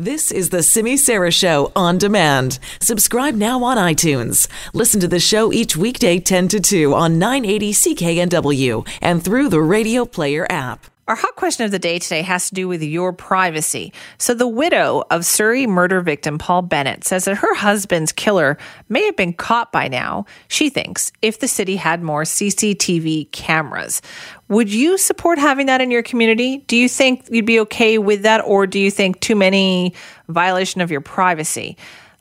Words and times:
This 0.00 0.30
is 0.30 0.50
the 0.50 0.62
Simi 0.62 0.96
Sara 0.96 1.32
Show 1.32 1.72
on 1.74 1.98
demand. 1.98 2.60
Subscribe 2.80 3.34
now 3.34 3.64
on 3.64 3.76
iTunes. 3.76 4.46
Listen 4.72 5.00
to 5.00 5.08
the 5.08 5.18
show 5.18 5.52
each 5.52 5.76
weekday 5.76 6.20
10 6.20 6.46
to 6.46 6.60
2 6.60 6.94
on 6.94 7.18
980 7.18 7.72
CKNW 7.72 8.88
and 9.02 9.24
through 9.24 9.48
the 9.48 9.60
Radio 9.60 10.04
Player 10.04 10.46
app. 10.48 10.86
Our 11.08 11.16
hot 11.16 11.34
question 11.34 11.64
of 11.64 11.72
the 11.72 11.78
day 11.80 11.98
today 11.98 12.20
has 12.20 12.50
to 12.50 12.54
do 12.54 12.68
with 12.68 12.82
your 12.82 13.12
privacy. 13.12 13.92
So, 14.18 14.34
the 14.34 14.46
widow 14.46 15.02
of 15.10 15.24
Surrey 15.24 15.66
murder 15.66 16.00
victim 16.02 16.36
Paul 16.38 16.62
Bennett 16.62 17.02
says 17.02 17.24
that 17.24 17.38
her 17.38 17.54
husband's 17.54 18.12
killer 18.12 18.56
may 18.90 19.04
have 19.06 19.16
been 19.16 19.32
caught 19.32 19.72
by 19.72 19.88
now, 19.88 20.26
she 20.48 20.68
thinks, 20.68 21.10
if 21.22 21.40
the 21.40 21.48
city 21.48 21.76
had 21.76 22.02
more 22.02 22.22
CCTV 22.22 23.32
cameras. 23.32 24.00
Would 24.48 24.72
you 24.72 24.96
support 24.96 25.38
having 25.38 25.66
that 25.66 25.80
in 25.80 25.90
your 25.90 26.02
community? 26.02 26.58
Do 26.68 26.76
you 26.76 26.88
think 26.88 27.26
you'd 27.30 27.44
be 27.44 27.60
okay 27.60 27.98
with 27.98 28.22
that, 28.22 28.42
or 28.44 28.66
do 28.66 28.78
you 28.78 28.90
think 28.90 29.20
too 29.20 29.36
many 29.36 29.94
violation 30.28 30.80
of 30.80 30.90
your 30.90 31.02
privacy? 31.02 31.76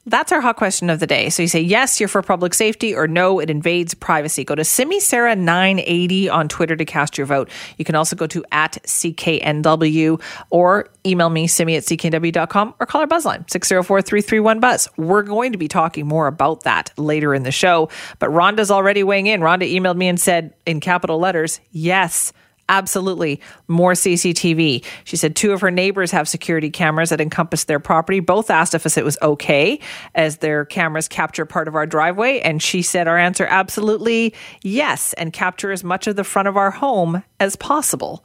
That's 0.07 0.31
our 0.31 0.39
hot 0.39 0.55
question 0.55 0.89
of 0.89 1.01
the 1.01 1.05
day. 1.05 1.29
So 1.29 1.41
you 1.41 1.49
say 1.49 1.59
yes, 1.59 1.99
you're 1.99 2.07
for 2.07 2.21
public 2.21 2.53
safety, 2.53 2.95
or 2.95 3.09
no, 3.09 3.39
it 3.39 3.49
invades 3.49 3.93
privacy. 3.93 4.45
Go 4.45 4.55
to 4.55 4.63
Simi 4.63 5.01
Sara 5.01 5.35
980 5.35 6.29
on 6.29 6.47
Twitter 6.47 6.77
to 6.77 6.85
cast 6.85 7.17
your 7.17 7.27
vote. 7.27 7.49
You 7.77 7.83
can 7.83 7.93
also 7.93 8.15
go 8.15 8.25
to 8.27 8.45
at 8.53 8.81
CKNW 8.83 10.21
or 10.49 10.87
email 11.05 11.29
me, 11.29 11.45
simi 11.45 11.75
at 11.75 11.83
cknw.com 11.83 12.73
or 12.79 12.85
call 12.85 13.01
our 13.01 13.07
buzzline, 13.07 13.49
604 13.51 14.01
331 14.01 14.61
Buzz. 14.61 14.87
We're 14.95 15.23
going 15.23 15.51
to 15.51 15.57
be 15.57 15.67
talking 15.67 16.07
more 16.07 16.27
about 16.27 16.63
that 16.63 16.93
later 16.95 17.33
in 17.33 17.43
the 17.43 17.51
show. 17.51 17.89
But 18.19 18.29
Rhonda's 18.29 18.71
already 18.71 19.03
weighing 19.03 19.27
in. 19.27 19.41
Rhonda 19.41 19.69
emailed 19.69 19.97
me 19.97 20.07
and 20.07 20.17
said 20.17 20.53
in 20.65 20.79
capital 20.79 21.19
letters, 21.19 21.59
yes 21.71 22.31
absolutely 22.69 23.41
more 23.67 23.93
CCTV. 23.93 24.83
She 25.03 25.17
said 25.17 25.35
two 25.35 25.51
of 25.51 25.61
her 25.61 25.71
neighbors 25.71 26.11
have 26.11 26.27
security 26.27 26.69
cameras 26.69 27.09
that 27.09 27.21
encompass 27.21 27.65
their 27.65 27.79
property. 27.79 28.19
Both 28.19 28.49
asked 28.49 28.73
if 28.73 28.97
it 28.97 29.05
was 29.05 29.17
okay 29.21 29.79
as 30.15 30.37
their 30.37 30.65
cameras 30.65 31.07
capture 31.07 31.45
part 31.45 31.67
of 31.67 31.75
our 31.75 31.85
driveway. 31.85 32.39
And 32.39 32.61
she 32.61 32.81
said 32.81 33.07
our 33.07 33.17
answer 33.17 33.45
absolutely 33.49 34.33
yes, 34.63 35.13
and 35.13 35.31
capture 35.33 35.71
as 35.71 35.83
much 35.83 36.07
of 36.07 36.15
the 36.15 36.23
front 36.23 36.47
of 36.47 36.57
our 36.57 36.71
home 36.71 37.23
as 37.39 37.55
possible. 37.55 38.23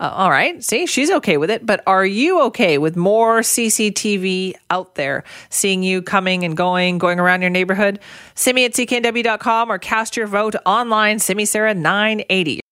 Uh, 0.00 0.10
all 0.12 0.30
right. 0.30 0.62
See, 0.62 0.86
she's 0.86 1.10
okay 1.10 1.36
with 1.36 1.50
it. 1.50 1.64
But 1.64 1.82
are 1.86 2.04
you 2.04 2.42
okay 2.46 2.78
with 2.78 2.96
more 2.96 3.40
CCTV 3.40 4.54
out 4.70 4.96
there 4.96 5.24
seeing 5.50 5.82
you 5.82 6.02
coming 6.02 6.44
and 6.44 6.56
going, 6.56 6.98
going 6.98 7.20
around 7.20 7.42
your 7.42 7.50
neighborhood? 7.50 8.00
Simi 8.34 8.64
at 8.64 8.72
cknw.com 8.72 9.70
or 9.70 9.78
cast 9.78 10.16
your 10.16 10.26
vote 10.26 10.56
online, 10.66 11.18
Simi 11.20 11.44
Sara 11.44 11.74
980. 11.74 12.63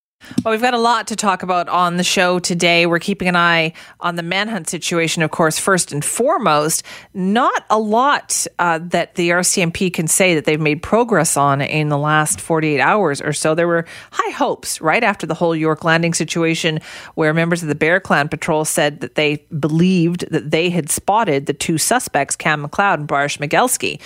Well, 0.45 0.53
we've 0.53 0.62
got 0.62 0.75
a 0.75 0.78
lot 0.78 1.09
to 1.09 1.17
talk 1.17 1.42
about 1.42 1.69
on 1.69 1.97
the 1.97 2.05
show 2.05 2.39
today. 2.39 2.87
We're 2.87 2.98
keeping 2.98 3.28
an 3.28 3.37
eye 3.37 3.73
on 4.01 4.17
the 4.17 4.23
manhunt 4.23 4.69
situation, 4.69 5.23
of 5.23 5.31
course, 5.31 5.59
first 5.59 5.92
and 5.92 6.05
foremost. 6.05 6.84
Not 7.12 7.65
a 7.70 7.78
lot 7.78 8.47
uh, 8.59 8.78
that 8.83 9.17
the 9.17 9.31
RCMP 9.31 9.93
can 9.93 10.06
say 10.06 10.34
that 10.34 10.45
they've 10.45 10.61
made 10.61 10.83
progress 10.83 11.37
on 11.37 11.61
in 11.61 11.89
the 11.89 11.98
last 11.98 12.41
48 12.41 12.81
hours 12.81 13.20
or 13.20 13.33
so. 13.33 13.55
There 13.55 13.69
were 13.69 13.84
high 14.12 14.33
hopes 14.33 14.81
right 14.81 15.03
after 15.03 15.27
the 15.27 15.34
whole 15.34 15.56
York 15.56 15.84
Landing 15.84 16.15
situation, 16.15 16.81
where 17.15 17.34
members 17.34 17.62
of 17.62 17.69
the 17.69 17.75
Bear 17.75 18.00
Clan 18.00 18.28
Patrol 18.28 18.65
said 18.65 19.00
that 19.00 19.17
they 19.17 19.45
believed 19.59 20.31
that 20.31 20.50
they 20.50 20.70
had 20.70 20.91
spotted 20.91 21.47
the 21.47 21.53
two 21.53 21.78
suspects, 21.78 22.37
Kam 22.37 22.67
McLeod 22.67 22.95
and 22.95 23.06
Bryer 23.06 23.28
Schmegelsky. 23.28 24.00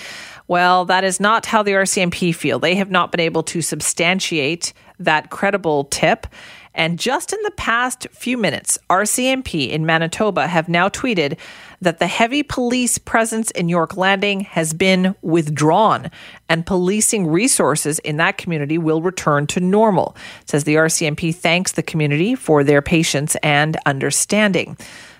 Well, 0.47 0.85
that 0.85 1.03
is 1.03 1.19
not 1.19 1.45
how 1.45 1.61
the 1.61 1.71
RCMP 1.71 2.33
feel. 2.33 2.59
They 2.59 2.75
have 2.75 2.89
not 2.89 3.11
been 3.11 3.19
able 3.19 3.43
to 3.43 3.61
substantiate 3.61 4.73
that 4.99 5.29
credible 5.29 5.85
tip. 5.85 6.25
And 6.73 6.99
just 6.99 7.33
in 7.33 7.41
the 7.41 7.51
past 7.51 8.07
few 8.11 8.37
minutes, 8.37 8.77
RCMP 8.89 9.69
in 9.69 9.85
Manitoba 9.85 10.47
have 10.47 10.69
now 10.69 10.89
tweeted 10.89 11.37
that 11.81 11.99
the 11.99 12.07
heavy 12.07 12.43
police 12.43 12.97
presence 12.97 13.51
in 13.51 13.67
York 13.67 13.97
Landing 13.97 14.41
has 14.41 14.73
been 14.73 15.15
withdrawn 15.21 16.11
and 16.47 16.65
policing 16.65 17.27
resources 17.27 17.99
in 17.99 18.17
that 18.17 18.37
community 18.37 18.77
will 18.77 19.01
return 19.01 19.47
to 19.47 19.59
normal. 19.59 20.15
It 20.41 20.49
says 20.49 20.63
the 20.63 20.75
RCMP 20.75 21.35
thanks 21.35 21.73
the 21.73 21.83
community 21.83 22.35
for 22.35 22.63
their 22.63 22.81
patience 22.81 23.35
and 23.43 23.75
understanding 23.85 24.77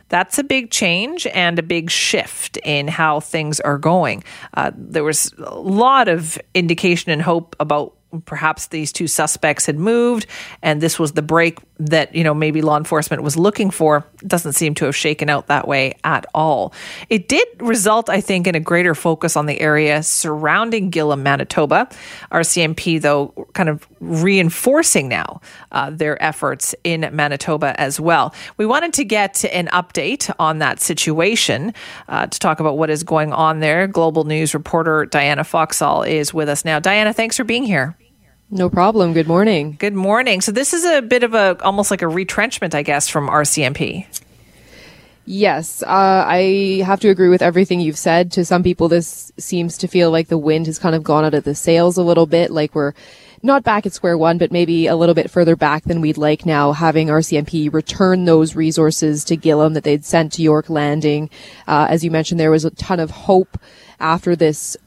that's 0.10 0.40
a 0.40 0.44
big 0.44 0.72
change 0.72 1.28
and 1.28 1.60
a 1.60 1.64
big 1.64 1.90
shift 1.90 2.58
in 2.64 2.88
how 2.88 3.20
things 3.20 3.60
are 3.60 3.78
going. 3.78 4.24
Uh, 4.54 4.72
there 4.76 5.04
was 5.04 5.34
a 5.38 5.56
lot 5.56 6.08
of 6.08 6.38
indication 6.54 7.12
and 7.12 7.22
hope 7.22 7.56
about 7.60 7.94
perhaps 8.26 8.68
these 8.68 8.92
two 8.92 9.08
suspects 9.08 9.66
had 9.66 9.78
moved 9.78 10.26
and 10.62 10.80
this 10.82 10.98
was 10.98 11.12
the 11.12 11.22
break 11.22 11.60
that 11.80 12.14
you 12.16 12.24
know 12.24 12.34
maybe 12.34 12.62
law 12.62 12.78
enforcement 12.78 13.24
was 13.24 13.38
looking 13.38 13.70
for 13.70 14.06
doesn't 14.26 14.54
seem 14.54 14.74
to 14.76 14.86
have 14.86 14.96
shaken 14.96 15.30
out 15.30 15.48
that 15.48 15.68
way 15.68 15.96
at 16.04 16.26
all. 16.34 16.74
It 17.10 17.28
did 17.28 17.48
result 17.60 18.10
i 18.10 18.22
think 18.22 18.48
in 18.48 18.56
a 18.56 18.60
greater 18.60 18.96
focus 18.96 19.36
on 19.36 19.46
the 19.46 19.60
area 19.60 20.02
surrounding 20.04 20.92
gillam 20.92 21.22
manitoba. 21.22 21.90
Rcmp 22.32 23.02
though 23.02 23.48
kind 23.54 23.70
of 23.70 23.88
reinforcing 24.00 25.08
now 25.08 25.42
uh, 25.72 25.90
their 25.90 26.22
efforts 26.24 26.76
in 26.84 27.10
manitoba 27.12 27.80
as 27.80 28.00
well. 28.00 28.34
We 28.58 28.66
wanted 28.66 28.94
to 28.94 29.04
get 29.04 29.46
an 29.46 29.68
update 29.68 30.34
on 30.40 30.60
that 30.60 30.80
situation 30.80 31.74
uh, 32.08 32.28
to 32.28 32.40
talk 32.40 32.60
about 32.60 32.78
what 32.78 32.90
is 32.90 33.04
going 33.04 33.34
on 33.34 33.60
there. 33.60 33.88
Global 33.88 34.24
news 34.24 34.54
reporter 34.54 35.06
diana 35.06 35.44
foxall 35.44 36.04
is 36.04 36.34
with 36.34 36.50
us 36.50 36.66
now. 36.66 36.80
Diana 36.80 37.14
thanks 37.14 37.38
for 37.38 37.44
being 37.44 37.64
here 37.64 37.96
no 38.50 38.70
problem. 38.70 39.14
Good 39.14 39.28
morning. 39.28 39.76
Good 39.80 39.94
morning. 39.94 40.42
So 40.42 40.52
this 40.52 40.74
is 40.74 40.86
a 40.86 41.02
bit 41.02 41.24
of 41.24 41.34
a 41.34 41.58
almost 41.64 41.92
like 41.92 42.02
a 42.02 42.08
retrenchment, 42.08 42.74
I 42.76 42.84
guess, 42.84 43.08
from 43.08 43.28
RCMP. 43.28 44.06
Yes, 45.30 45.84
uh, 45.84 46.24
I 46.26 46.84
have 46.86 47.02
to 47.02 47.10
agree 47.10 47.28
with 47.28 47.42
everything 47.42 47.82
you've 47.82 47.98
said. 47.98 48.32
To 48.32 48.46
some 48.46 48.64
people, 48.64 48.88
this 48.88 49.34
seems 49.38 49.78
to 49.80 49.88
feel 49.88 50.10
like 50.10 50.30
the 50.30 50.38
wind 50.38 50.68
has 50.68 50.80
kind 50.80 50.96
of 50.96 51.04
gone 51.04 51.26
out 51.26 51.34
of 51.34 51.44
the 51.44 51.54
sails 51.54 51.98
a 51.98 52.02
little 52.02 52.26
bit, 52.26 52.50
like 52.50 52.74
we're 52.74 52.94
not 53.44 53.64
back 53.64 53.86
at 53.86 53.92
square 53.92 54.18
one, 54.18 54.38
but 54.38 54.54
maybe 54.54 54.88
a 54.88 54.96
little 54.96 55.14
bit 55.14 55.30
further 55.30 55.58
back 55.58 55.84
than 55.84 56.00
we'd 56.00 56.18
like 56.18 56.46
now, 56.46 56.72
having 56.72 57.08
RCMP 57.08 57.72
return 57.74 58.24
those 58.24 58.56
resources 58.56 59.26
to 59.26 59.36
Gillam 59.36 59.74
that 59.74 59.84
they'd 59.84 60.06
sent 60.06 60.32
to 60.34 60.42
York 60.42 60.70
Landing. 60.70 61.30
Uh, 61.68 61.88
as 61.90 62.06
you 62.06 62.10
mentioned, 62.10 62.40
there 62.40 62.52
was 62.52 62.64
a 62.64 62.72
ton 62.72 63.02
of 63.02 63.12
hope 63.12 63.60
after 64.00 64.34
this 64.34 64.78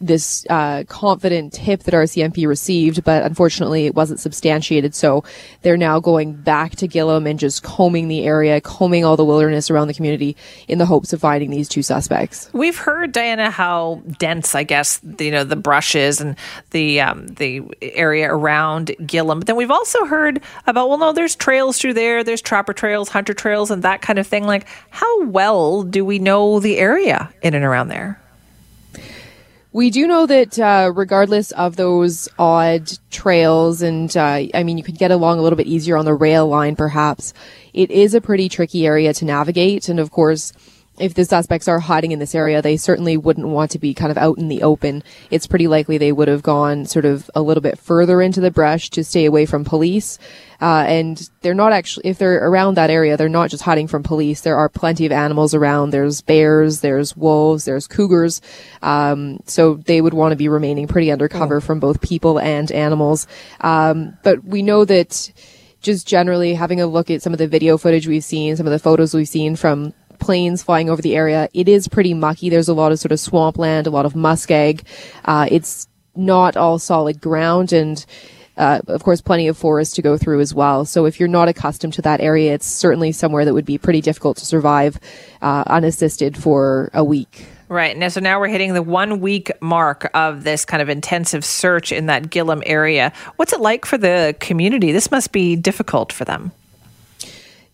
this 0.00 0.46
uh, 0.50 0.84
confident 0.88 1.52
tip 1.52 1.82
that 1.84 1.94
RCMP 1.94 2.46
received, 2.46 3.04
but 3.04 3.22
unfortunately 3.22 3.86
it 3.86 3.94
wasn't 3.94 4.20
substantiated. 4.20 4.94
So 4.94 5.24
they're 5.62 5.76
now 5.76 6.00
going 6.00 6.34
back 6.34 6.76
to 6.76 6.88
Gillam 6.88 7.28
and 7.28 7.38
just 7.38 7.62
combing 7.62 8.08
the 8.08 8.24
area, 8.24 8.60
combing 8.60 9.04
all 9.04 9.16
the 9.16 9.24
wilderness 9.24 9.70
around 9.70 9.88
the 9.88 9.94
community 9.94 10.36
in 10.68 10.78
the 10.78 10.86
hopes 10.86 11.12
of 11.12 11.20
finding 11.20 11.50
these 11.50 11.68
two 11.68 11.82
suspects. 11.82 12.50
We've 12.52 12.76
heard 12.76 13.12
Diana 13.12 13.50
how 13.50 14.02
dense, 14.18 14.54
I 14.54 14.62
guess, 14.62 15.00
you 15.18 15.30
know, 15.30 15.44
the 15.44 15.56
brush 15.56 15.94
is 15.94 16.20
and 16.20 16.36
the 16.70 17.00
um, 17.00 17.26
the 17.28 17.62
area 17.80 18.32
around 18.32 18.88
Gillam. 19.00 19.40
But 19.40 19.46
then 19.46 19.56
we've 19.56 19.70
also 19.70 20.04
heard 20.04 20.40
about 20.66 20.88
well, 20.88 20.98
no, 20.98 21.12
there's 21.12 21.36
trails 21.36 21.78
through 21.78 21.94
there, 21.94 22.24
there's 22.24 22.42
trapper 22.42 22.72
trails, 22.72 23.08
hunter 23.08 23.34
trails, 23.34 23.70
and 23.70 23.82
that 23.82 24.02
kind 24.02 24.18
of 24.18 24.26
thing. 24.26 24.44
Like, 24.44 24.66
how 24.90 25.24
well 25.24 25.82
do 25.82 26.04
we 26.04 26.18
know 26.18 26.60
the 26.60 26.78
area 26.78 27.32
in 27.42 27.54
and 27.54 27.64
around 27.64 27.88
there? 27.88 28.20
We 29.74 29.90
do 29.90 30.06
know 30.06 30.24
that 30.26 30.56
uh, 30.56 30.92
regardless 30.94 31.50
of 31.50 31.74
those 31.74 32.28
odd 32.38 32.92
trails, 33.10 33.82
and 33.82 34.16
uh, 34.16 34.42
I 34.54 34.62
mean, 34.62 34.78
you 34.78 34.84
could 34.84 34.98
get 34.98 35.10
along 35.10 35.40
a 35.40 35.42
little 35.42 35.56
bit 35.56 35.66
easier 35.66 35.96
on 35.96 36.04
the 36.04 36.14
rail 36.14 36.46
line, 36.46 36.76
perhaps. 36.76 37.34
It 37.72 37.90
is 37.90 38.14
a 38.14 38.20
pretty 38.20 38.48
tricky 38.48 38.86
area 38.86 39.12
to 39.12 39.24
navigate, 39.24 39.88
and 39.88 39.98
of 39.98 40.12
course, 40.12 40.52
if 40.98 41.14
the 41.14 41.24
suspects 41.24 41.66
are 41.66 41.80
hiding 41.80 42.12
in 42.12 42.20
this 42.20 42.34
area, 42.34 42.62
they 42.62 42.76
certainly 42.76 43.16
wouldn't 43.16 43.48
want 43.48 43.72
to 43.72 43.78
be 43.78 43.94
kind 43.94 44.12
of 44.12 44.18
out 44.18 44.38
in 44.38 44.48
the 44.48 44.62
open. 44.62 45.02
It's 45.30 45.46
pretty 45.46 45.66
likely 45.66 45.98
they 45.98 46.12
would 46.12 46.28
have 46.28 46.42
gone 46.42 46.86
sort 46.86 47.04
of 47.04 47.28
a 47.34 47.42
little 47.42 47.62
bit 47.62 47.78
further 47.78 48.22
into 48.22 48.40
the 48.40 48.50
brush 48.50 48.90
to 48.90 49.02
stay 49.02 49.24
away 49.24 49.44
from 49.44 49.64
police. 49.64 50.18
Uh, 50.60 50.84
and 50.86 51.28
they're 51.40 51.52
not 51.52 51.72
actually, 51.72 52.08
if 52.08 52.18
they're 52.18 52.46
around 52.46 52.76
that 52.76 52.90
area, 52.90 53.16
they're 53.16 53.28
not 53.28 53.50
just 53.50 53.64
hiding 53.64 53.88
from 53.88 54.04
police. 54.04 54.42
There 54.42 54.56
are 54.56 54.68
plenty 54.68 55.04
of 55.04 55.10
animals 55.10 55.52
around. 55.52 55.90
There's 55.90 56.22
bears, 56.22 56.80
there's 56.80 57.16
wolves, 57.16 57.64
there's 57.64 57.88
cougars. 57.88 58.40
Um, 58.80 59.40
so 59.46 59.74
they 59.74 60.00
would 60.00 60.14
want 60.14 60.30
to 60.30 60.36
be 60.36 60.48
remaining 60.48 60.86
pretty 60.86 61.10
undercover 61.10 61.56
oh. 61.56 61.60
from 61.60 61.80
both 61.80 62.00
people 62.00 62.38
and 62.38 62.70
animals. 62.70 63.26
Um, 63.60 64.16
but 64.22 64.44
we 64.44 64.62
know 64.62 64.84
that 64.84 65.32
just 65.84 66.08
generally 66.08 66.54
having 66.54 66.80
a 66.80 66.86
look 66.86 67.10
at 67.10 67.20
some 67.20 67.32
of 67.32 67.38
the 67.38 67.46
video 67.46 67.76
footage 67.76 68.08
we've 68.08 68.24
seen, 68.24 68.56
some 68.56 68.66
of 68.66 68.72
the 68.72 68.78
photos 68.78 69.12
we've 69.12 69.28
seen 69.28 69.54
from 69.54 69.92
planes 70.18 70.62
flying 70.62 70.90
over 70.90 71.02
the 71.02 71.16
area. 71.16 71.48
It 71.54 71.68
is 71.68 71.88
pretty 71.88 72.14
mucky. 72.14 72.50
There's 72.50 72.68
a 72.68 72.74
lot 72.74 72.92
of 72.92 72.98
sort 72.98 73.12
of 73.12 73.20
swampland, 73.20 73.86
a 73.86 73.90
lot 73.90 74.06
of 74.06 74.14
muskeg. 74.14 74.82
Uh, 75.24 75.48
it's 75.50 75.88
not 76.16 76.56
all 76.56 76.78
solid 76.78 77.20
ground 77.20 77.72
and 77.72 78.04
uh, 78.56 78.80
of 78.86 79.02
course, 79.02 79.20
plenty 79.20 79.48
of 79.48 79.56
forest 79.56 79.96
to 79.96 80.02
go 80.02 80.16
through 80.16 80.40
as 80.40 80.54
well. 80.54 80.84
So 80.84 81.06
if 81.06 81.18
you're 81.18 81.28
not 81.28 81.48
accustomed 81.48 81.94
to 81.94 82.02
that 82.02 82.20
area, 82.20 82.54
it's 82.54 82.66
certainly 82.66 83.12
somewhere 83.12 83.44
that 83.44 83.54
would 83.54 83.64
be 83.64 83.78
pretty 83.78 84.00
difficult 84.00 84.36
to 84.38 84.46
survive 84.46 84.98
uh, 85.42 85.64
unassisted 85.66 86.36
for 86.36 86.90
a 86.94 87.02
week. 87.02 87.46
Right. 87.68 87.96
Now, 87.96 88.08
so 88.08 88.20
now 88.20 88.38
we're 88.38 88.48
hitting 88.48 88.74
the 88.74 88.82
one 88.82 89.20
week 89.20 89.50
mark 89.60 90.08
of 90.14 90.44
this 90.44 90.64
kind 90.64 90.82
of 90.82 90.88
intensive 90.88 91.44
search 91.44 91.90
in 91.90 92.06
that 92.06 92.24
Gillam 92.24 92.62
area. 92.66 93.12
What's 93.36 93.52
it 93.52 93.60
like 93.60 93.84
for 93.84 93.98
the 93.98 94.36
community? 94.38 94.92
This 94.92 95.10
must 95.10 95.32
be 95.32 95.56
difficult 95.56 96.12
for 96.12 96.24
them. 96.24 96.52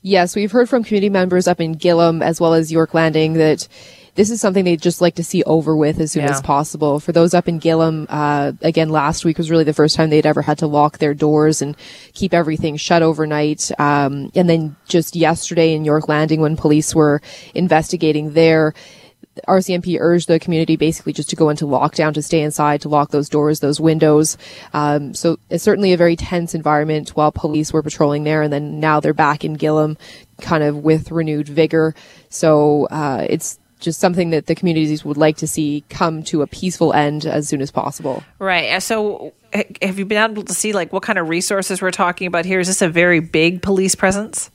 Yes, 0.02 0.34
we've 0.34 0.50
heard 0.52 0.68
from 0.68 0.82
community 0.82 1.10
members 1.10 1.46
up 1.46 1.60
in 1.60 1.74
Gillam 1.74 2.22
as 2.22 2.40
well 2.40 2.54
as 2.54 2.72
York 2.72 2.94
Landing 2.94 3.34
that 3.34 3.68
this 4.14 4.30
is 4.30 4.40
something 4.40 4.64
they'd 4.64 4.80
just 4.80 5.00
like 5.00 5.14
to 5.16 5.24
see 5.24 5.42
over 5.44 5.76
with 5.76 6.00
as 6.00 6.12
soon 6.12 6.24
Yeah. 6.24 6.30
as 6.30 6.40
possible. 6.40 7.00
For 7.00 7.12
those 7.12 7.32
up 7.34 7.48
in 7.48 7.60
Gillam, 7.60 8.06
uh, 8.08 8.52
again, 8.62 8.88
last 8.88 9.24
week 9.24 9.38
was 9.38 9.50
really 9.50 9.64
the 9.64 9.72
first 9.74 9.94
time 9.96 10.10
they'd 10.10 10.26
ever 10.26 10.42
had 10.42 10.58
to 10.58 10.66
lock 10.66 10.98
their 10.98 11.14
doors 11.14 11.62
and 11.62 11.76
keep 12.14 12.34
everything 12.34 12.76
shut 12.76 13.02
overnight. 13.02 13.70
Um, 13.78 14.30
and 14.34 14.48
then 14.48 14.74
just 14.88 15.14
yesterday 15.14 15.74
in 15.74 15.84
York 15.84 16.08
Landing, 16.08 16.40
when 16.40 16.56
police 16.56 16.94
were 16.94 17.20
investigating 17.54 18.32
there, 18.32 18.74
RCMP 19.48 19.98
urged 20.00 20.28
the 20.28 20.38
community 20.38 20.76
basically 20.76 21.12
just 21.12 21.30
to 21.30 21.36
go 21.36 21.50
into 21.50 21.64
lockdown, 21.64 22.12
to 22.14 22.22
stay 22.22 22.42
inside, 22.42 22.80
to 22.82 22.88
lock 22.88 23.10
those 23.10 23.28
doors, 23.28 23.60
those 23.60 23.80
windows. 23.80 24.36
Um, 24.72 25.14
so 25.14 25.38
it's 25.48 25.64
certainly 25.64 25.92
a 25.92 25.96
very 25.96 26.16
tense 26.16 26.54
environment 26.54 27.10
while 27.10 27.32
police 27.32 27.72
were 27.72 27.82
patrolling 27.82 28.24
there, 28.24 28.42
and 28.42 28.52
then 28.52 28.80
now 28.80 29.00
they're 29.00 29.14
back 29.14 29.44
in 29.44 29.56
Gillam, 29.56 29.96
kind 30.40 30.62
of 30.62 30.78
with 30.78 31.10
renewed 31.10 31.48
vigor. 31.48 31.94
So 32.28 32.86
uh, 32.86 33.26
it's 33.28 33.58
just 33.80 33.98
something 33.98 34.30
that 34.30 34.46
the 34.46 34.54
communities 34.54 35.04
would 35.04 35.16
like 35.16 35.38
to 35.38 35.48
see 35.48 35.84
come 35.88 36.22
to 36.24 36.42
a 36.42 36.46
peaceful 36.46 36.92
end 36.92 37.24
as 37.24 37.48
soon 37.48 37.62
as 37.62 37.70
possible. 37.70 38.22
Right. 38.38 38.80
So, 38.82 39.32
have 39.82 39.98
you 39.98 40.04
been 40.04 40.30
able 40.30 40.44
to 40.44 40.54
see 40.54 40.72
like 40.72 40.92
what 40.92 41.02
kind 41.02 41.18
of 41.18 41.28
resources 41.28 41.82
we're 41.82 41.90
talking 41.90 42.26
about 42.26 42.44
here? 42.44 42.60
Is 42.60 42.68
this 42.68 42.82
a 42.82 42.88
very 42.88 43.20
big 43.20 43.62
police 43.62 43.94
presence? 43.94 44.50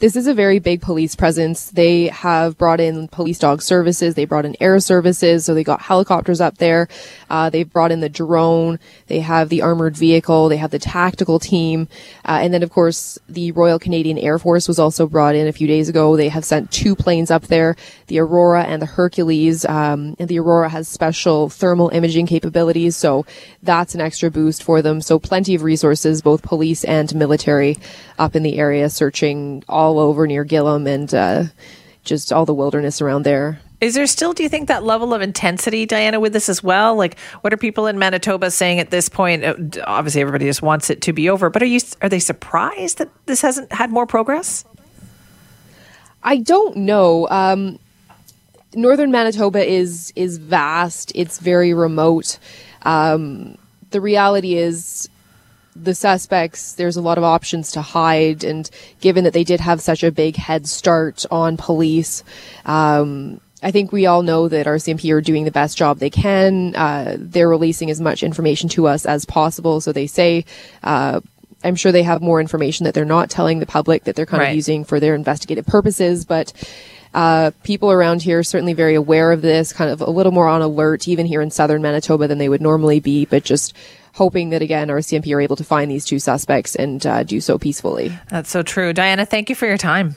This 0.00 0.14
is 0.14 0.28
a 0.28 0.34
very 0.34 0.60
big 0.60 0.80
police 0.80 1.16
presence. 1.16 1.72
They 1.72 2.06
have 2.06 2.56
brought 2.56 2.78
in 2.78 3.08
police 3.08 3.36
dog 3.36 3.62
services. 3.62 4.14
They 4.14 4.26
brought 4.26 4.44
in 4.44 4.54
air 4.60 4.78
services. 4.78 5.44
So 5.44 5.54
they 5.54 5.64
got 5.64 5.82
helicopters 5.82 6.40
up 6.40 6.58
there. 6.58 6.86
Uh, 7.28 7.50
they've 7.50 7.68
brought 7.68 7.90
in 7.90 7.98
the 7.98 8.08
drone. 8.08 8.78
They 9.08 9.18
have 9.18 9.48
the 9.48 9.60
armored 9.60 9.96
vehicle. 9.96 10.48
They 10.48 10.56
have 10.58 10.70
the 10.70 10.78
tactical 10.78 11.40
team. 11.40 11.88
Uh, 12.24 12.38
and 12.40 12.54
then, 12.54 12.62
of 12.62 12.70
course, 12.70 13.18
the 13.28 13.50
Royal 13.50 13.80
Canadian 13.80 14.18
Air 14.18 14.38
Force 14.38 14.68
was 14.68 14.78
also 14.78 15.08
brought 15.08 15.34
in 15.34 15.48
a 15.48 15.52
few 15.52 15.66
days 15.66 15.88
ago. 15.88 16.16
They 16.16 16.28
have 16.28 16.44
sent 16.44 16.70
two 16.70 16.94
planes 16.94 17.32
up 17.32 17.48
there, 17.48 17.74
the 18.06 18.20
Aurora 18.20 18.62
and 18.62 18.80
the 18.80 18.86
Hercules. 18.86 19.64
Um, 19.64 20.14
and 20.20 20.28
the 20.28 20.38
Aurora 20.38 20.68
has 20.68 20.86
special 20.86 21.48
thermal 21.48 21.88
imaging 21.88 22.26
capabilities. 22.26 22.96
So 22.96 23.26
that's 23.64 23.96
an 23.96 24.00
extra 24.00 24.30
boost 24.30 24.62
for 24.62 24.80
them. 24.80 25.00
So 25.00 25.18
plenty 25.18 25.56
of 25.56 25.64
resources, 25.64 26.22
both 26.22 26.42
police 26.42 26.84
and 26.84 27.12
military 27.16 27.78
up 28.16 28.36
in 28.36 28.44
the 28.44 28.58
area 28.58 28.90
searching 28.90 29.64
all 29.68 29.87
over 29.96 30.26
near 30.26 30.44
Gillam 30.44 30.88
and 30.88 31.14
uh, 31.14 31.44
just 32.04 32.32
all 32.32 32.44
the 32.44 32.54
wilderness 32.54 33.00
around 33.00 33.22
there. 33.22 33.60
Is 33.80 33.94
there 33.94 34.08
still, 34.08 34.32
do 34.32 34.42
you 34.42 34.48
think, 34.48 34.66
that 34.66 34.82
level 34.82 35.14
of 35.14 35.22
intensity, 35.22 35.86
Diana, 35.86 36.18
with 36.18 36.32
this 36.32 36.48
as 36.48 36.64
well? 36.64 36.96
Like, 36.96 37.16
what 37.42 37.52
are 37.52 37.56
people 37.56 37.86
in 37.86 37.96
Manitoba 37.96 38.50
saying 38.50 38.80
at 38.80 38.90
this 38.90 39.08
point? 39.08 39.44
Uh, 39.44 39.54
Obviously, 39.86 40.20
everybody 40.20 40.46
just 40.46 40.62
wants 40.62 40.90
it 40.90 41.00
to 41.02 41.12
be 41.12 41.30
over, 41.30 41.48
but 41.48 41.62
are 41.62 41.66
you 41.66 41.78
are 42.02 42.08
they 42.08 42.18
surprised 42.18 42.98
that 42.98 43.08
this 43.26 43.40
hasn't 43.40 43.72
had 43.72 43.92
more 43.92 44.04
progress? 44.04 44.64
I 46.24 46.38
don't 46.38 46.78
know. 46.78 47.28
Um, 47.28 47.78
Northern 48.74 49.12
Manitoba 49.12 49.64
is 49.64 50.12
is 50.16 50.38
vast. 50.38 51.12
It's 51.14 51.38
very 51.38 51.72
remote. 51.72 52.38
Um, 52.82 53.56
the 53.90 54.00
reality 54.00 54.56
is, 54.56 55.08
the 55.82 55.94
suspects. 55.94 56.74
There's 56.74 56.96
a 56.96 57.00
lot 57.02 57.18
of 57.18 57.24
options 57.24 57.72
to 57.72 57.82
hide, 57.82 58.44
and 58.44 58.68
given 59.00 59.24
that 59.24 59.32
they 59.32 59.44
did 59.44 59.60
have 59.60 59.80
such 59.80 60.02
a 60.02 60.10
big 60.12 60.36
head 60.36 60.66
start 60.66 61.24
on 61.30 61.56
police, 61.56 62.22
um, 62.66 63.40
I 63.62 63.70
think 63.70 63.90
we 63.90 64.06
all 64.06 64.22
know 64.22 64.48
that 64.48 64.66
RCMP 64.66 65.12
are 65.12 65.20
doing 65.20 65.44
the 65.44 65.50
best 65.50 65.76
job 65.76 65.98
they 65.98 66.10
can. 66.10 66.74
Uh, 66.76 67.16
they're 67.18 67.48
releasing 67.48 67.90
as 67.90 68.00
much 68.00 68.22
information 68.22 68.68
to 68.70 68.86
us 68.86 69.04
as 69.06 69.24
possible. 69.24 69.80
So 69.80 69.92
they 69.92 70.06
say. 70.06 70.44
Uh, 70.82 71.20
I'm 71.64 71.74
sure 71.74 71.90
they 71.90 72.04
have 72.04 72.22
more 72.22 72.40
information 72.40 72.84
that 72.84 72.94
they're 72.94 73.04
not 73.04 73.30
telling 73.30 73.58
the 73.58 73.66
public 73.66 74.04
that 74.04 74.14
they're 74.14 74.26
kind 74.26 74.42
Right. 74.42 74.50
of 74.50 74.54
using 74.54 74.84
for 74.84 75.00
their 75.00 75.16
investigative 75.16 75.66
purposes, 75.66 76.24
but 76.24 76.52
uh, 77.14 77.50
people 77.64 77.90
around 77.90 78.22
here 78.22 78.38
are 78.38 78.42
certainly 78.44 78.74
very 78.74 78.94
aware 78.94 79.32
of 79.32 79.42
this, 79.42 79.72
kind 79.72 79.90
of 79.90 80.00
a 80.00 80.08
little 80.08 80.30
more 80.30 80.46
on 80.46 80.62
alert, 80.62 81.08
even 81.08 81.26
here 81.26 81.40
in 81.42 81.50
southern 81.50 81.82
Manitoba 81.82 82.28
than 82.28 82.38
they 82.38 82.48
would 82.48 82.60
normally 82.60 83.00
be, 83.00 83.24
but 83.24 83.42
just 83.42 83.74
hoping 84.18 84.50
that 84.50 84.60
again 84.60 84.90
our 84.90 84.98
RCMP 84.98 85.34
are 85.34 85.40
able 85.40 85.56
to 85.56 85.64
find 85.64 85.90
these 85.90 86.04
two 86.04 86.18
suspects 86.18 86.74
and 86.74 87.06
uh, 87.06 87.22
do 87.22 87.40
so 87.40 87.56
peacefully. 87.56 88.12
That's 88.28 88.50
so 88.50 88.62
true. 88.62 88.92
Diana, 88.92 89.24
thank 89.24 89.48
you 89.48 89.54
for 89.54 89.66
your 89.66 89.78
time. 89.78 90.16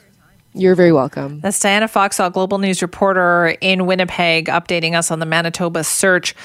You're 0.54 0.76
very 0.76 0.92
welcome. 0.92 1.40
That's 1.40 1.60
Diana 1.60 1.88
Foxall, 1.88 2.30
Global 2.30 2.58
News 2.58 2.82
reporter 2.82 3.56
in 3.62 3.86
Winnipeg, 3.86 4.48
updating 4.48 4.98
us 4.98 5.10
on 5.10 5.20
the 5.20 5.26
Manitoba 5.26 5.86
search. 5.86 6.36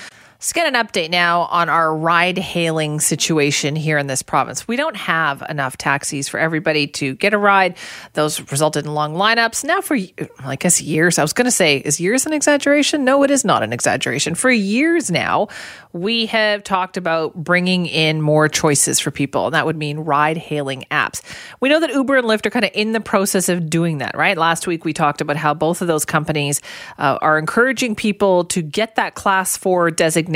Let's 0.47 0.53
get 0.53 0.73
an 0.73 0.75
update 0.75 1.11
now 1.11 1.41
on 1.51 1.69
our 1.69 1.93
ride 1.93 2.39
hailing 2.39 3.01
situation 3.01 3.75
here 3.75 3.99
in 3.99 4.07
this 4.07 4.23
province. 4.23 4.69
We 4.69 4.77
don't 4.77 4.95
have 4.95 5.43
enough 5.49 5.77
taxis 5.77 6.29
for 6.29 6.39
everybody 6.39 6.87
to 6.87 7.17
get 7.17 7.35
a 7.35 7.39
ride. 7.39 7.77
Those 8.13 8.41
resulted 8.53 8.85
in 8.85 8.95
long 8.95 9.15
lineups. 9.15 9.65
Now, 9.65 9.81
for 9.81 9.99
I 10.39 10.55
guess 10.55 10.81
years, 10.81 11.19
I 11.19 11.23
was 11.23 11.33
going 11.33 11.47
to 11.47 11.51
say, 11.51 11.79
is 11.79 11.99
years 11.99 12.27
an 12.27 12.33
exaggeration? 12.33 13.05
No, 13.05 13.25
it 13.25 13.33
is 13.33 13.45
not 13.45 13.65
an 13.65 13.73
exaggeration. 13.73 14.37
For 14.37 14.49
years 14.49 15.11
now, 15.11 15.49
we 15.93 16.27
have 16.27 16.63
talked 16.63 16.97
about 16.97 17.35
bringing 17.35 17.87
in 17.87 18.23
more 18.23 18.49
choices 18.49 19.01
for 19.01 19.11
people, 19.11 19.47
and 19.47 19.55
that 19.55 19.67
would 19.67 19.77
mean 19.77 19.99
ride 19.99 20.37
hailing 20.37 20.85
apps. 20.93 21.23
We 21.59 21.71
know 21.71 21.81
that 21.81 21.91
Uber 21.91 22.19
and 22.19 22.27
Lyft 22.29 22.47
are 22.47 22.51
kind 22.51 22.65
of 22.65 22.71
in 22.73 22.93
the 22.93 23.01
process 23.01 23.49
of 23.49 23.69
doing 23.69 23.99
that, 23.99 24.17
right? 24.17 24.39
Last 24.39 24.69
week 24.69 24.85
we 24.85 24.93
talked 24.93 25.21
about 25.21 25.37
how 25.37 25.55
both 25.55 25.83
of 25.83 25.89
those 25.89 26.05
companies 26.05 26.63
uh, 26.99 27.19
are 27.21 27.37
encouraging 27.37 27.97
people 27.97 28.45
to 28.45 28.63
get 28.63 28.95
that 28.95 29.17
class 29.17 29.57
four 29.57 29.91
designation 29.91 30.36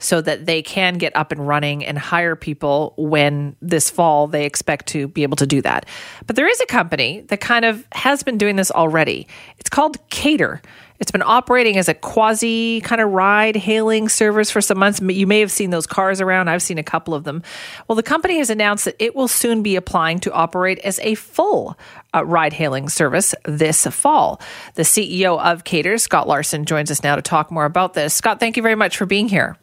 so 0.00 0.20
that 0.20 0.46
they 0.46 0.62
can 0.62 0.94
get 0.94 1.14
up 1.16 1.32
and 1.32 1.46
running 1.46 1.84
and 1.84 1.98
hire 1.98 2.36
people 2.36 2.94
when 2.96 3.56
this 3.60 3.90
fall 3.90 4.26
they 4.26 4.44
expect 4.44 4.86
to 4.86 5.08
be 5.08 5.22
able 5.22 5.36
to 5.36 5.46
do 5.46 5.62
that. 5.62 5.86
But 6.26 6.36
there 6.36 6.48
is 6.48 6.60
a 6.60 6.66
company 6.66 7.22
that 7.28 7.40
kind 7.40 7.64
of 7.64 7.86
has 7.92 8.22
been 8.22 8.38
doing 8.38 8.56
this 8.56 8.70
already. 8.70 9.26
It's 9.58 9.70
called 9.70 9.98
Kater. 10.10 10.60
It's 11.00 11.10
been 11.10 11.22
operating 11.22 11.76
as 11.76 11.88
a 11.88 11.94
quasi 11.94 12.80
kind 12.80 13.00
of 13.00 13.10
ride 13.10 13.56
hailing 13.56 14.08
service 14.08 14.50
for 14.50 14.60
some 14.60 14.78
months. 14.78 15.00
You 15.00 15.26
may 15.26 15.40
have 15.40 15.50
seen 15.50 15.70
those 15.70 15.86
cars 15.86 16.20
around. 16.20 16.48
I've 16.48 16.62
seen 16.62 16.78
a 16.78 16.84
couple 16.84 17.14
of 17.14 17.24
them. 17.24 17.42
Well, 17.88 17.96
the 17.96 18.02
company 18.02 18.38
has 18.38 18.48
announced 18.48 18.84
that 18.84 18.94
it 19.00 19.16
will 19.16 19.26
soon 19.26 19.62
be 19.62 19.74
applying 19.74 20.20
to 20.20 20.32
operate 20.32 20.78
as 20.78 21.00
a 21.00 21.16
full 21.16 21.76
uh, 22.14 22.24
ride 22.24 22.52
hailing 22.52 22.88
service 22.88 23.34
this 23.44 23.86
fall. 23.86 24.40
The 24.74 24.82
CEO 24.82 25.40
of 25.40 25.64
Kater, 25.64 25.98
Scott 25.98 26.28
Larson, 26.28 26.64
joins 26.64 26.90
us 26.90 27.02
now 27.02 27.16
to 27.16 27.22
talk 27.22 27.50
more 27.50 27.64
about 27.64 27.94
this. 27.94 28.14
Scott, 28.14 28.40
thank 28.40 28.56
you 28.56 28.62
very 28.62 28.74
much 28.74 28.96
for 28.96 29.06
being 29.06 29.28
here. 29.28 29.56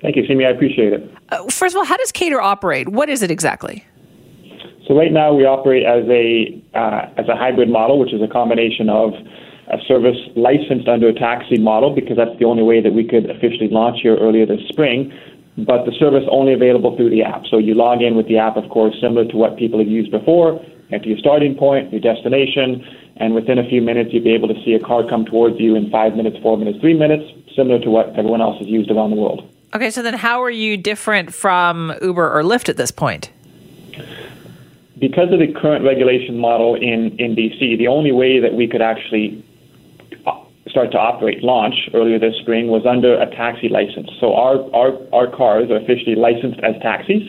Thank 0.00 0.16
you, 0.16 0.24
Simi. 0.26 0.44
I 0.44 0.50
appreciate 0.50 0.92
it. 0.92 1.10
Uh, 1.30 1.44
first 1.48 1.74
of 1.74 1.78
all, 1.78 1.84
how 1.84 1.96
does 1.96 2.12
Kater 2.12 2.40
operate? 2.40 2.88
What 2.88 3.08
is 3.08 3.22
it 3.22 3.30
exactly? 3.30 3.84
So 4.86 4.96
right 4.96 5.12
now 5.12 5.34
we 5.34 5.44
operate 5.44 5.84
as 5.84 6.08
a 6.08 6.56
uh, 6.74 7.20
as 7.20 7.28
a 7.28 7.36
hybrid 7.36 7.68
model, 7.68 7.98
which 7.98 8.14
is 8.14 8.22
a 8.22 8.28
combination 8.28 8.88
of 8.88 9.12
a 9.68 9.76
service 9.86 10.16
licensed 10.34 10.88
under 10.88 11.08
a 11.08 11.12
taxi 11.12 11.58
model, 11.58 11.94
because 11.94 12.16
that's 12.16 12.38
the 12.38 12.46
only 12.46 12.62
way 12.62 12.80
that 12.80 12.94
we 12.94 13.04
could 13.06 13.28
officially 13.28 13.68
launch 13.68 13.98
here 14.00 14.16
earlier 14.16 14.46
this 14.46 14.60
spring. 14.68 15.12
But 15.66 15.84
the 15.84 15.92
service 15.98 16.22
only 16.30 16.54
available 16.54 16.96
through 16.96 17.10
the 17.10 17.22
app. 17.22 17.42
So 17.50 17.58
you 17.58 17.74
log 17.74 18.00
in 18.00 18.16
with 18.16 18.28
the 18.28 18.38
app, 18.38 18.56
of 18.56 18.68
course, 18.70 18.94
similar 19.00 19.24
to 19.26 19.36
what 19.36 19.56
people 19.58 19.78
have 19.80 19.88
used 19.88 20.10
before. 20.10 20.64
Enter 20.92 21.08
your 21.08 21.18
starting 21.18 21.54
point, 21.54 21.92
your 21.92 22.00
destination, 22.00 22.84
and 23.16 23.34
within 23.34 23.58
a 23.58 23.68
few 23.68 23.82
minutes 23.82 24.10
you'll 24.12 24.24
be 24.24 24.34
able 24.34 24.48
to 24.48 24.54
see 24.64 24.74
a 24.74 24.80
car 24.80 25.02
come 25.08 25.24
towards 25.24 25.58
you 25.58 25.74
in 25.74 25.90
five 25.90 26.14
minutes, 26.14 26.36
four 26.42 26.56
minutes, 26.56 26.78
three 26.80 26.94
minutes, 26.96 27.24
similar 27.54 27.78
to 27.80 27.90
what 27.90 28.08
everyone 28.16 28.40
else 28.40 28.58
has 28.58 28.68
used 28.68 28.90
around 28.90 29.10
the 29.10 29.16
world. 29.16 29.42
Okay, 29.74 29.90
so 29.90 30.00
then 30.00 30.14
how 30.14 30.42
are 30.42 30.50
you 30.50 30.76
different 30.76 31.34
from 31.34 31.92
Uber 32.00 32.38
or 32.38 32.42
Lyft 32.42 32.68
at 32.68 32.76
this 32.76 32.90
point? 32.90 33.30
because 35.00 35.32
of 35.32 35.38
the 35.38 35.52
current 35.60 35.84
regulation 35.84 36.38
model 36.38 36.74
in, 36.74 37.16
in 37.18 37.36
BC, 37.36 37.78
the 37.78 37.88
only 37.88 38.12
way 38.12 38.40
that 38.40 38.54
we 38.54 38.66
could 38.66 38.82
actually 38.82 39.44
start 40.70 40.92
to 40.92 40.98
operate 40.98 41.42
launch 41.42 41.74
earlier 41.94 42.18
this 42.18 42.34
spring 42.40 42.68
was 42.68 42.84
under 42.86 43.20
a 43.20 43.26
taxi 43.26 43.68
license. 43.68 44.10
So 44.20 44.34
our, 44.34 44.58
our, 44.74 44.92
our 45.12 45.26
cars 45.26 45.70
are 45.70 45.76
officially 45.76 46.14
licensed 46.14 46.60
as 46.60 46.74
taxis, 46.82 47.22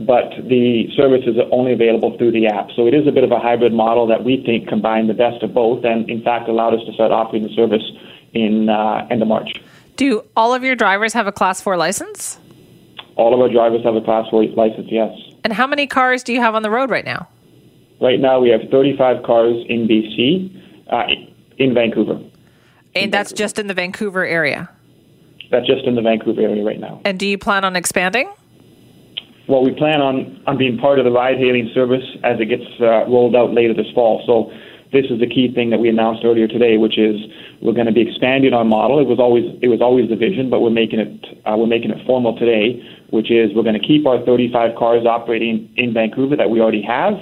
but 0.00 0.30
the 0.48 0.88
service 0.96 1.22
is 1.26 1.36
only 1.52 1.72
available 1.72 2.16
through 2.18 2.32
the 2.32 2.46
app. 2.46 2.70
So 2.74 2.86
it 2.86 2.94
is 2.94 3.06
a 3.06 3.12
bit 3.12 3.24
of 3.24 3.32
a 3.32 3.38
hybrid 3.38 3.72
model 3.72 4.06
that 4.08 4.24
we 4.24 4.42
think 4.44 4.68
combined 4.68 5.08
the 5.08 5.14
best 5.14 5.42
of 5.42 5.54
both 5.54 5.84
and 5.84 6.08
in 6.10 6.22
fact 6.22 6.48
allowed 6.48 6.74
us 6.74 6.84
to 6.86 6.92
start 6.92 7.12
offering 7.12 7.42
the 7.42 7.54
service 7.54 7.84
in 8.32 8.68
uh, 8.68 9.06
end 9.10 9.22
of 9.22 9.28
March. 9.28 9.60
Do 9.96 10.24
all 10.36 10.54
of 10.54 10.64
your 10.64 10.74
drivers 10.74 11.12
have 11.12 11.26
a 11.26 11.32
class 11.32 11.60
four 11.60 11.76
license? 11.76 12.38
All 13.16 13.32
of 13.32 13.40
our 13.40 13.48
drivers 13.48 13.84
have 13.84 13.94
a 13.94 14.00
class 14.00 14.28
4 14.30 14.44
license, 14.56 14.88
yes. 14.90 15.12
And 15.44 15.52
how 15.52 15.66
many 15.66 15.86
cars 15.86 16.22
do 16.22 16.32
you 16.32 16.40
have 16.40 16.54
on 16.54 16.62
the 16.62 16.70
road 16.70 16.90
right 16.90 17.04
now? 17.04 17.28
Right 18.00 18.18
now 18.18 18.40
we 18.40 18.48
have 18.50 18.62
35 18.70 19.22
cars 19.22 19.64
in 19.68 19.86
BC, 19.86 20.90
uh, 20.90 21.04
in 21.58 21.74
Vancouver. 21.74 22.20
And 22.94 23.12
that's 23.12 23.32
just 23.32 23.58
in 23.58 23.66
the 23.66 23.74
Vancouver 23.74 24.24
area. 24.24 24.70
That's 25.50 25.66
just 25.66 25.84
in 25.84 25.94
the 25.94 26.02
Vancouver 26.02 26.40
area 26.40 26.64
right 26.64 26.80
now. 26.80 27.00
And 27.04 27.18
do 27.18 27.26
you 27.26 27.38
plan 27.38 27.64
on 27.64 27.76
expanding? 27.76 28.32
Well, 29.46 29.62
we 29.62 29.72
plan 29.72 30.00
on, 30.00 30.42
on 30.46 30.56
being 30.56 30.78
part 30.78 30.98
of 30.98 31.04
the 31.04 31.10
ride 31.10 31.36
hailing 31.36 31.70
service 31.74 32.04
as 32.22 32.40
it 32.40 32.46
gets 32.46 32.64
uh, 32.80 33.04
rolled 33.06 33.36
out 33.36 33.52
later 33.52 33.74
this 33.74 33.90
fall. 33.94 34.22
So 34.26 34.50
this 34.90 35.10
is 35.10 35.20
the 35.20 35.26
key 35.26 35.52
thing 35.52 35.70
that 35.70 35.80
we 35.80 35.88
announced 35.88 36.24
earlier 36.24 36.48
today, 36.48 36.78
which 36.78 36.96
is 36.96 37.20
we're 37.60 37.74
going 37.74 37.86
to 37.86 37.92
be 37.92 38.00
expanding 38.00 38.54
our 38.54 38.64
model. 38.64 39.00
It 39.00 39.06
was 39.06 39.18
always 39.18 39.44
it 39.60 39.68
was 39.68 39.82
always 39.82 40.08
the 40.08 40.16
vision, 40.16 40.48
but 40.48 40.60
we're 40.60 40.70
making 40.70 41.00
it 41.00 41.26
uh, 41.44 41.56
we're 41.58 41.66
making 41.66 41.90
it 41.90 42.06
formal 42.06 42.38
today, 42.38 42.80
which 43.10 43.30
is 43.30 43.52
we're 43.54 43.64
going 43.64 43.78
to 43.78 43.86
keep 43.86 44.06
our 44.06 44.24
35 44.24 44.76
cars 44.76 45.04
operating 45.04 45.68
in 45.76 45.92
Vancouver 45.92 46.36
that 46.36 46.48
we 46.48 46.60
already 46.60 46.82
have, 46.82 47.14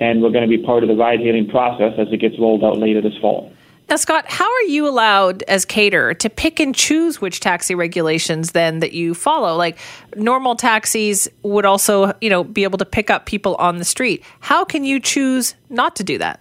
and 0.00 0.22
we're 0.22 0.32
going 0.32 0.48
to 0.48 0.50
be 0.50 0.64
part 0.64 0.82
of 0.82 0.88
the 0.88 0.96
ride 0.96 1.20
hailing 1.20 1.46
process 1.46 1.92
as 1.98 2.08
it 2.10 2.18
gets 2.18 2.38
rolled 2.38 2.64
out 2.64 2.78
later 2.78 3.00
this 3.00 3.16
fall. 3.20 3.52
Now, 3.90 3.96
Scott, 3.96 4.24
how 4.28 4.44
are 4.44 4.62
you 4.62 4.86
allowed 4.86 5.42
as 5.48 5.64
caterer 5.64 6.14
to 6.14 6.30
pick 6.30 6.60
and 6.60 6.72
choose 6.72 7.20
which 7.20 7.40
taxi 7.40 7.74
regulations 7.74 8.52
then 8.52 8.78
that 8.78 8.92
you 8.92 9.14
follow? 9.14 9.56
Like 9.56 9.78
normal 10.14 10.54
taxis 10.54 11.28
would 11.42 11.66
also, 11.66 12.12
you 12.20 12.30
know, 12.30 12.44
be 12.44 12.62
able 12.62 12.78
to 12.78 12.84
pick 12.84 13.10
up 13.10 13.26
people 13.26 13.56
on 13.56 13.78
the 13.78 13.84
street. 13.84 14.22
How 14.38 14.64
can 14.64 14.84
you 14.84 15.00
choose 15.00 15.56
not 15.70 15.96
to 15.96 16.04
do 16.04 16.18
that? 16.18 16.40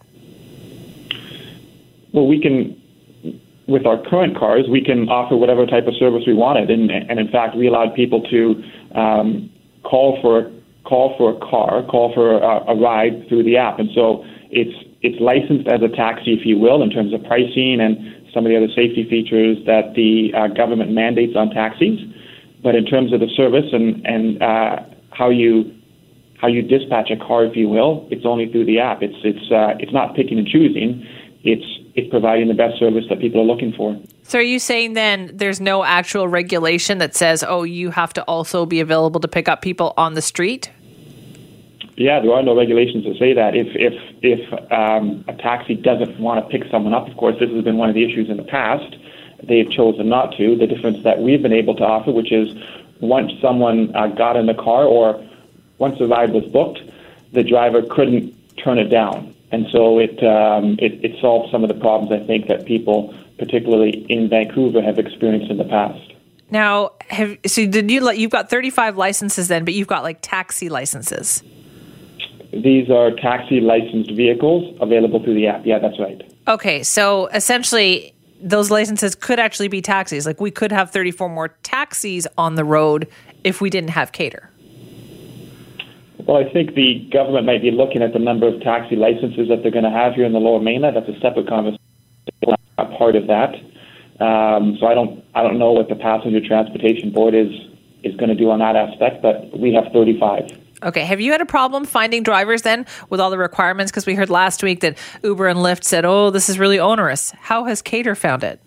Well, 2.14 2.28
we 2.28 2.40
can, 2.40 2.80
with 3.68 3.88
our 3.88 4.00
current 4.08 4.38
cars, 4.38 4.66
we 4.70 4.84
can 4.84 5.10
offer 5.10 5.36
whatever 5.36 5.66
type 5.66 5.88
of 5.88 5.96
service 5.96 6.22
we 6.28 6.36
wanted, 6.36 6.70
and, 6.70 6.92
and 6.92 7.20
in 7.20 7.30
fact, 7.30 7.56
we 7.56 7.68
allowed 7.68 7.96
people 7.96 8.22
to 8.30 8.64
um, 8.96 9.50
call 9.84 10.20
for 10.22 10.52
call 10.86 11.16
for 11.18 11.36
a 11.36 11.40
car, 11.40 11.84
call 11.84 12.14
for 12.14 12.38
a, 12.38 12.74
a 12.74 12.76
ride 12.80 13.28
through 13.28 13.44
the 13.44 13.58
app, 13.58 13.80
and 13.80 13.90
so 13.94 14.24
it's 14.50 14.89
it's 15.02 15.20
licensed 15.22 15.68
as 15.68 15.82
a 15.82 15.88
taxi, 15.96 16.34
if 16.34 16.46
you 16.46 16.58
will, 16.58 16.84
in 16.84 16.90
terms 16.90 17.14
of 17.14 17.24
pricing 17.24 17.80
and 17.80 17.98
some 18.34 18.46
of 18.46 18.50
the 18.52 18.58
other 18.58 18.68
safety 18.68 19.08
features 19.10 19.58
that 19.66 19.94
the 19.96 20.32
uh, 20.36 20.48
government 20.48 20.92
mandates 20.92 21.36
on 21.36 21.50
taxis. 21.50 22.00
But 22.62 22.76
in 22.76 22.86
terms 22.86 23.14
of 23.14 23.22
the 23.22 23.30
service 23.36 23.72
and 23.72 24.06
and 24.06 24.44
uh, 24.44 24.84
how 25.12 25.30
you 25.30 25.74
how 26.42 26.48
you 26.48 26.62
dispatch 26.62 27.10
a 27.12 27.18
car, 27.18 27.46
if 27.46 27.56
you 27.56 27.68
will, 27.70 28.08
it's 28.12 28.26
only 28.26 28.52
through 28.52 28.66
the 28.66 28.80
app. 28.80 29.02
It's 29.02 29.16
it's 29.24 29.52
uh, 29.52 29.80
it's 29.80 29.94
not 29.94 30.16
picking 30.16 30.38
and 30.38 30.48
choosing. 30.48 31.06
It's 31.44 31.66
it's 31.96 32.10
providing 32.10 32.48
the 32.50 32.54
best 32.54 32.78
service 32.78 33.06
that 33.10 33.20
people 33.20 33.42
are 33.42 33.46
looking 33.46 33.74
for. 33.74 33.98
So, 34.24 34.40
are 34.40 34.44
you 34.44 34.60
saying 34.60 34.94
then 34.94 35.32
there's 35.34 35.62
no 35.62 35.84
actual 35.84 36.28
regulation 36.28 36.98
that 37.00 37.16
says, 37.16 37.44
oh, 37.48 37.64
you 37.64 37.90
have 37.92 38.14
to 38.14 38.24
also 38.24 38.66
be 38.66 38.80
available 38.80 39.20
to 39.22 39.28
pick 39.28 39.48
up 39.48 39.62
people 39.62 39.94
on 39.98 40.14
the 40.14 40.22
street? 40.22 40.72
Yeah, 42.00 42.22
there 42.22 42.32
are 42.32 42.42
no 42.42 42.56
regulations 42.56 43.04
that 43.04 43.18
say 43.20 43.34
that. 43.34 43.58
If 43.58 43.68
if 43.76 43.94
if 44.24 44.72
um, 44.72 45.26
a 45.28 45.34
taxi 45.34 45.76
doesn't 45.76 46.18
want 46.18 46.42
to 46.42 46.50
pick 46.50 46.66
someone 46.72 46.94
up, 46.94 47.10
of 47.10 47.18
course, 47.18 47.36
this 47.42 47.50
has 47.52 47.62
been 47.62 47.76
one 47.76 47.90
of 47.90 47.96
the 47.96 48.06
issues 48.06 48.30
in 48.30 48.38
the 48.38 48.44
past. 48.44 48.96
They've 49.44 49.70
chosen 49.70 50.08
not 50.08 50.32
to. 50.38 50.56
The 50.56 50.66
difference 50.66 51.04
that 51.04 51.20
we've 51.20 51.42
been 51.42 51.52
able 51.52 51.76
to 51.76 51.84
offer, 51.84 52.12
which 52.12 52.32
is 52.32 52.56
once 53.02 53.34
someone 53.42 53.94
uh, 53.98 54.08
got 54.08 54.38
in 54.38 54.46
the 54.46 54.54
car 54.54 54.86
or 54.86 55.22
once 55.78 56.00
the 56.00 56.08
ride 56.08 56.32
was 56.32 56.46
booked, 56.46 56.80
the 57.34 57.44
driver 57.44 57.82
couldn't 57.82 58.34
turn 58.56 58.80
it 58.80 58.88
down, 58.88 59.36
and 59.52 59.68
so 59.70 60.00
it 60.00 60.24
um, 60.24 60.78
it, 60.80 61.04
it 61.04 61.20
solved 61.20 61.52
some 61.52 61.66
of 61.66 61.68
the 61.68 61.80
problems 61.82 62.14
I 62.14 62.26
think 62.26 62.48
that 62.48 62.66
people, 62.66 63.14
particularly 63.38 64.06
in 64.08 64.30
Vancouver, 64.30 64.82
have 64.82 65.00
experienced 65.00 65.52
in 65.52 65.58
the 65.58 65.66
past. 65.66 66.14
Now, 66.50 66.94
have 67.10 67.38
so 67.46 67.66
did 67.66 67.92
you 67.92 68.10
you've 68.12 68.32
got 68.32 68.50
35 68.50 68.96
licenses 68.96 69.50
then, 69.50 69.66
but 69.66 69.74
you've 69.74 69.90
got 69.90 70.04
like 70.04 70.20
taxi 70.22 70.70
licenses. 70.70 71.44
These 72.52 72.90
are 72.90 73.12
taxi 73.12 73.62
licensed 73.62 74.12
vehicles 74.12 74.76
available 74.82 75.24
through 75.24 75.36
the 75.36 75.48
app. 75.48 75.66
Yeah, 75.66 75.80
that's 75.80 76.00
right. 76.00 76.22
Okay, 76.48 76.82
so 76.82 77.28
essentially, 77.28 78.14
those 78.42 78.72
licenses 78.72 79.14
could 79.16 79.40
actually 79.40 79.68
be 79.68 79.82
taxis. 79.82 80.26
Like 80.26 80.42
we 80.42 80.50
could 80.50 80.72
have 80.72 80.90
34 80.92 81.30
more 81.30 81.50
taxis 81.64 82.26
on 82.38 82.56
the 82.56 82.64
road 82.64 83.08
if 83.44 83.62
we 83.62 83.70
didn't 83.70 83.92
have 83.92 84.12
Kater. 84.12 84.50
Well, 86.26 86.38
I 86.38 86.52
think 86.52 86.76
the 86.76 87.08
government 87.12 87.46
might 87.46 87.62
be 87.62 87.72
looking 87.72 88.02
at 88.02 88.14
the 88.14 88.20
number 88.20 88.48
of 88.48 88.62
taxi 88.62 88.96
licenses 88.96 89.48
that 89.50 89.64
they're 89.64 89.72
going 89.72 89.86
to 89.86 89.90
have 89.90 90.14
here 90.14 90.26
in 90.26 90.34
the 90.34 90.40
Lower 90.40 90.60
Mainland. 90.60 90.96
That's 90.96 91.10
a 91.10 91.20
separate 91.20 91.48
conversation. 91.48 91.80
a 92.78 92.86
Part 92.98 93.16
of 93.16 93.28
that. 93.28 93.56
Um, 94.20 94.78
so 94.80 94.88
I 94.88 94.94
don't 94.94 95.24
I 95.34 95.44
don't 95.44 95.58
know 95.58 95.72
what 95.72 95.88
the 95.88 95.96
passenger 95.96 96.46
transportation 96.46 97.12
board 97.12 97.34
is 97.34 97.50
is 98.04 98.16
going 98.16 98.30
to 98.30 98.36
do 98.36 98.50
on 98.52 98.60
that 98.60 98.76
aspect, 98.76 99.22
but 99.22 99.58
we 99.58 99.74
have 99.74 99.92
35. 99.94 100.59
Okay. 100.84 101.04
Have 101.04 101.20
you 101.20 101.32
had 101.32 101.42
a 101.42 101.46
problem 101.46 101.86
finding 101.86 102.24
drivers 102.24 102.62
then 102.62 102.86
with 103.10 103.20
all 103.20 103.30
the 103.30 103.38
requirements? 103.38 103.92
Because 103.92 104.06
we 104.06 104.16
heard 104.16 104.30
last 104.30 104.64
week 104.64 104.80
that 104.82 104.98
Uber 105.24 105.48
and 105.48 105.60
Lyft 105.60 105.84
said, 105.84 106.06
oh, 106.06 106.30
this 106.30 106.50
is 106.50 106.58
really 106.58 106.80
onerous. 106.80 107.32
How 107.32 107.66
has 107.66 107.82
Kater 107.82 108.16
found 108.16 108.44
it? 108.44 108.62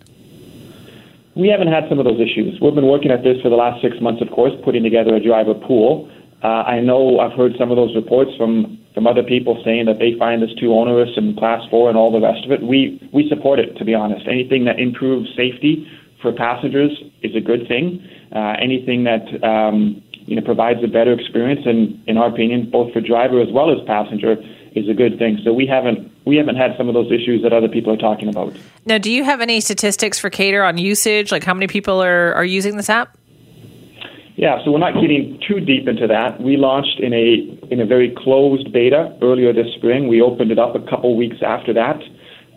We 1.34 1.48
haven't 1.48 1.68
had 1.68 1.84
some 1.88 1.98
of 1.98 2.04
those 2.04 2.20
issues. 2.20 2.60
We've 2.60 2.74
been 2.74 2.88
working 2.88 3.10
at 3.10 3.22
this 3.22 3.40
for 3.42 3.48
the 3.48 3.56
last 3.56 3.80
six 3.80 3.96
months, 4.02 4.20
of 4.20 4.28
course, 4.30 4.52
putting 4.64 4.82
together 4.82 5.14
a 5.16 5.20
driver 5.20 5.54
pool. 5.54 6.10
Uh, 6.44 6.68
I 6.68 6.80
know 6.80 7.20
I've 7.20 7.32
heard 7.32 7.52
some 7.58 7.70
of 7.70 7.76
those 7.76 7.94
reports 7.94 8.32
from, 8.36 8.78
from 8.92 9.06
other 9.06 9.22
people 9.22 9.62
saying 9.64 9.86
that 9.86 9.98
they 9.98 10.18
find 10.18 10.42
this 10.42 10.52
too 10.60 10.74
onerous 10.74 11.08
and 11.16 11.36
class 11.38 11.62
four 11.70 11.88
and 11.88 11.96
all 11.96 12.12
the 12.12 12.20
rest 12.20 12.44
of 12.44 12.50
it. 12.50 12.62
We, 12.62 13.00
we 13.14 13.28
support 13.30 13.60
it, 13.60 13.78
to 13.78 13.84
be 13.84 13.94
honest. 13.94 14.26
Anything 14.28 14.66
that 14.66 14.78
improves 14.78 15.30
safety 15.34 15.86
for 16.20 16.32
passengers 16.32 16.90
is 17.22 17.34
a 17.34 17.40
good 17.40 17.66
thing. 17.66 18.04
Uh, 18.34 18.54
anything 18.60 19.04
that 19.04 19.24
um, 19.42 20.02
you 20.26 20.36
know, 20.36 20.42
provides 20.42 20.82
a 20.82 20.88
better 20.88 21.12
experience, 21.12 21.60
and 21.64 22.02
in 22.06 22.16
our 22.16 22.28
opinion, 22.28 22.70
both 22.70 22.92
for 22.92 23.00
driver 23.00 23.40
as 23.40 23.48
well 23.50 23.70
as 23.70 23.78
passenger, 23.86 24.36
is 24.74 24.88
a 24.88 24.94
good 24.94 25.18
thing. 25.18 25.38
So 25.44 25.52
we 25.52 25.66
haven't 25.66 26.10
we 26.24 26.36
haven't 26.36 26.56
had 26.56 26.76
some 26.76 26.88
of 26.88 26.94
those 26.94 27.10
issues 27.12 27.42
that 27.42 27.52
other 27.52 27.68
people 27.68 27.92
are 27.92 27.96
talking 27.96 28.28
about. 28.28 28.54
Now, 28.86 28.98
do 28.98 29.10
you 29.10 29.24
have 29.24 29.40
any 29.40 29.60
statistics 29.60 30.18
for 30.18 30.30
Kater 30.30 30.62
on 30.62 30.78
usage? 30.78 31.32
Like 31.32 31.44
how 31.44 31.54
many 31.54 31.66
people 31.66 32.02
are, 32.02 32.32
are 32.34 32.44
using 32.44 32.76
this 32.76 32.88
app? 32.88 33.16
Yeah, 34.36 34.64
so 34.64 34.72
we're 34.72 34.78
not 34.78 34.94
getting 34.94 35.38
too 35.46 35.60
deep 35.60 35.86
into 35.86 36.06
that. 36.06 36.40
We 36.40 36.56
launched 36.56 37.00
in 37.00 37.12
a 37.12 37.68
in 37.70 37.80
a 37.80 37.86
very 37.86 38.14
closed 38.16 38.72
beta 38.72 39.16
earlier 39.20 39.52
this 39.52 39.72
spring. 39.76 40.08
We 40.08 40.22
opened 40.22 40.50
it 40.50 40.58
up 40.58 40.74
a 40.74 40.80
couple 40.80 41.16
weeks 41.16 41.36
after 41.44 41.72
that. 41.74 42.00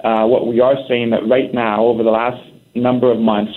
Uh, 0.03 0.25
what 0.25 0.47
we 0.47 0.61
are 0.61 0.75
saying 0.87 1.09
that 1.09 1.27
right 1.27 1.53
now, 1.53 1.83
over 1.83 2.03
the 2.03 2.11
last 2.11 2.41
number 2.75 3.11
of 3.11 3.19
months, 3.19 3.53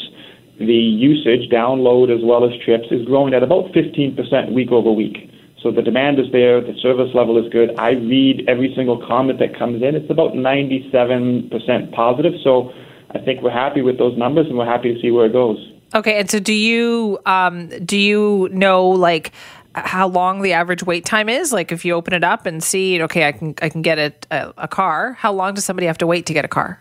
the 0.58 0.74
usage, 0.74 1.50
download 1.50 2.14
as 2.14 2.24
well 2.24 2.44
as 2.44 2.50
trips, 2.64 2.88
is 2.90 3.04
growing 3.06 3.34
at 3.34 3.42
about 3.42 3.72
15% 3.72 4.52
week 4.52 4.70
over 4.70 4.90
week. 4.90 5.30
So 5.62 5.72
the 5.72 5.82
demand 5.82 6.18
is 6.18 6.26
there, 6.30 6.60
the 6.60 6.74
service 6.80 7.10
level 7.14 7.44
is 7.44 7.50
good. 7.52 7.70
I 7.78 7.90
read 7.90 8.44
every 8.48 8.72
single 8.76 9.04
comment 9.06 9.40
that 9.40 9.58
comes 9.58 9.82
in. 9.82 9.96
It's 9.96 10.10
about 10.10 10.32
97% 10.32 11.92
positive. 11.92 12.32
So 12.44 12.72
I 13.10 13.18
think 13.18 13.42
we're 13.42 13.50
happy 13.50 13.82
with 13.82 13.98
those 13.98 14.16
numbers 14.16 14.46
and 14.46 14.56
we're 14.56 14.66
happy 14.66 14.94
to 14.94 15.00
see 15.00 15.10
where 15.10 15.26
it 15.26 15.32
goes. 15.32 15.58
Okay, 15.94 16.20
and 16.20 16.30
so 16.30 16.38
do 16.38 16.52
you 16.52 17.18
um, 17.24 17.68
do 17.84 17.96
you 17.96 18.48
know 18.52 18.88
like 18.88 19.32
how 19.74 20.06
long 20.06 20.42
the 20.42 20.52
average 20.52 20.82
wait 20.82 21.04
time 21.04 21.28
is? 21.28 21.50
Like 21.50 21.72
if 21.72 21.84
you 21.84 21.94
open 21.94 22.12
it 22.12 22.22
up 22.22 22.44
and 22.44 22.62
see, 22.62 23.00
okay, 23.02 23.26
I 23.26 23.32
can 23.32 23.54
I 23.62 23.70
can 23.70 23.80
get 23.80 23.98
a, 23.98 24.12
a, 24.30 24.54
a 24.58 24.68
car. 24.68 25.14
How 25.14 25.32
long 25.32 25.54
does 25.54 25.64
somebody 25.64 25.86
have 25.86 25.98
to 25.98 26.06
wait 26.06 26.26
to 26.26 26.34
get 26.34 26.44
a 26.44 26.48
car? 26.48 26.80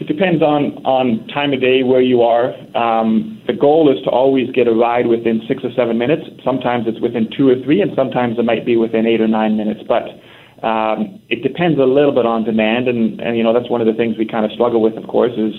It 0.00 0.06
depends 0.06 0.42
on, 0.42 0.78
on 0.86 1.26
time 1.28 1.52
of 1.52 1.60
day, 1.60 1.82
where 1.82 2.00
you 2.00 2.22
are. 2.22 2.54
Um, 2.76 3.42
the 3.48 3.52
goal 3.52 3.90
is 3.90 4.02
to 4.04 4.10
always 4.10 4.48
get 4.52 4.68
a 4.68 4.72
ride 4.72 5.06
within 5.08 5.42
six 5.48 5.64
or 5.64 5.72
seven 5.74 5.98
minutes. 5.98 6.22
Sometimes 6.44 6.86
it's 6.86 7.00
within 7.00 7.28
two 7.36 7.48
or 7.48 7.56
three, 7.64 7.82
and 7.82 7.90
sometimes 7.96 8.38
it 8.38 8.44
might 8.44 8.64
be 8.64 8.76
within 8.76 9.06
eight 9.06 9.20
or 9.20 9.26
nine 9.26 9.56
minutes. 9.56 9.80
But 9.88 10.06
um, 10.64 11.20
it 11.28 11.42
depends 11.42 11.78
a 11.80 11.84
little 11.84 12.12
bit 12.12 12.26
on 12.26 12.44
demand, 12.44 12.86
and, 12.86 13.20
and 13.20 13.36
you 13.36 13.42
know 13.42 13.52
that's 13.52 13.68
one 13.68 13.80
of 13.80 13.86
the 13.88 13.92
things 13.92 14.16
we 14.16 14.26
kind 14.26 14.44
of 14.44 14.52
struggle 14.52 14.80
with, 14.80 14.96
of 14.96 15.08
course, 15.08 15.32
is 15.36 15.54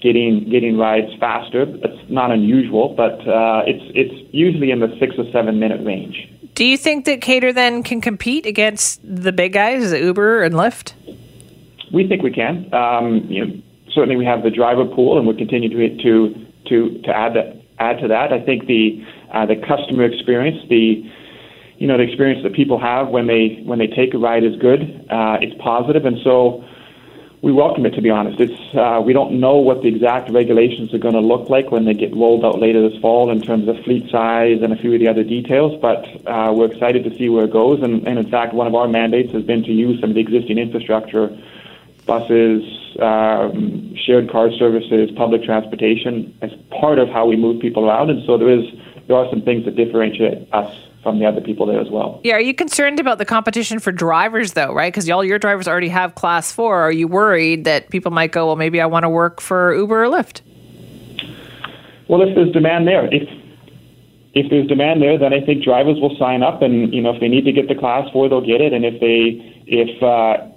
getting 0.00 0.48
getting 0.50 0.78
rides 0.78 1.10
faster. 1.18 1.62
It's 1.62 2.10
not 2.10 2.30
unusual, 2.30 2.94
but 2.96 3.18
uh, 3.26 3.62
it's 3.66 3.84
it's 3.94 4.14
usually 4.32 4.70
in 4.70 4.78
the 4.78 4.94
six 5.00 5.14
or 5.18 5.24
seven 5.32 5.58
minute 5.58 5.84
range. 5.84 6.28
Do 6.54 6.64
you 6.64 6.76
think 6.76 7.06
that 7.06 7.20
Kater 7.20 7.52
then 7.52 7.82
can 7.82 8.00
compete 8.00 8.46
against 8.46 9.00
the 9.02 9.32
big 9.32 9.54
guys, 9.54 9.92
Uber 9.92 10.42
and 10.42 10.54
Lyft? 10.54 10.92
We 11.92 12.06
think 12.06 12.22
we 12.22 12.30
can. 12.30 12.72
Um, 12.74 13.26
you 13.28 13.46
know, 13.46 13.62
certainly 13.94 14.16
we 14.16 14.24
have 14.24 14.42
the 14.42 14.50
driver 14.50 14.84
pool, 14.84 15.18
and 15.18 15.26
we'll 15.26 15.36
continue 15.36 15.68
to 15.68 16.02
to 16.02 16.46
to, 16.68 17.02
to 17.02 17.10
add 17.10 17.34
that, 17.34 17.60
add 17.78 17.98
to 18.00 18.08
that. 18.08 18.32
I 18.32 18.40
think 18.40 18.66
the 18.66 19.04
uh, 19.32 19.46
the 19.46 19.56
customer 19.56 20.04
experience, 20.04 20.58
the 20.68 21.02
you 21.78 21.86
know 21.86 21.96
the 21.96 22.04
experience 22.04 22.42
that 22.44 22.54
people 22.54 22.78
have 22.78 23.08
when 23.08 23.26
they 23.26 23.60
when 23.64 23.78
they 23.78 23.88
take 23.88 24.14
a 24.14 24.18
ride 24.18 24.44
is 24.44 24.56
good. 24.56 25.06
Uh, 25.10 25.38
it's 25.40 25.54
positive, 25.60 26.04
and 26.04 26.18
so 26.22 26.64
we 27.42 27.52
welcome 27.52 27.84
it. 27.86 27.90
To 27.90 28.02
be 28.02 28.10
honest, 28.10 28.38
it's 28.40 28.74
uh, 28.74 29.02
we 29.04 29.12
don't 29.12 29.40
know 29.40 29.56
what 29.56 29.82
the 29.82 29.88
exact 29.88 30.30
regulations 30.30 30.94
are 30.94 30.98
going 30.98 31.14
to 31.14 31.20
look 31.20 31.50
like 31.50 31.70
when 31.70 31.84
they 31.84 31.94
get 31.94 32.14
rolled 32.14 32.44
out 32.44 32.60
later 32.60 32.88
this 32.88 32.98
fall 33.00 33.30
in 33.30 33.40
terms 33.40 33.66
of 33.68 33.76
fleet 33.84 34.08
size 34.10 34.62
and 34.62 34.72
a 34.72 34.76
few 34.76 34.94
of 34.94 35.00
the 35.00 35.08
other 35.08 35.24
details. 35.24 35.78
But 35.82 36.06
uh, 36.26 36.52
we're 36.54 36.70
excited 36.70 37.02
to 37.04 37.16
see 37.18 37.28
where 37.28 37.44
it 37.44 37.52
goes, 37.52 37.82
and, 37.82 38.06
and 38.06 38.18
in 38.18 38.30
fact, 38.30 38.54
one 38.54 38.66
of 38.66 38.74
our 38.74 38.86
mandates 38.86 39.32
has 39.32 39.42
been 39.42 39.64
to 39.64 39.72
use 39.72 40.00
some 40.00 40.10
of 40.10 40.14
the 40.14 40.20
existing 40.20 40.58
infrastructure 40.58 41.36
buses, 42.06 42.62
um, 43.00 43.94
shared 43.96 44.30
car 44.30 44.50
services, 44.58 45.10
public 45.16 45.44
transportation 45.44 46.36
as 46.42 46.50
part 46.80 46.98
of 46.98 47.08
how 47.08 47.26
we 47.26 47.36
move 47.36 47.60
people 47.60 47.88
around. 47.88 48.10
And 48.10 48.24
so 48.26 48.36
there 48.36 48.50
is 48.50 48.64
there 49.08 49.16
are 49.16 49.28
some 49.30 49.42
things 49.42 49.64
that 49.64 49.76
differentiate 49.76 50.48
us 50.52 50.74
from 51.02 51.18
the 51.18 51.26
other 51.26 51.40
people 51.40 51.66
there 51.66 51.80
as 51.80 51.90
well. 51.90 52.20
Yeah, 52.22 52.34
are 52.34 52.40
you 52.40 52.54
concerned 52.54 53.00
about 53.00 53.18
the 53.18 53.24
competition 53.24 53.80
for 53.80 53.90
drivers 53.90 54.52
though, 54.52 54.72
right? 54.72 54.92
Because 54.92 55.08
all 55.10 55.24
your 55.24 55.38
drivers 55.38 55.66
already 55.66 55.88
have 55.88 56.14
class 56.14 56.52
four. 56.52 56.80
Are 56.80 56.92
you 56.92 57.08
worried 57.08 57.64
that 57.64 57.90
people 57.90 58.12
might 58.12 58.30
go, 58.32 58.46
well, 58.46 58.56
maybe 58.56 58.80
I 58.80 58.86
want 58.86 59.02
to 59.02 59.08
work 59.08 59.40
for 59.40 59.74
Uber 59.74 60.04
or 60.04 60.08
Lyft? 60.08 60.42
Well, 62.08 62.22
if 62.22 62.34
there's 62.34 62.52
demand 62.52 62.86
there, 62.86 63.06
if 63.12 63.28
if 64.34 64.48
there's 64.48 64.66
demand 64.66 65.02
there, 65.02 65.18
then 65.18 65.34
I 65.34 65.44
think 65.44 65.62
drivers 65.62 66.00
will 66.00 66.16
sign 66.18 66.42
up, 66.42 66.62
and 66.62 66.92
you 66.92 67.02
know 67.02 67.14
if 67.14 67.20
they 67.20 67.28
need 67.28 67.44
to 67.44 67.52
get 67.52 67.68
the 67.68 67.74
class 67.74 68.08
four, 68.12 68.28
they'll 68.28 68.46
get 68.46 68.60
it, 68.60 68.72
and 68.72 68.84
if 68.84 69.00
they 69.00 69.42
if 69.66 70.02
uh, 70.02 70.51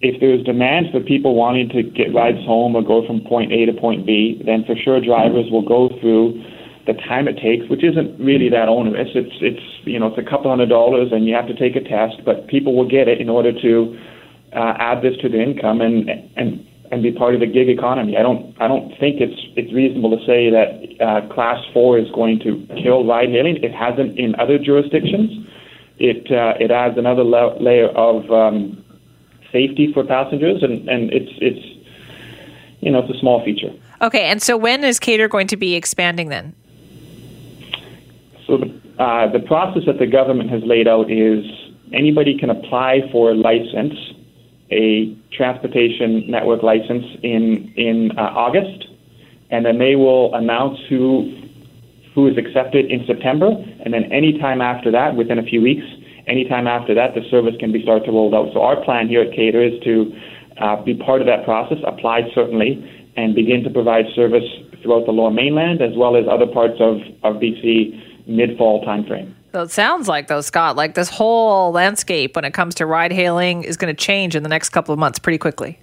if 0.00 0.18
there's 0.20 0.42
demand 0.44 0.86
for 0.92 1.00
people 1.00 1.34
wanting 1.34 1.68
to 1.70 1.82
get 1.82 2.14
rides 2.14 2.40
home 2.46 2.74
or 2.74 2.82
go 2.82 3.06
from 3.06 3.20
point 3.20 3.52
A 3.52 3.66
to 3.66 3.72
point 3.72 4.06
B, 4.06 4.40
then 4.44 4.64
for 4.64 4.74
sure 4.74 5.00
drivers 5.00 5.50
will 5.50 5.66
go 5.66 5.90
through 6.00 6.40
the 6.86 6.94
time 6.94 7.28
it 7.28 7.36
takes, 7.36 7.68
which 7.68 7.84
isn't 7.84 8.18
really 8.18 8.48
that 8.48 8.68
onerous. 8.68 9.08
It's 9.14 9.36
it's 9.40 9.62
you 9.84 9.98
know 9.98 10.08
it's 10.08 10.18
a 10.18 10.28
couple 10.28 10.50
hundred 10.50 10.70
dollars, 10.70 11.12
and 11.12 11.26
you 11.26 11.34
have 11.34 11.46
to 11.48 11.54
take 11.54 11.76
a 11.76 11.84
test, 11.84 12.24
but 12.24 12.48
people 12.48 12.74
will 12.74 12.88
get 12.88 13.08
it 13.08 13.20
in 13.20 13.28
order 13.28 13.52
to 13.52 13.98
uh, 14.56 14.74
add 14.78 15.02
this 15.02 15.16
to 15.20 15.28
their 15.28 15.42
income 15.42 15.82
and 15.82 16.08
and 16.08 16.66
and 16.90 17.02
be 17.02 17.12
part 17.12 17.34
of 17.34 17.40
the 17.40 17.46
gig 17.46 17.68
economy. 17.68 18.16
I 18.16 18.22
don't 18.22 18.56
I 18.58 18.68
don't 18.68 18.88
think 18.98 19.20
it's 19.20 19.36
it's 19.54 19.72
reasonable 19.72 20.16
to 20.16 20.24
say 20.24 20.48
that 20.48 20.96
uh, 20.96 21.32
class 21.34 21.60
four 21.74 21.98
is 21.98 22.10
going 22.14 22.40
to 22.40 22.66
kill 22.82 23.04
ride 23.04 23.28
hailing. 23.28 23.62
It 23.62 23.74
hasn't 23.76 24.18
in 24.18 24.34
other 24.40 24.58
jurisdictions. 24.58 25.46
It 25.98 26.32
uh, 26.32 26.56
it 26.58 26.70
adds 26.70 26.96
another 26.96 27.22
la- 27.22 27.60
layer 27.60 27.88
of 27.88 28.24
um, 28.32 28.82
safety 29.52 29.92
for 29.92 30.04
passengers, 30.04 30.62
and, 30.62 30.88
and 30.88 31.12
it's 31.12 31.32
it's 31.40 31.66
you 32.80 32.90
know 32.90 33.00
it's 33.00 33.16
a 33.16 33.20
small 33.20 33.44
feature. 33.44 33.72
Okay, 34.02 34.24
and 34.24 34.40
so 34.42 34.56
when 34.56 34.84
is 34.84 34.98
Kater 34.98 35.28
going 35.28 35.46
to 35.48 35.56
be 35.56 35.74
expanding 35.74 36.28
then? 36.28 36.54
So 38.46 38.56
the, 38.56 39.02
uh, 39.02 39.30
the 39.30 39.40
process 39.40 39.82
that 39.86 39.98
the 39.98 40.06
government 40.06 40.50
has 40.50 40.62
laid 40.64 40.88
out 40.88 41.10
is 41.10 41.44
anybody 41.92 42.36
can 42.38 42.50
apply 42.50 43.00
for 43.12 43.30
a 43.30 43.34
license, 43.34 43.94
a 44.70 45.16
transportation 45.32 46.30
network 46.30 46.62
license 46.62 47.04
in 47.22 47.72
in 47.76 48.12
uh, 48.16 48.22
August, 48.22 48.88
and 49.50 49.64
then 49.64 49.78
they 49.78 49.96
will 49.96 50.34
announce 50.34 50.78
who 50.88 51.36
who 52.14 52.26
is 52.26 52.36
accepted 52.36 52.90
in 52.90 53.06
September, 53.06 53.50
and 53.84 53.94
then 53.94 54.04
any 54.12 54.38
time 54.38 54.60
after 54.60 54.90
that, 54.90 55.14
within 55.14 55.38
a 55.38 55.42
few 55.42 55.62
weeks, 55.62 55.84
any 56.26 56.48
time 56.48 56.66
after 56.66 56.94
that, 56.94 57.14
the 57.14 57.22
service 57.30 57.54
can 57.58 57.72
be 57.72 57.82
started 57.82 58.04
to 58.06 58.12
roll 58.12 58.34
out. 58.34 58.52
So 58.52 58.62
our 58.62 58.82
plan 58.84 59.08
here 59.08 59.22
at 59.22 59.32
Kater 59.34 59.62
is 59.62 59.80
to 59.84 60.12
uh, 60.60 60.82
be 60.82 60.94
part 60.94 61.20
of 61.20 61.26
that 61.26 61.44
process, 61.44 61.78
apply 61.86 62.30
certainly, 62.34 62.78
and 63.16 63.34
begin 63.34 63.62
to 63.64 63.70
provide 63.70 64.04
service 64.14 64.44
throughout 64.82 65.06
the 65.06 65.12
Lower 65.12 65.30
Mainland 65.30 65.82
as 65.82 65.96
well 65.96 66.16
as 66.16 66.24
other 66.30 66.46
parts 66.46 66.80
of, 66.80 67.00
of 67.22 67.40
BC 67.40 68.28
mid-fall 68.28 68.84
timeframe. 68.84 69.34
So 69.52 69.62
it 69.62 69.70
sounds 69.70 70.06
like, 70.06 70.28
though, 70.28 70.42
Scott, 70.42 70.76
like 70.76 70.94
this 70.94 71.08
whole 71.08 71.72
landscape 71.72 72.36
when 72.36 72.44
it 72.44 72.54
comes 72.54 72.76
to 72.76 72.86
ride 72.86 73.12
hailing 73.12 73.64
is 73.64 73.76
going 73.76 73.94
to 73.94 74.00
change 74.00 74.36
in 74.36 74.42
the 74.42 74.48
next 74.48 74.68
couple 74.68 74.92
of 74.92 74.98
months 74.98 75.18
pretty 75.18 75.38
quickly. 75.38 75.78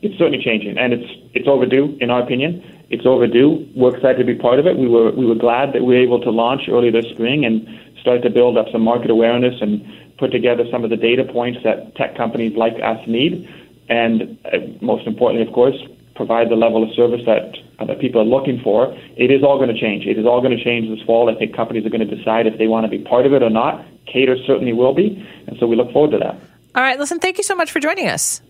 It's 0.00 0.16
certainly 0.16 0.42
changing, 0.42 0.78
and 0.78 0.92
it's 0.92 1.10
it's 1.34 1.48
overdue, 1.48 1.98
in 2.00 2.08
our 2.08 2.22
opinion. 2.22 2.62
It's 2.88 3.04
overdue. 3.04 3.68
We're 3.74 3.96
excited 3.96 4.18
to 4.18 4.24
be 4.24 4.36
part 4.36 4.60
of 4.60 4.66
it. 4.66 4.78
We 4.78 4.88
were 4.88 5.10
we 5.10 5.26
were 5.26 5.34
glad 5.34 5.72
that 5.74 5.82
we 5.82 5.96
were 5.96 6.00
able 6.00 6.20
to 6.20 6.30
launch 6.30 6.62
early 6.68 6.90
this 6.90 7.04
spring 7.10 7.44
and 7.44 7.66
start 8.08 8.22
to 8.22 8.30
build 8.30 8.56
up 8.56 8.66
some 8.72 8.80
market 8.80 9.10
awareness 9.10 9.60
and 9.60 9.84
put 10.18 10.32
together 10.32 10.64
some 10.72 10.82
of 10.82 10.88
the 10.88 10.96
data 10.96 11.24
points 11.24 11.58
that 11.62 11.94
tech 11.94 12.16
companies 12.16 12.56
like 12.56 12.72
us 12.82 12.98
need, 13.06 13.46
and 13.90 14.38
uh, 14.46 14.58
most 14.80 15.06
importantly, 15.06 15.46
of 15.46 15.52
course, 15.52 15.76
provide 16.16 16.48
the 16.48 16.56
level 16.56 16.82
of 16.82 16.88
service 16.96 17.20
that 17.26 17.54
uh, 17.78 17.84
that 17.84 18.00
people 18.00 18.20
are 18.20 18.24
looking 18.24 18.60
for. 18.64 18.96
It 19.16 19.30
is 19.30 19.44
all 19.44 19.58
going 19.58 19.72
to 19.72 19.78
change. 19.78 20.06
It 20.06 20.18
is 20.18 20.24
all 20.24 20.40
going 20.40 20.56
to 20.56 20.64
change 20.64 20.88
this 20.88 21.04
fall. 21.06 21.28
I 21.28 21.38
think 21.38 21.54
companies 21.54 21.84
are 21.84 21.90
going 21.90 22.06
to 22.08 22.16
decide 22.16 22.46
if 22.46 22.56
they 22.58 22.66
want 22.66 22.84
to 22.84 22.90
be 22.90 23.04
part 23.04 23.26
of 23.26 23.34
it 23.34 23.42
or 23.42 23.50
not. 23.50 23.84
Kater 24.06 24.36
certainly 24.46 24.72
will 24.72 24.94
be, 24.94 25.22
and 25.46 25.58
so 25.60 25.66
we 25.66 25.76
look 25.76 25.92
forward 25.92 26.12
to 26.12 26.18
that. 26.18 26.34
All 26.74 26.82
right, 26.82 26.98
listen, 26.98 27.18
thank 27.18 27.36
you 27.36 27.44
so 27.44 27.54
much 27.54 27.70
for 27.70 27.78
joining 27.78 28.08
us. 28.08 28.40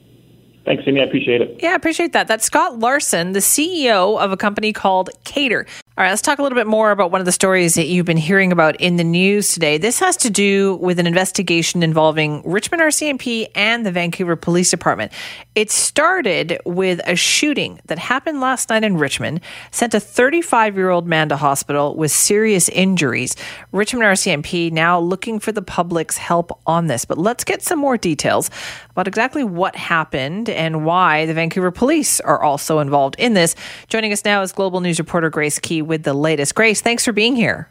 Thanks, 0.64 0.84
Amy. 0.86 1.00
I 1.00 1.04
appreciate 1.04 1.40
it. 1.40 1.60
Yeah, 1.62 1.70
I 1.70 1.74
appreciate 1.74 2.12
that. 2.12 2.28
That's 2.28 2.44
Scott 2.44 2.78
Larson, 2.78 3.32
the 3.32 3.38
CEO 3.38 4.18
of 4.20 4.32
a 4.32 4.36
company 4.36 4.72
called 4.72 5.10
Kater. 5.24 5.66
All 5.98 6.04
right, 6.04 6.10
let's 6.10 6.22
talk 6.22 6.38
a 6.38 6.42
little 6.44 6.54
bit 6.54 6.68
more 6.68 6.92
about 6.92 7.10
one 7.10 7.20
of 7.20 7.24
the 7.24 7.32
stories 7.32 7.74
that 7.74 7.86
you've 7.86 8.06
been 8.06 8.16
hearing 8.16 8.52
about 8.52 8.80
in 8.80 8.94
the 8.96 9.02
news 9.02 9.50
today. 9.50 9.78
This 9.78 9.98
has 9.98 10.16
to 10.18 10.30
do 10.30 10.76
with 10.76 11.00
an 11.00 11.08
investigation 11.08 11.82
involving 11.82 12.40
Richmond 12.44 12.82
RCMP 12.82 13.48
and 13.56 13.84
the 13.84 13.90
Vancouver 13.90 14.36
Police 14.36 14.70
Department. 14.70 15.10
It 15.56 15.72
started 15.72 16.60
with 16.64 17.00
a 17.04 17.16
shooting 17.16 17.80
that 17.86 17.98
happened 17.98 18.40
last 18.40 18.68
night 18.68 18.84
in 18.84 18.96
Richmond, 18.96 19.40
sent 19.72 19.92
a 19.92 19.98
35 19.98 20.76
year 20.76 20.90
old 20.90 21.08
man 21.08 21.30
to 21.30 21.36
hospital 21.36 21.96
with 21.96 22.12
serious 22.12 22.68
injuries. 22.68 23.34
Richmond 23.72 24.04
RCMP 24.04 24.70
now 24.70 25.00
looking 25.00 25.40
for 25.40 25.50
the 25.50 25.62
public's 25.62 26.16
help 26.16 26.56
on 26.64 26.86
this. 26.86 27.04
But 27.04 27.18
let's 27.18 27.42
get 27.42 27.60
some 27.60 27.80
more 27.80 27.96
details 27.96 28.50
about 28.98 29.06
exactly 29.06 29.44
what 29.44 29.76
happened 29.76 30.50
and 30.50 30.84
why 30.84 31.24
the 31.24 31.32
Vancouver 31.32 31.70
Police 31.70 32.18
are 32.18 32.42
also 32.42 32.80
involved 32.80 33.14
in 33.16 33.32
this. 33.32 33.54
Joining 33.86 34.12
us 34.12 34.24
now 34.24 34.42
is 34.42 34.50
Global 34.50 34.80
News 34.80 34.98
reporter 34.98 35.30
Grace 35.30 35.60
Ke 35.60 35.86
with 35.86 36.02
the 36.02 36.12
latest. 36.12 36.56
Grace, 36.56 36.80
thanks 36.80 37.04
for 37.04 37.12
being 37.12 37.36
here. 37.36 37.68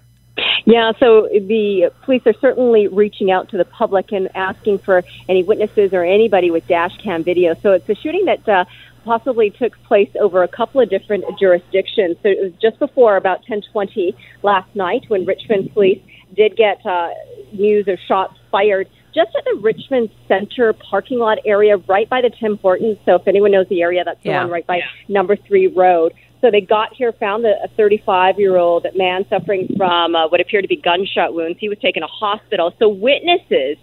Yeah, 0.66 0.94
so 1.02 1.28
the 1.34 1.92
police 2.04 2.22
are 2.26 2.34
certainly 2.40 2.88
reaching 2.88 3.30
out 3.30 3.50
to 3.50 3.58
the 3.58 3.66
public 3.66 4.13
and 4.13 4.30
asking 4.36 4.78
for 4.78 5.04
any 5.28 5.44
witnesses 5.44 5.92
or 5.92 6.06
anybody 6.06 6.50
with 6.50 6.66
dash 6.66 6.96
cam 7.04 7.26
video. 7.26 7.56
So 7.56 7.74
it's 7.74 7.90
a 7.90 7.96
shooting 7.96 8.24
that 8.24 8.48
uh, 8.48 8.63
possibly 9.04 9.50
took 9.50 9.78
place 9.84 10.10
over 10.22 10.44
a 10.44 10.48
couple 10.48 10.80
of 10.80 10.90
different 10.90 11.26
jurisdictions. 11.38 12.16
So 12.24 12.30
it 12.30 12.42
was 12.42 12.54
just 12.62 12.80
before 12.80 13.18
about 13.18 13.44
10:20 13.46 14.16
last 14.44 14.74
night 14.76 15.04
when 15.10 15.26
Richmond 15.26 15.74
police 15.74 16.02
did 16.34 16.56
get 16.56 16.86
uh, 16.86 17.10
news 17.52 17.90
of 17.90 18.00
shots 18.08 18.36
fired 18.50 18.88
just 19.18 19.36
at 19.36 19.44
the 19.46 19.60
Richmond 19.62 20.10
Center 20.28 20.74
parking 20.74 21.18
lot 21.18 21.40
area, 21.44 21.78
right 21.88 22.08
by 22.08 22.22
the 22.22 22.30
Tim 22.30 22.58
Hortons. 22.58 22.98
So 23.04 23.16
if 23.16 23.28
anyone 23.28 23.50
knows 23.52 23.68
the 23.68 23.82
area, 23.82 24.04
that's 24.04 24.22
the 24.22 24.30
Yeah. 24.30 24.44
one 24.44 24.52
right 24.52 24.68
by 24.68 24.82
Number 25.08 25.36
Three 25.36 25.66
Road. 25.68 26.14
So 26.40 26.52
they 26.52 26.62
got 26.62 26.94
here, 26.94 27.12
found 27.14 27.46
a 27.48 27.68
35 27.76 28.40
year 28.40 28.58
old 28.58 28.86
man 28.96 29.26
suffering 29.28 29.74
from 29.76 30.16
uh, 30.16 30.28
what 30.30 30.40
appeared 30.40 30.66
to 30.66 30.68
be 30.68 30.76
gunshot 30.76 31.34
wounds. 31.34 31.58
He 31.60 31.68
was 31.68 31.80
taken 31.80 32.02
to 32.02 32.08
hospital. 32.08 32.76
So 32.78 32.88
witnesses 32.90 33.78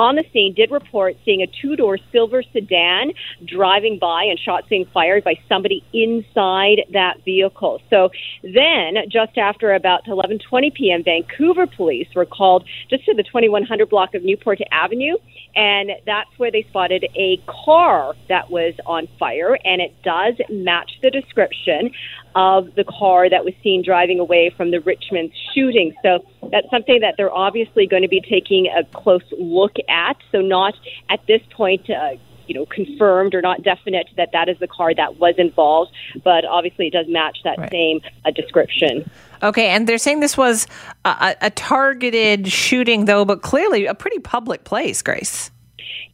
on 0.00 0.16
the 0.16 0.24
scene 0.32 0.54
did 0.54 0.70
report 0.70 1.14
seeing 1.26 1.42
a 1.42 1.46
two 1.60 1.76
door 1.76 1.98
silver 2.10 2.42
sedan 2.54 3.12
driving 3.44 3.98
by 3.98 4.24
and 4.24 4.38
shots 4.38 4.66
being 4.68 4.86
fired 4.94 5.22
by 5.22 5.34
somebody 5.46 5.84
inside 5.92 6.80
that 6.92 7.22
vehicle. 7.22 7.82
So 7.90 8.08
then, 8.42 8.96
just 9.10 9.36
after 9.36 9.74
about 9.74 10.06
11:20 10.06 10.72
p.m., 10.72 11.04
Vancouver 11.04 11.66
police 11.66 12.08
were 12.14 12.24
called 12.24 12.64
just 12.88 13.04
to 13.04 13.14
the 13.14 13.22
2100 13.22 13.90
block 13.90 14.14
of 14.14 14.24
Newport 14.24 14.58
Avenue, 14.72 15.16
and 15.54 15.90
that's 16.06 16.30
where 16.38 16.50
they 16.50 16.64
spotted 16.70 17.04
a 17.14 17.38
car 17.46 18.14
that 18.28 18.50
was 18.50 18.72
on 18.86 19.06
fire, 19.18 19.58
and 19.64 19.82
it 19.82 19.94
does 20.02 20.34
match 20.48 20.92
the 21.02 21.10
description 21.10 21.90
of 22.34 22.74
the 22.74 22.84
car 22.84 23.28
that 23.28 23.44
was 23.44 23.54
seen 23.62 23.82
driving 23.84 24.20
away 24.20 24.52
from 24.56 24.70
the 24.70 24.80
Richmond 24.80 25.32
shooting. 25.54 25.94
So 26.02 26.24
that's 26.50 26.68
something 26.70 27.00
that 27.00 27.14
they're 27.16 27.32
obviously 27.32 27.86
going 27.86 28.02
to 28.02 28.08
be 28.08 28.20
taking 28.20 28.66
a 28.66 28.84
close 28.84 29.24
look 29.38 29.76
at. 29.88 30.16
So 30.32 30.40
not 30.40 30.74
at 31.08 31.20
this 31.26 31.42
point. 31.50 31.88
Uh, 31.90 32.16
you 32.46 32.54
know, 32.54 32.66
confirmed 32.66 33.32
or 33.32 33.40
not 33.40 33.62
definite 33.62 34.08
that 34.16 34.30
that 34.32 34.48
is 34.48 34.58
the 34.58 34.66
car 34.66 34.92
that 34.92 35.18
was 35.20 35.36
involved, 35.38 35.92
but 36.24 36.44
obviously 36.44 36.88
it 36.88 36.92
does 36.92 37.06
match 37.08 37.38
that 37.44 37.56
Right. 37.58 37.70
same 37.70 38.00
uh, 38.24 38.32
description. 38.32 39.08
Okay, 39.40 39.68
and 39.68 39.86
they're 39.88 39.98
saying 39.98 40.18
this 40.18 40.36
was 40.36 40.66
a, 41.04 41.10
a, 41.10 41.36
a 41.42 41.50
targeted 41.50 42.50
shooting, 42.50 43.04
though, 43.04 43.24
but 43.24 43.42
clearly 43.42 43.86
a 43.86 43.94
pretty 43.94 44.18
public 44.18 44.64
place, 44.64 45.00
Grace. 45.00 45.52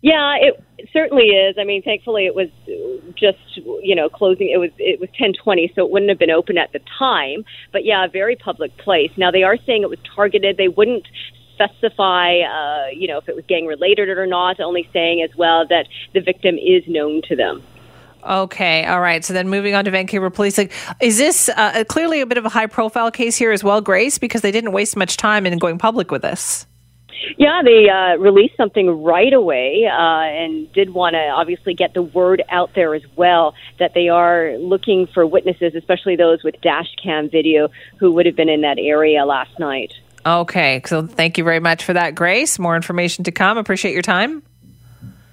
Yeah, 0.07 0.37
it 0.39 0.65
certainly 0.93 1.31
is. 1.31 1.57
I 1.59 1.65
mean, 1.65 1.83
thankfully 1.83 2.27
it 2.27 2.35
was 2.37 2.49
just 3.17 3.39
you 3.57 3.97
know 3.97 4.09
closing. 4.09 4.49
It 4.49 4.59
was 4.59 4.71
it 4.79 5.01
was 5.01 5.09
ten 5.19 5.33
twenty, 5.33 5.73
so 5.75 5.85
it 5.85 5.91
wouldn't 5.91 6.11
have 6.11 6.19
been 6.21 6.31
open 6.31 6.59
at 6.59 6.73
the 6.73 6.79
time. 6.97 7.45
But 7.73 7.85
yeah, 7.85 8.05
a 8.05 8.09
very 8.09 8.37
public 8.37 8.77
place. 8.77 9.11
Now 9.17 9.33
they 9.33 9.43
are 9.43 9.57
saying 9.67 9.83
it 9.83 9.91
was 9.91 9.99
targeted. 10.15 10.59
They 10.59 10.69
wouldn't 10.69 11.09
specify, 11.55 12.39
uh, 12.39 12.91
you 12.95 13.09
know, 13.09 13.19
if 13.19 13.29
it 13.29 13.35
was 13.35 13.45
gang 13.49 13.67
related 13.67 14.09
or 14.09 14.27
not. 14.27 14.61
Only 14.61 14.89
saying 14.93 15.23
as 15.29 15.37
well 15.37 15.67
that 15.67 15.89
the 16.15 16.21
victim 16.21 16.55
is 16.55 16.85
known 16.87 17.21
to 17.23 17.35
them. 17.35 17.65
Okay, 18.23 18.85
all 18.85 19.01
right. 19.01 19.25
So 19.25 19.33
then 19.33 19.49
moving 19.49 19.75
on 19.75 19.87
to 19.87 19.91
Vancouver 19.91 20.31
Police, 20.31 20.57
like, 20.57 20.73
is 21.01 21.19
this 21.19 21.49
uh, 21.49 21.83
clearly 21.89 22.21
a 22.21 22.27
bit 22.27 22.39
of 22.39 22.45
a 22.45 22.49
high 22.49 22.67
profile 22.67 23.11
case 23.11 23.37
here 23.37 23.51
as 23.51 23.65
well, 23.65 23.81
Grace? 23.81 24.19
Because 24.19 24.43
they 24.43 24.53
didn't 24.53 24.71
waste 24.71 24.97
much 24.97 25.17
time 25.17 25.47
in 25.47 25.59
going 25.59 25.79
public 25.79 26.13
with 26.13 26.23
this. 26.23 26.65
Yeah, 27.39 27.63
they 27.65 27.89
uh, 27.89 28.17
released 28.19 28.57
something 28.57 29.03
right 29.03 29.33
away 29.33 29.85
uh, 29.91 29.95
and 29.95 30.73
did 30.73 30.93
want 30.93 31.15
to 31.15 31.21
obviously 31.21 31.75
get 31.75 31.95
the 31.95 32.03
word 32.03 32.43
out 32.51 32.71
there 32.75 32.95
as 32.95 33.03
well 33.17 33.55
that 33.79 33.93
they 33.95 34.09
are 34.09 34.57
looking 34.59 35.07
for 35.13 35.27
witnesses, 35.27 35.75
especially 35.75 36.17
those 36.17 36.43
with 36.43 36.61
dash 36.61 36.89
cam 37.03 37.31
video 37.31 37.69
who 37.99 38.13
would 38.13 38.27
have 38.27 38.37
been 38.37 38.49
in 38.49 38.63
that 38.63 38.79
area 38.79 39.25
last 39.25 39.59
night. 39.59 39.93
Okay, 40.25 40.83
so 40.85 41.07
thank 41.07 41.39
you 41.39 41.45
very 41.45 41.61
much 41.61 41.85
for 41.85 41.93
that, 41.93 42.15
Grace. 42.15 42.59
More 42.59 42.75
information 42.75 43.25
to 43.25 43.33
come. 43.33 43.59
Appreciate 43.59 43.93
your 43.93 44.03
time. 44.03 44.43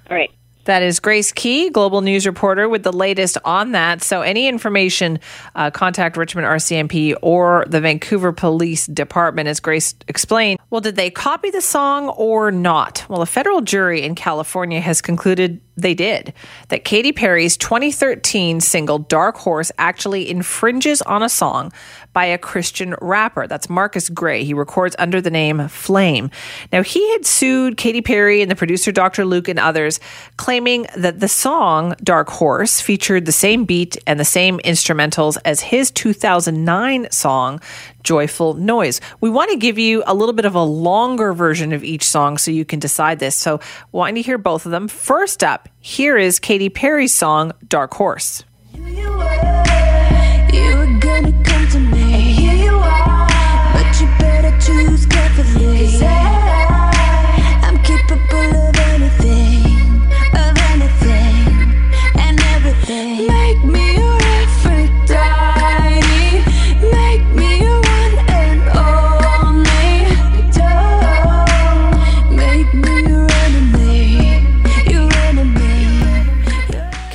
All 0.10 0.16
right. 0.16 0.30
That 0.66 0.82
is 0.82 1.00
Grace 1.00 1.32
Ke, 1.32 1.72
global 1.72 2.02
news 2.02 2.26
reporter, 2.26 2.70
with 2.70 2.84
the 2.84 2.94
latest 2.94 3.38
on 3.44 3.74
that. 3.74 4.02
So, 4.02 4.22
any 4.22 4.48
information, 4.48 5.20
uh, 5.56 5.72
contact 5.72 6.16
Richmond 6.16 6.48
RCMP 6.48 7.16
or 7.22 7.66
the 7.68 7.82
Vancouver 7.82 8.32
Police 8.32 8.88
Department, 8.88 9.50
as 9.50 9.60
Grace 9.60 9.94
explained. 10.08 10.60
Well, 10.70 10.82
did 10.82 10.96
they 10.96 11.10
copy 11.10 11.50
the 11.50 11.62
song 11.62 12.10
or 12.10 12.52
not? 12.52 13.06
Well, 13.10 13.22
a 13.22 13.26
federal 13.26 13.62
jury 13.62 14.04
in 14.04 14.16
California 14.16 14.80
has 14.80 15.02
concluded 15.02 15.60
they 15.76 15.94
did. 15.94 16.34
That 16.70 16.86
Katy 16.86 17.12
Perry's 17.12 17.58
2013 17.58 18.62
single 18.62 19.00
Dark 19.00 19.38
Horse 19.38 19.72
actually 19.78 20.30
infringes 20.30 21.02
on 21.02 21.24
a 21.24 21.30
song 21.30 21.72
by 22.14 22.26
a 22.26 22.38
Christian 22.38 22.96
rapper. 23.02 23.48
That's 23.48 23.70
Marcus 23.70 24.10
Gray. 24.10 24.44
He 24.44 24.54
records 24.54 24.96
under 25.00 25.20
the 25.20 25.32
name 25.32 25.68
Flame. 25.68 26.30
Now, 26.72 26.84
he 26.84 27.12
had 27.14 27.26
sued 27.26 27.78
Katy 27.78 28.02
Perry 28.02 28.42
and 28.42 28.52
the 28.52 28.56
producer 28.56 28.92
Dr. 28.92 29.26
Luke 29.26 29.48
and 29.48 29.60
others, 29.60 30.00
claiming 30.38 30.53
claiming 30.54 30.86
that 30.96 31.20
the 31.20 31.28
song 31.28 31.96
Dark 32.04 32.30
Horse 32.30 32.80
featured 32.80 33.26
the 33.26 33.32
same 33.32 33.66
beat 33.66 33.98
and 34.06 34.20
the 34.20 34.24
same 34.24 34.60
instrumentals 34.60 35.36
as 35.44 35.62
his 35.62 35.90
2009 35.90 37.10
song 37.10 37.60
Joyful 38.04 38.54
Noise. 38.54 39.02
We 39.20 39.32
want 39.32 39.50
to 39.50 39.58
give 39.58 39.80
you 39.80 40.04
a 40.06 40.14
little 40.14 40.34
bit 40.34 40.46
of 40.46 40.54
a 40.54 40.62
longer 40.62 41.34
version 41.34 41.74
of 41.74 41.84
each 41.84 42.04
song 42.04 42.38
so 42.38 42.52
you 42.52 42.66
can 42.66 42.78
decide 42.78 43.18
this. 43.18 43.36
So, 43.36 43.62
wanting 43.92 44.14
to 44.14 44.22
hear 44.22 44.38
both 44.38 44.68
of 44.68 44.72
them. 44.72 44.88
First 44.88 45.44
up, 45.44 45.70
here 45.80 46.20
is 46.20 46.38
Katy 46.38 46.70
Perry's 46.70 47.16
song 47.16 47.54
Dark 47.68 47.92
Horse. 47.96 48.44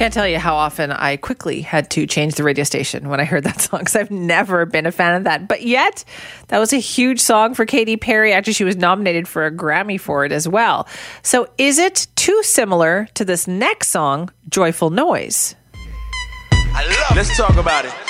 Can't 0.09 0.15
tell 0.15 0.27
you 0.27 0.39
how 0.39 0.57
often 0.57 0.91
I 0.91 1.19
quickly 1.19 1.61
had 1.61 1.91
to 1.91 2.07
change 2.07 2.37
the 2.37 2.43
radio 2.43 2.65
station 2.65 3.11
when 3.11 3.21
I 3.21 3.25
heard 3.25 3.45
that 3.45 3.61
song 3.61 3.81
because 3.81 3.95
I've 3.95 4.11
never 4.11 4.65
been 4.65 4.87
a 4.87 4.91
fan 4.91 5.17
of 5.17 5.25
that. 5.25 5.47
But 5.47 5.65
yet, 5.65 6.03
that 6.47 6.59
was 6.59 6.73
a 6.73 6.79
huge 6.79 7.21
song 7.21 7.53
for 7.53 7.67
Katy 7.67 7.99
Perry. 7.99 8.33
Actually, 8.33 8.55
she 8.55 8.65
was 8.65 8.77
nominated 8.77 9.29
for 9.29 9.45
a 9.45 9.51
Grammy 9.51 10.01
for 10.01 10.25
it 10.25 10.33
as 10.33 10.49
well. 10.49 10.89
So, 11.23 11.47
is 11.59 11.79
it 11.79 12.07
too 12.17 12.43
similar 12.43 13.07
to 13.17 13.25
this 13.27 13.47
next 13.47 13.89
song, 13.89 14.31
Joyful 14.49 14.89
Noise? 14.89 15.55
Let's 17.15 17.37
talk 17.37 17.59
about 17.59 17.85
it. 17.85 18.08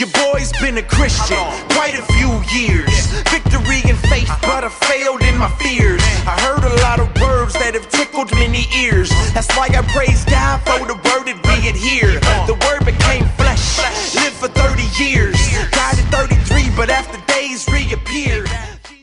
Your 0.00 0.08
boy's 0.32 0.50
been 0.52 0.78
a 0.78 0.82
Christian 0.82 1.36
quite 1.76 1.92
a 1.92 2.00
few 2.16 2.32
years. 2.56 2.88
Victory 3.28 3.82
and 3.84 3.98
faith, 4.08 4.32
but 4.40 4.64
I 4.64 4.70
failed 4.70 5.20
in 5.20 5.36
my 5.36 5.50
fears. 5.60 6.00
I 6.24 6.40
heard 6.40 6.64
a 6.64 6.74
lot 6.80 7.00
of 7.00 7.08
words 7.20 7.52
that 7.60 7.74
have 7.74 7.86
tickled 7.90 8.32
many 8.32 8.64
ears. 8.74 9.10
That's 9.34 9.54
why 9.58 9.68
I 9.68 9.82
praise 9.92 10.24
God 10.24 10.62
for 10.64 10.86
the 10.88 10.94
word 10.94 11.28
it 11.28 11.36
being 11.42 11.74
here. 11.74 12.18
The 12.48 12.56
word 12.64 12.86
became 12.86 13.28
flesh, 13.36 13.76
lived 14.14 14.36
for 14.36 14.48
30 14.48 14.88
years. 14.96 15.36
Died 15.68 16.00
at 16.00 16.08
33, 16.48 16.74
but 16.74 16.88
after 16.88 17.20
days 17.30 17.68
reappeared. 17.68 18.48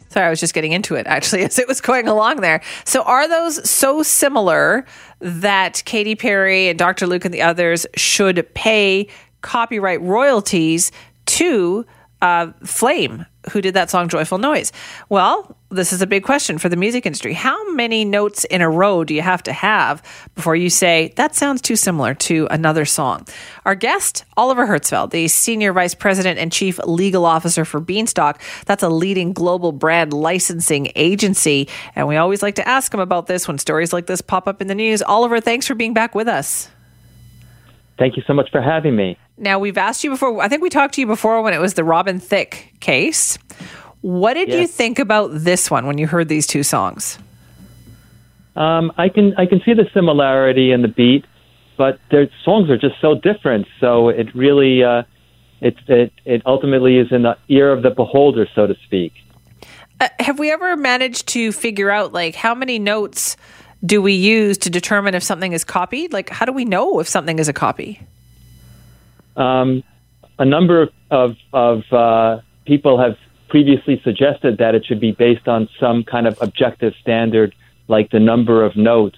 Sorry, 0.10 0.26
I 0.26 0.30
was 0.32 0.40
just 0.40 0.56
getting 0.56 0.72
into 0.72 0.96
it 0.96 1.06
actually 1.06 1.44
as 1.44 1.60
it 1.60 1.68
was 1.68 1.80
going 1.80 2.08
along 2.08 2.42
there. 2.42 2.64
So, 2.86 3.04
are 3.04 3.28
those 3.28 3.70
so 3.70 4.02
similar 4.02 4.84
that 5.20 5.84
Katy 5.86 6.16
Perry 6.16 6.70
and 6.70 6.80
Dr. 6.80 7.06
Luke 7.06 7.24
and 7.24 7.32
the 7.32 7.44
others 7.44 7.86
should 7.96 8.52
pay 8.56 9.10
copyright 9.42 10.02
royalties 10.02 10.92
to 11.26 11.86
uh, 12.22 12.52
Flame, 12.64 13.26
who 13.52 13.62
did 13.62 13.76
that 13.76 13.90
song 13.90 14.10
Joyful 14.10 14.40
Noise? 14.40 14.72
Well, 15.08 15.56
this 15.70 15.94
is 15.94 16.02
a 16.02 16.08
big 16.08 16.24
question 16.24 16.58
for 16.58 16.68
the 16.68 16.76
music 16.76 17.06
industry. 17.06 17.34
How 17.34 17.72
many 17.74 18.06
notes 18.06 18.44
in 18.46 18.62
a 18.62 18.70
row 18.70 19.04
do 19.04 19.14
you 19.14 19.22
have 19.22 19.44
to 19.44 19.54
have 19.54 20.02
before 20.34 20.56
you 20.56 20.70
say, 20.70 21.14
that 21.18 21.36
sounds 21.36 21.62
too 21.62 21.76
similar 21.76 22.16
to 22.16 22.48
another 22.50 22.86
song? 22.86 23.28
Our 23.66 23.76
guest, 23.76 24.26
Oliver 24.36 24.66
Herzfeld, 24.66 25.12
the 25.12 25.28
Senior 25.28 25.74
Vice 25.74 25.94
President 25.94 26.40
and 26.40 26.52
Chief 26.52 26.80
Legal 26.80 27.26
Officer 27.26 27.66
for 27.66 27.80
Beanstalk. 27.80 28.42
That's 28.66 28.84
a 28.84 28.90
leading 28.90 29.32
global 29.34 29.72
brand 29.72 30.12
licensing 30.12 30.92
agency. 30.96 31.68
And 31.96 32.08
we 32.08 32.16
always 32.16 32.42
like 32.42 32.56
to 32.56 32.68
ask 32.68 32.92
him 32.92 33.00
about 33.00 33.28
this 33.28 33.48
when 33.48 33.60
stories 33.60 33.94
like 33.94 34.08
this 34.08 34.22
pop 34.22 34.48
up 34.48 34.60
in 34.62 34.68
the 34.68 34.76
news. 34.76 35.04
Oliver, 35.04 35.40
thanks 35.40 35.68
for 35.68 35.76
being 35.76 35.94
back 35.94 36.16
with 36.16 36.28
us. 36.28 36.70
Thank 37.98 38.16
you 38.16 38.24
so 38.28 38.34
much 38.34 38.52
for 38.52 38.62
having 38.62 38.96
me. 38.96 39.18
Now, 39.38 39.60
we've 39.60 39.78
asked 39.78 40.04
you 40.04 40.10
before, 40.10 40.42
I 40.42 40.48
think 40.48 40.62
we 40.62 40.70
talked 40.70 40.96
to 40.96 41.02
you 41.02 41.08
before 41.08 41.42
when 41.42 41.54
it 41.54 41.60
was 41.60 41.74
the 41.76 41.84
Robin 41.84 42.20
Thicke 42.20 42.74
case. 42.80 43.38
What 44.02 44.36
did 44.36 44.50
yes. 44.50 44.60
you 44.60 44.68
think 44.68 45.00
about 45.00 45.30
this 45.34 45.72
one 45.72 45.88
when 45.88 45.98
you 45.98 46.08
heard 46.08 46.28
these 46.28 46.48
two 46.48 46.64
songs? 46.64 47.18
Um, 48.56 48.92
I 48.98 49.10
can 49.10 49.36
I 49.38 49.46
can 49.46 49.62
see 49.64 49.74
the 49.74 49.88
similarity 49.94 50.72
in 50.72 50.82
the 50.82 50.88
beat, 50.88 51.26
but 51.78 52.00
their 52.10 52.28
songs 52.44 52.72
are 52.72 52.78
just 52.78 52.96
so 53.00 53.14
different. 53.14 53.68
So 53.80 54.10
it 54.10 54.34
really 54.34 54.84
uh, 54.84 55.04
it, 55.62 55.76
it 55.88 56.12
it 56.26 56.42
ultimately 56.46 56.98
is 56.98 57.12
in 57.12 57.22
the 57.22 57.38
ear 57.50 57.72
of 57.72 57.84
the 57.84 57.92
beholder, 57.92 58.48
so 58.56 58.66
to 58.66 58.76
speak. 58.86 59.14
Uh, 60.00 60.10
have 60.20 60.40
we 60.40 60.52
ever 60.52 60.76
managed 60.76 61.28
to 61.30 61.52
figure 61.52 61.92
out 61.92 62.14
like 62.14 62.36
how 62.36 62.56
many 62.56 62.80
notes 62.80 63.38
do 63.86 64.02
we 64.02 64.14
use 64.14 64.58
to 64.60 64.70
determine 64.70 65.14
if 65.14 65.24
something 65.24 65.54
is 65.54 65.64
copied? 65.64 66.14
Like, 66.14 66.30
how 66.30 66.46
do 66.46 66.52
we 66.52 66.66
know 66.66 67.00
if 67.00 67.08
something 67.08 67.40
is 67.40 67.48
a 67.48 67.54
copy? 67.54 68.02
Um, 69.36 69.84
a 70.40 70.46
number 70.46 70.90
of, 71.12 71.38
of 71.54 71.84
uh, 71.92 72.42
people 72.66 73.00
have 73.00 73.18
previously 73.50 74.02
suggested 74.04 74.58
that 74.58 74.76
it 74.76 74.86
should 74.86 75.00
be 75.00 75.12
based 75.12 75.48
on 75.48 75.70
some 75.80 76.04
kind 76.04 76.28
of 76.28 76.38
objective 76.42 76.94
standard, 77.00 77.56
like 77.88 78.10
the 78.10 78.20
number 78.20 78.64
of 78.64 78.76
notes. 78.76 79.18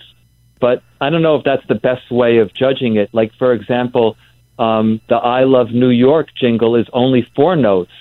But 0.60 0.84
I 1.00 1.10
don't 1.10 1.22
know 1.22 1.36
if 1.36 1.46
that's 1.46 1.66
the 1.68 1.76
best 1.76 2.12
way 2.12 2.38
of 2.38 2.54
judging 2.54 2.98
it. 2.98 3.10
Like, 3.14 3.34
for 3.36 3.54
example, 3.54 4.18
um, 4.60 5.00
the 5.08 5.16
I 5.16 5.46
Love 5.46 5.72
New 5.72 5.90
York 5.90 6.28
jingle 6.36 6.76
is 6.76 6.86
only 6.92 7.28
four 7.36 7.56
notes. 7.56 7.92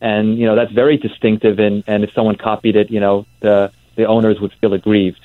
And, 0.00 0.38
you 0.38 0.46
know, 0.46 0.54
that's 0.54 0.72
very 0.72 0.98
distinctive. 0.98 1.58
And, 1.58 1.82
and 1.86 2.04
if 2.04 2.12
someone 2.12 2.36
copied 2.36 2.76
it, 2.76 2.90
you 2.90 3.00
know, 3.00 3.26
the, 3.40 3.72
the 3.96 4.04
owners 4.04 4.40
would 4.40 4.52
feel 4.60 4.72
aggrieved. 4.72 5.20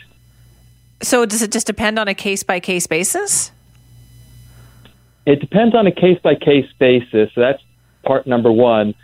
So 1.01 1.25
does 1.25 1.41
it 1.41 1.51
just 1.51 1.67
depend 1.67 1.97
on 1.97 2.07
a 2.07 2.13
case 2.13 2.43
by 2.43 2.59
case 2.59 2.87
basis? 2.87 3.51
It 5.25 5.39
depends 5.39 5.75
on 5.75 5.87
a 5.87 5.91
case 5.91 6.19
by 6.23 6.35
case 6.35 6.67
basis. 6.79 7.29
That's 7.35 7.61
part 8.03 8.25
number 8.27 8.51
one. 8.51 8.95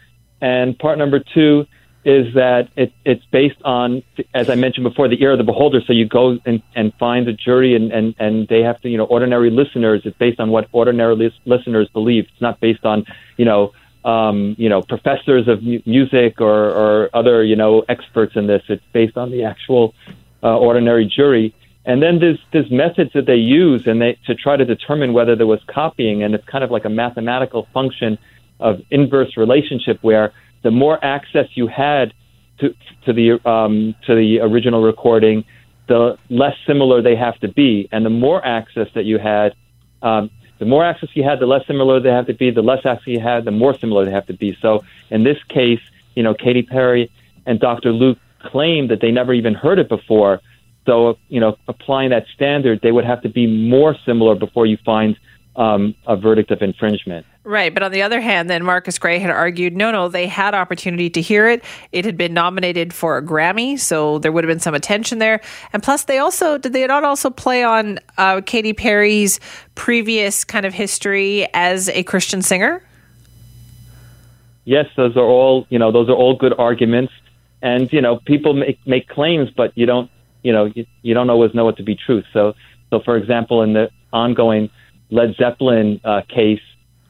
And 0.41 0.77
part 0.77 0.97
number 0.97 1.19
two 1.19 1.65
is 2.05 2.33
that 2.35 2.69
it, 2.75 2.93
it's 3.03 3.23
based 3.31 3.61
on, 3.65 4.01
as 4.33 4.49
I 4.49 4.55
mentioned 4.55 4.85
before, 4.85 5.07
the 5.07 5.21
ear 5.21 5.33
of 5.33 5.37
the 5.37 5.43
beholder. 5.43 5.81
So 5.85 5.93
you 5.93 6.07
go 6.07 6.37
and, 6.45 6.61
and 6.75 6.93
find 6.93 7.27
a 7.27 7.33
jury 7.33 7.75
and, 7.75 7.91
and, 7.91 8.15
and 8.17 8.47
they 8.47 8.61
have 8.61 8.79
to, 8.81 8.89
you 8.89 8.97
know, 8.97 9.05
ordinary 9.05 9.49
listeners. 9.49 10.03
It's 10.05 10.17
based 10.17 10.39
on 10.39 10.49
what 10.49 10.69
ordinary 10.71 11.15
lis- 11.15 11.33
listeners 11.45 11.89
believe. 11.89 12.25
It's 12.31 12.41
not 12.41 12.59
based 12.59 12.85
on, 12.85 13.05
you 13.35 13.45
know, 13.45 13.73
um, 14.05 14.55
you 14.57 14.69
know, 14.69 14.81
professors 14.81 15.47
of 15.47 15.63
mu- 15.63 15.81
music 15.85 16.39
or, 16.39 16.69
or 16.69 17.09
other, 17.13 17.43
you 17.43 17.55
know, 17.55 17.83
experts 17.89 18.35
in 18.35 18.47
this. 18.47 18.63
It's 18.69 18.83
based 18.93 19.17
on 19.17 19.31
the 19.31 19.43
actual 19.43 19.93
uh, 20.41 20.57
ordinary 20.57 21.05
jury. 21.05 21.53
And 21.87 22.03
then 22.03 22.19
there's 22.19 22.39
there's 22.51 22.69
methods 22.69 23.11
that 23.13 23.25
they 23.25 23.37
use 23.37 23.87
and 23.87 24.01
they 24.01 24.19
to 24.27 24.35
try 24.35 24.57
to 24.57 24.65
determine 24.65 25.13
whether 25.13 25.35
there 25.37 25.47
was 25.47 25.61
copying, 25.67 26.21
and 26.21 26.35
it's 26.35 26.45
kind 26.45 26.63
of 26.63 26.69
like 26.69 26.83
a 26.83 26.89
mathematical 26.89 27.67
function 27.73 28.19
of 28.59 28.81
inverse 28.91 29.37
relationship 29.37 29.97
where 30.01 30.33
the 30.63 30.71
more 30.71 31.03
access 31.03 31.47
you 31.55 31.67
had 31.67 32.13
to 32.59 32.75
to 33.05 33.13
the 33.13 33.39
um, 33.49 33.95
to 34.05 34.15
the 34.15 34.41
original 34.41 34.83
recording, 34.83 35.45
the 35.87 36.17
less 36.29 36.55
similar 36.67 37.01
they 37.01 37.15
have 37.15 37.39
to 37.39 37.47
be, 37.47 37.87
and 37.93 38.05
the 38.05 38.09
more 38.09 38.45
access 38.45 38.89
that 38.93 39.05
you 39.05 39.17
had, 39.17 39.55
um, 40.01 40.29
the 40.59 40.65
more 40.65 40.83
access 40.83 41.09
you 41.13 41.23
had, 41.23 41.39
the 41.39 41.45
less 41.45 41.65
similar 41.67 42.01
they 42.01 42.09
have 42.09 42.27
to 42.27 42.33
be. 42.33 42.51
The 42.51 42.61
less 42.61 42.85
access 42.85 43.07
you 43.07 43.21
had, 43.21 43.45
the 43.45 43.51
more 43.51 43.73
similar 43.73 44.03
they 44.03 44.11
have 44.11 44.27
to 44.27 44.33
be. 44.33 44.57
So 44.61 44.83
in 45.09 45.23
this 45.23 45.41
case, 45.47 45.81
you 46.15 46.23
know, 46.23 46.33
Katy 46.33 46.63
Perry 46.63 47.09
and 47.45 47.61
Dr. 47.61 47.93
Luke 47.93 48.17
claimed 48.43 48.91
that 48.91 48.99
they 48.99 49.11
never 49.11 49.33
even 49.33 49.53
heard 49.53 49.79
it 49.79 49.87
before. 49.87 50.41
So, 50.87 51.17
you 51.27 51.41
know, 51.41 51.57
applying 51.67 52.09
that 52.11 52.25
standard, 52.33 52.79
they 52.81 52.93
would 52.93 53.05
have 53.05 53.21
to 53.23 53.29
be 53.29 53.45
more 53.45 53.95
similar 54.05 54.35
before 54.35 54.65
you 54.65 54.77
find 54.85 55.17
um, 55.57 55.93
a 56.07 56.15
verdict 56.15 56.49
of 56.49 56.61
infringement. 56.61 57.25
Right. 57.43 57.73
But 57.73 57.83
on 57.83 57.91
the 57.91 58.01
other 58.01 58.21
hand, 58.21 58.49
then 58.49 58.63
Marcus 58.63 58.97
Gray 58.97 59.19
had 59.19 59.29
argued 59.29 59.75
no, 59.75 59.91
no, 59.91 60.07
they 60.07 60.27
had 60.27 60.53
opportunity 60.53 61.09
to 61.09 61.21
hear 61.21 61.47
it. 61.49 61.63
It 61.91 62.05
had 62.05 62.17
been 62.17 62.33
nominated 62.33 62.93
for 62.93 63.17
a 63.17 63.21
Grammy, 63.21 63.77
so 63.77 64.19
there 64.19 64.31
would 64.31 64.43
have 64.43 64.49
been 64.49 64.61
some 64.61 64.73
attention 64.75 65.19
there. 65.19 65.41
And 65.73 65.83
plus, 65.83 66.05
they 66.05 66.19
also, 66.19 66.57
did 66.57 66.73
they 66.73 66.87
not 66.87 67.03
also 67.03 67.29
play 67.29 67.63
on 67.63 67.99
uh, 68.17 68.41
Katy 68.45 68.73
Perry's 68.73 69.39
previous 69.75 70.45
kind 70.45 70.65
of 70.65 70.73
history 70.73 71.47
as 71.53 71.89
a 71.89 72.03
Christian 72.03 72.41
singer? 72.41 72.81
Yes, 74.63 74.85
those 74.95 75.17
are 75.17 75.25
all, 75.25 75.65
you 75.69 75.79
know, 75.79 75.91
those 75.91 76.09
are 76.09 76.15
all 76.15 76.35
good 76.35 76.53
arguments. 76.57 77.13
And, 77.61 77.91
you 77.91 78.01
know, 78.01 78.17
people 78.25 78.53
make, 78.53 78.79
make 78.85 79.07
claims, 79.07 79.49
but 79.49 79.71
you 79.75 79.85
don't 79.85 80.11
you 80.47 80.53
know 80.53 80.65
you, 80.73 80.85
you 81.01 81.13
don't 81.13 81.29
always 81.29 81.53
know 81.53 81.65
what 81.65 81.75
to 81.77 81.83
be 81.83 81.95
true. 81.95 82.23
So 82.31 82.53
so 82.89 83.01
for 83.01 83.17
example, 83.17 83.61
in 83.63 83.73
the 83.73 83.89
ongoing 84.13 84.69
Led 85.09 85.35
Zeppelin 85.35 85.99
uh, 86.05 86.21
case, 86.21 86.61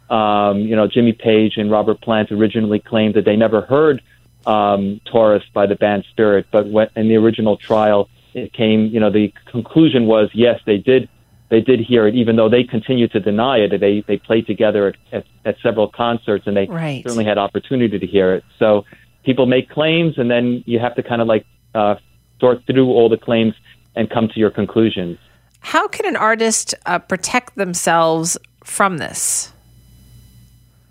um, 0.09 0.61
you 0.61 0.75
know 0.75 0.87
Jimmy 0.87 1.13
Page 1.13 1.53
and 1.57 1.69
Robert 1.69 2.01
Plant 2.01 2.31
originally 2.31 2.79
claimed 2.79 3.13
that 3.13 3.25
they 3.25 3.35
never 3.35 3.61
heard 3.61 4.01
um, 4.47 4.99
Taurus 5.05 5.43
by 5.53 5.67
the 5.67 5.75
band 5.75 6.05
Spirit, 6.09 6.47
but 6.51 6.67
when, 6.67 6.87
in 6.95 7.09
the 7.09 7.15
original 7.15 7.57
trial, 7.57 8.09
it 8.33 8.53
came. 8.53 8.87
You 8.87 8.99
know 8.99 9.11
the 9.11 9.31
conclusion 9.51 10.07
was 10.07 10.29
yes, 10.33 10.59
they 10.65 10.77
did. 10.77 11.07
They 11.49 11.61
did 11.61 11.79
hear 11.79 12.07
it, 12.07 12.15
even 12.15 12.35
though 12.35 12.49
they 12.49 12.63
continued 12.63 13.11
to 13.11 13.19
deny 13.19 13.59
it. 13.59 13.79
They 13.79 14.03
they 14.07 14.17
played 14.17 14.47
together 14.47 14.87
at, 14.87 14.95
at, 15.13 15.25
at 15.45 15.55
several 15.61 15.87
concerts, 15.89 16.47
and 16.47 16.57
they 16.57 16.65
right. 16.65 17.03
certainly 17.03 17.23
had 17.23 17.37
opportunity 17.37 17.99
to 17.99 18.07
hear 18.07 18.33
it. 18.33 18.43
So 18.57 18.83
people 19.23 19.45
make 19.45 19.69
claims, 19.69 20.17
and 20.17 20.29
then 20.31 20.63
you 20.65 20.79
have 20.79 20.95
to 20.95 21.03
kind 21.03 21.21
of 21.21 21.27
like 21.27 21.45
uh, 21.75 21.95
sort 22.39 22.65
through 22.65 22.87
all 22.87 23.09
the 23.09 23.17
claims 23.17 23.53
and 23.95 24.09
come 24.09 24.27
to 24.29 24.39
your 24.39 24.51
conclusions. 24.51 25.17
How 25.59 25.87
can 25.87 26.05
an 26.05 26.15
artist 26.15 26.75
uh, 26.85 26.99
protect 26.99 27.55
themselves 27.55 28.37
from 28.63 28.97
this? 28.97 29.51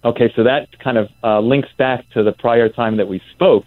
Okay, 0.04 0.32
so 0.36 0.44
that 0.44 0.78
kind 0.78 0.98
of 0.98 1.08
uh, 1.24 1.40
links 1.40 1.68
back 1.78 2.08
to 2.10 2.22
the 2.22 2.32
prior 2.32 2.68
time 2.68 2.96
that 2.98 3.08
we 3.08 3.20
spoke 3.32 3.66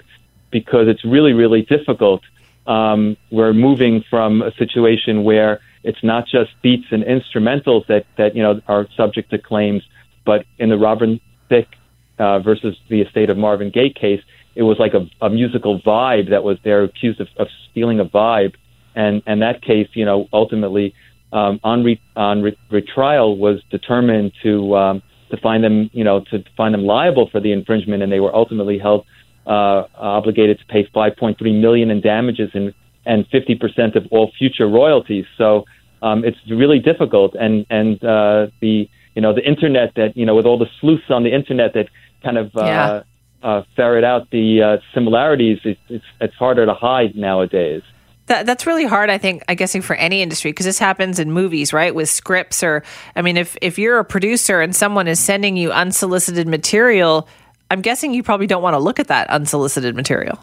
because 0.51 0.87
it's 0.87 1.03
really, 1.03 1.33
really 1.33 1.63
difficult. 1.63 2.21
Um, 2.67 3.17
we're 3.31 3.53
moving 3.53 4.03
from 4.09 4.41
a 4.41 4.53
situation 4.53 5.23
where 5.23 5.59
it's 5.83 6.03
not 6.03 6.27
just 6.27 6.51
beats 6.61 6.87
and 6.91 7.03
instrumentals 7.03 7.87
that, 7.87 8.05
that 8.17 8.35
you 8.35 8.43
know 8.43 8.61
are 8.67 8.87
subject 8.95 9.31
to 9.31 9.37
claims, 9.37 9.83
but 10.25 10.45
in 10.57 10.69
the 10.69 10.77
Robin 10.77 11.19
Thicke 11.49 11.75
uh, 12.19 12.39
versus 12.39 12.77
the 12.89 13.01
estate 13.01 13.29
of 13.29 13.37
Marvin 13.37 13.69
Gaye 13.69 13.89
case, 13.89 14.21
it 14.55 14.63
was 14.63 14.77
like 14.79 14.93
a, 14.93 15.07
a 15.25 15.29
musical 15.29 15.79
vibe 15.81 16.29
that 16.31 16.43
was 16.43 16.57
there, 16.63 16.83
accused 16.83 17.21
of, 17.21 17.27
of 17.37 17.47
stealing 17.69 17.99
a 17.99 18.05
vibe, 18.05 18.55
and 18.95 19.21
and 19.25 19.41
that 19.41 19.61
case, 19.61 19.87
you 19.93 20.05
know, 20.05 20.27
ultimately 20.33 20.93
um, 21.31 21.59
on 21.63 21.83
re, 21.83 22.01
on 22.15 22.41
re, 22.41 22.57
retrial 22.71 23.37
was 23.37 23.61
determined 23.69 24.31
to 24.43 24.75
um, 24.75 25.03
to 25.31 25.37
find 25.37 25.63
them, 25.63 25.89
you 25.93 26.03
know, 26.03 26.21
to 26.31 26.43
find 26.57 26.73
them 26.73 26.83
liable 26.83 27.29
for 27.29 27.39
the 27.39 27.51
infringement, 27.51 28.01
and 28.01 28.11
they 28.11 28.19
were 28.19 28.35
ultimately 28.35 28.79
held 28.79 29.05
uh, 29.45 29.83
obligated 29.95 30.59
to 30.59 30.65
pay 30.65 30.83
5.3 30.95 31.61
million 31.61 31.91
in 31.91 32.01
damages 32.01 32.49
and 32.53 32.73
and 33.05 33.25
50 33.31 33.55
percent 33.55 33.95
of 33.95 34.05
all 34.11 34.31
future 34.37 34.67
royalties. 34.67 35.25
So 35.37 35.65
um, 36.01 36.23
it's 36.23 36.37
really 36.49 36.79
difficult, 36.79 37.35
and 37.35 37.65
and 37.69 38.03
uh, 38.03 38.47
the 38.61 38.89
you 39.15 39.21
know 39.21 39.33
the 39.33 39.45
internet 39.47 39.93
that 39.95 40.17
you 40.17 40.25
know 40.25 40.35
with 40.35 40.45
all 40.45 40.57
the 40.57 40.69
sleuths 40.81 41.09
on 41.09 41.23
the 41.23 41.33
internet 41.33 41.73
that 41.73 41.89
kind 42.23 42.37
of 42.37 42.47
uh, 42.55 42.65
Yeah. 42.65 43.03
Uh, 43.41 43.63
ferret 43.75 44.03
out 44.03 44.29
the 44.31 44.61
uh, 44.61 44.77
similarities, 44.93 45.59
it's, 45.63 45.79
it's 45.89 46.05
it's 46.19 46.35
harder 46.35 46.65
to 46.65 46.73
hide 46.73 47.15
nowadays. 47.15 47.83
That, 48.27 48.45
that's 48.45 48.67
really 48.67 48.85
hard, 48.85 49.09
I 49.09 49.17
think, 49.17 49.43
I 49.47 49.55
guessing 49.55 49.81
for 49.81 49.95
any 49.95 50.21
industry, 50.21 50.51
because 50.51 50.67
this 50.67 50.77
happens 50.77 51.17
in 51.17 51.31
movies, 51.31 51.73
right? 51.73 51.95
With 51.95 52.09
scripts 52.09 52.61
or, 52.61 52.83
I 53.15 53.23
mean, 53.23 53.37
if, 53.37 53.57
if 53.59 53.79
you're 53.79 53.97
a 53.97 54.05
producer 54.05 54.61
and 54.61 54.75
someone 54.75 55.07
is 55.07 55.19
sending 55.19 55.57
you 55.57 55.71
unsolicited 55.71 56.47
material, 56.47 57.27
I'm 57.71 57.81
guessing 57.81 58.13
you 58.13 58.21
probably 58.21 58.45
don't 58.45 58.61
want 58.61 58.75
to 58.75 58.79
look 58.79 58.99
at 58.99 59.07
that 59.07 59.27
unsolicited 59.31 59.95
material. 59.95 60.37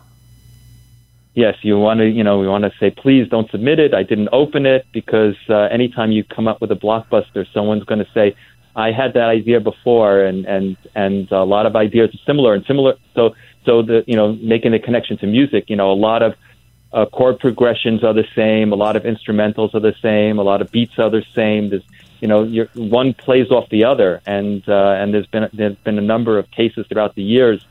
yes, 1.37 1.54
you 1.62 1.78
want 1.78 2.00
to, 2.00 2.09
you 2.09 2.24
know, 2.24 2.38
we 2.38 2.48
want 2.48 2.64
to 2.64 2.72
say, 2.80 2.90
please 2.90 3.28
don't 3.28 3.48
submit 3.50 3.78
it. 3.78 3.94
I 3.94 4.02
didn't 4.02 4.30
open 4.32 4.66
it 4.66 4.87
because 4.92 5.37
uh, 5.48 5.68
anytime 5.70 6.11
you 6.11 6.24
come 6.24 6.48
up 6.48 6.61
with 6.61 6.72
a 6.72 6.74
blockbuster, 6.74 7.46
someone's 7.52 7.85
going 7.85 8.00
to 8.00 8.11
say, 8.12 8.35
I 8.77 8.93
had 8.93 9.15
that 9.15 9.29
idea 9.29 9.59
before, 9.61 10.23
and 10.23 10.45
and 10.45 10.77
and 10.95 11.33
a 11.33 11.45
lot 11.45 11.65
of 11.65 11.75
ideas 11.75 12.15
are 12.15 12.25
similar 12.27 12.55
and 12.55 12.65
similar. 12.67 12.97
So 13.15 13.35
so 13.65 13.83
the 13.83 14.05
you 14.07 14.17
know 14.17 14.35
making 14.35 14.73
the 14.73 14.79
connection 14.79 15.17
to 15.19 15.27
music, 15.27 15.71
you 15.71 15.77
know, 15.77 15.91
a 15.91 16.01
lot 16.09 16.23
of 16.23 16.35
uh, 16.93 17.07
chord 17.07 17.41
progressions 17.41 18.05
are 18.05 18.12
the 18.12 18.27
same, 18.37 18.73
a 18.73 18.77
lot 18.77 18.95
of 18.95 19.05
instrumentals 19.05 19.75
are 19.75 19.81
the 19.81 19.95
same, 20.03 20.39
a 20.39 20.43
lot 20.43 20.61
of 20.61 20.71
beats 20.71 20.99
are 20.99 21.11
the 21.11 21.25
same. 21.35 21.71
There's 21.71 21.83
you 22.21 22.29
know, 22.29 22.45
you're, 22.45 22.67
one 22.75 23.12
plays 23.15 23.51
off 23.51 23.69
the 23.69 23.85
other, 23.85 24.23
and 24.27 24.67
uh, 24.69 24.97
and 24.99 25.12
there's 25.12 25.27
been 25.27 25.49
there's 25.53 25.77
been 25.77 25.99
a 25.99 26.03
number 26.03 26.39
of 26.39 26.51
cases 26.51 26.87
throughout 26.87 27.15
the 27.15 27.23
years 27.23 27.65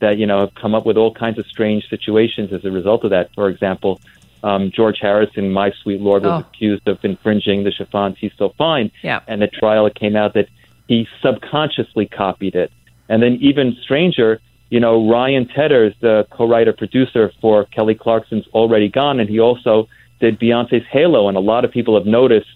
that 0.00 0.16
you 0.16 0.26
know 0.26 0.40
have 0.40 0.54
come 0.54 0.74
up 0.74 0.86
with 0.86 0.96
all 0.96 1.12
kinds 1.12 1.38
of 1.38 1.46
strange 1.46 1.88
situations 1.88 2.52
as 2.52 2.64
a 2.64 2.70
result 2.70 3.04
of 3.04 3.10
that. 3.10 3.34
For 3.34 3.48
example, 3.48 4.00
um, 4.42 4.70
George 4.74 4.98
Harrison, 5.00 5.50
My 5.52 5.70
Sweet 5.82 6.00
Lord, 6.00 6.22
was 6.24 6.42
Oh. 6.42 6.46
accused 6.48 6.88
of 6.88 6.98
infringing 7.04 7.64
the 7.64 7.70
chiffons 7.70 8.16
He's 8.18 8.32
So 8.38 8.50
Fine, 8.58 8.90
Yeah. 9.02 9.20
and 9.26 9.42
at 9.42 9.52
trial 9.52 9.86
it 9.86 9.94
came 9.94 10.16
out 10.16 10.34
that 10.34 10.48
he 10.88 11.06
subconsciously 11.22 12.06
copied 12.06 12.54
it. 12.54 12.70
And 13.08 13.22
then 13.22 13.38
even 13.40 13.76
stranger, 13.82 14.40
you 14.70 14.80
know, 14.80 15.08
Ryan 15.08 15.46
Tedder 15.46 15.84
is 15.84 15.94
the 16.00 16.26
co-writer 16.30 16.72
producer 16.72 17.30
for 17.40 17.64
Kelly 17.66 17.94
Clarkson's 17.94 18.46
Already 18.54 18.88
Gone, 18.88 19.20
and 19.20 19.28
he 19.28 19.38
also 19.38 19.88
did 20.20 20.38
Beyonce's 20.38 20.84
Halo, 20.90 21.28
and 21.28 21.36
a 21.36 21.40
lot 21.40 21.64
of 21.64 21.70
people 21.70 21.94
have 21.94 22.06
noticed 22.06 22.48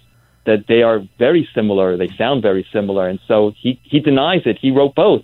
that 0.44 0.66
they 0.68 0.83
are 0.83 1.03
very 1.18 1.49
similar. 1.55 1.96
They 1.96 2.09
sound 2.16 2.40
very 2.42 2.64
similar, 2.72 3.09
and 3.09 3.18
so 3.27 3.53
he 3.61 3.79
he 3.83 3.99
denies 4.01 4.42
it. 4.46 4.59
He 4.61 4.70
wrote 4.70 4.94
both, 4.94 5.22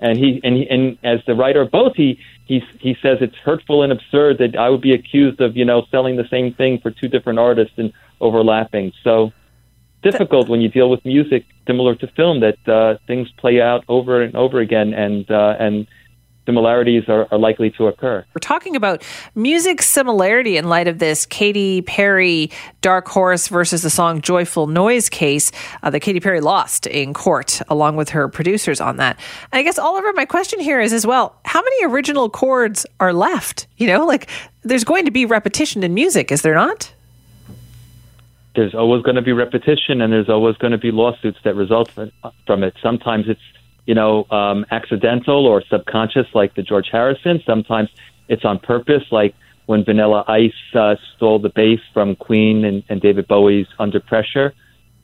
and 0.00 0.18
he 0.18 0.40
and 0.42 0.56
he, 0.56 0.68
and 0.68 0.98
as 1.02 1.20
the 1.26 1.34
writer 1.34 1.60
of 1.60 1.70
both, 1.70 1.94
he 1.94 2.18
he 2.46 2.62
he 2.80 2.96
says 3.02 3.18
it's 3.20 3.36
hurtful 3.36 3.82
and 3.82 3.92
absurd 3.92 4.38
that 4.38 4.56
I 4.56 4.68
would 4.68 4.80
be 4.80 4.92
accused 4.92 5.40
of 5.40 5.56
you 5.56 5.64
know 5.64 5.86
selling 5.90 6.16
the 6.16 6.28
same 6.28 6.54
thing 6.54 6.80
for 6.80 6.90
two 6.90 7.08
different 7.08 7.38
artists 7.38 7.74
and 7.76 7.92
overlapping. 8.20 8.92
So 9.04 9.32
difficult 10.02 10.48
when 10.48 10.60
you 10.60 10.68
deal 10.68 10.88
with 10.88 11.04
music 11.04 11.44
similar 11.66 11.94
to 11.94 12.06
film 12.08 12.40
that 12.40 12.68
uh, 12.68 12.96
things 13.06 13.30
play 13.36 13.60
out 13.60 13.84
over 13.88 14.22
and 14.22 14.34
over 14.34 14.60
again, 14.60 14.94
and 14.94 15.30
uh, 15.30 15.56
and 15.58 15.86
similarities 16.50 17.04
are, 17.08 17.28
are 17.30 17.38
likely 17.38 17.70
to 17.70 17.86
occur. 17.86 18.24
We're 18.34 18.40
talking 18.40 18.74
about 18.74 19.04
music 19.36 19.82
similarity 19.82 20.56
in 20.56 20.68
light 20.68 20.88
of 20.88 20.98
this 20.98 21.24
Katy 21.24 21.82
Perry 21.82 22.50
Dark 22.80 23.06
Horse 23.06 23.46
versus 23.46 23.82
the 23.82 23.90
song 23.90 24.20
Joyful 24.20 24.66
Noise 24.66 25.08
case 25.08 25.52
uh, 25.84 25.90
that 25.90 26.00
Katy 26.00 26.18
Perry 26.18 26.40
lost 26.40 26.88
in 26.88 27.14
court, 27.14 27.62
along 27.68 27.94
with 27.94 28.08
her 28.08 28.26
producers 28.26 28.80
on 28.80 28.96
that. 28.96 29.16
And 29.52 29.60
I 29.60 29.62
guess, 29.62 29.78
Oliver, 29.78 30.12
my 30.14 30.24
question 30.24 30.58
here 30.58 30.80
is 30.80 30.92
as 30.92 31.06
well 31.06 31.36
how 31.44 31.62
many 31.62 31.84
original 31.84 32.28
chords 32.28 32.84
are 32.98 33.12
left? 33.12 33.68
You 33.76 33.86
know, 33.86 34.04
like 34.04 34.28
there's 34.62 34.84
going 34.84 35.04
to 35.04 35.12
be 35.12 35.24
repetition 35.26 35.84
in 35.84 35.94
music, 35.94 36.32
is 36.32 36.42
there 36.42 36.54
not? 36.54 36.92
there's 38.56 38.74
always 38.74 39.00
going 39.04 39.14
to 39.14 39.22
be 39.22 39.30
repetition 39.32 40.00
and 40.00 40.12
there's 40.12 40.28
always 40.28 40.56
going 40.56 40.72
to 40.72 40.78
be 40.78 40.90
lawsuits 40.90 41.38
that 41.44 41.54
result 41.54 41.88
from- 41.92 42.10
from 42.46 42.64
it. 42.64 42.74
Sometimes 42.82 43.28
it's, 43.28 43.40
you 43.86 43.94
know, 43.94 44.26
um, 44.30 44.66
accidental 44.70 45.46
or 45.46 45.62
subconscious, 45.68 46.26
like 46.34 46.54
the 46.54 46.62
George 46.62 46.88
Harrison. 46.90 47.42
Sometimes 47.46 47.88
it's 48.28 48.44
on 48.44 48.58
purpose, 48.58 49.04
like 49.10 49.34
when 49.66 49.84
Vanilla 49.84 50.24
Ice 50.28 50.52
uh, 50.74 50.96
stole 51.16 51.38
the 51.38 51.48
bass 51.48 51.80
from 51.92 52.16
Queen 52.16 52.64
and, 52.64 52.82
and 52.88 53.00
David 53.00 53.26
Bowie's 53.28 53.66
Under 53.78 54.00
Pressure. 54.00 54.52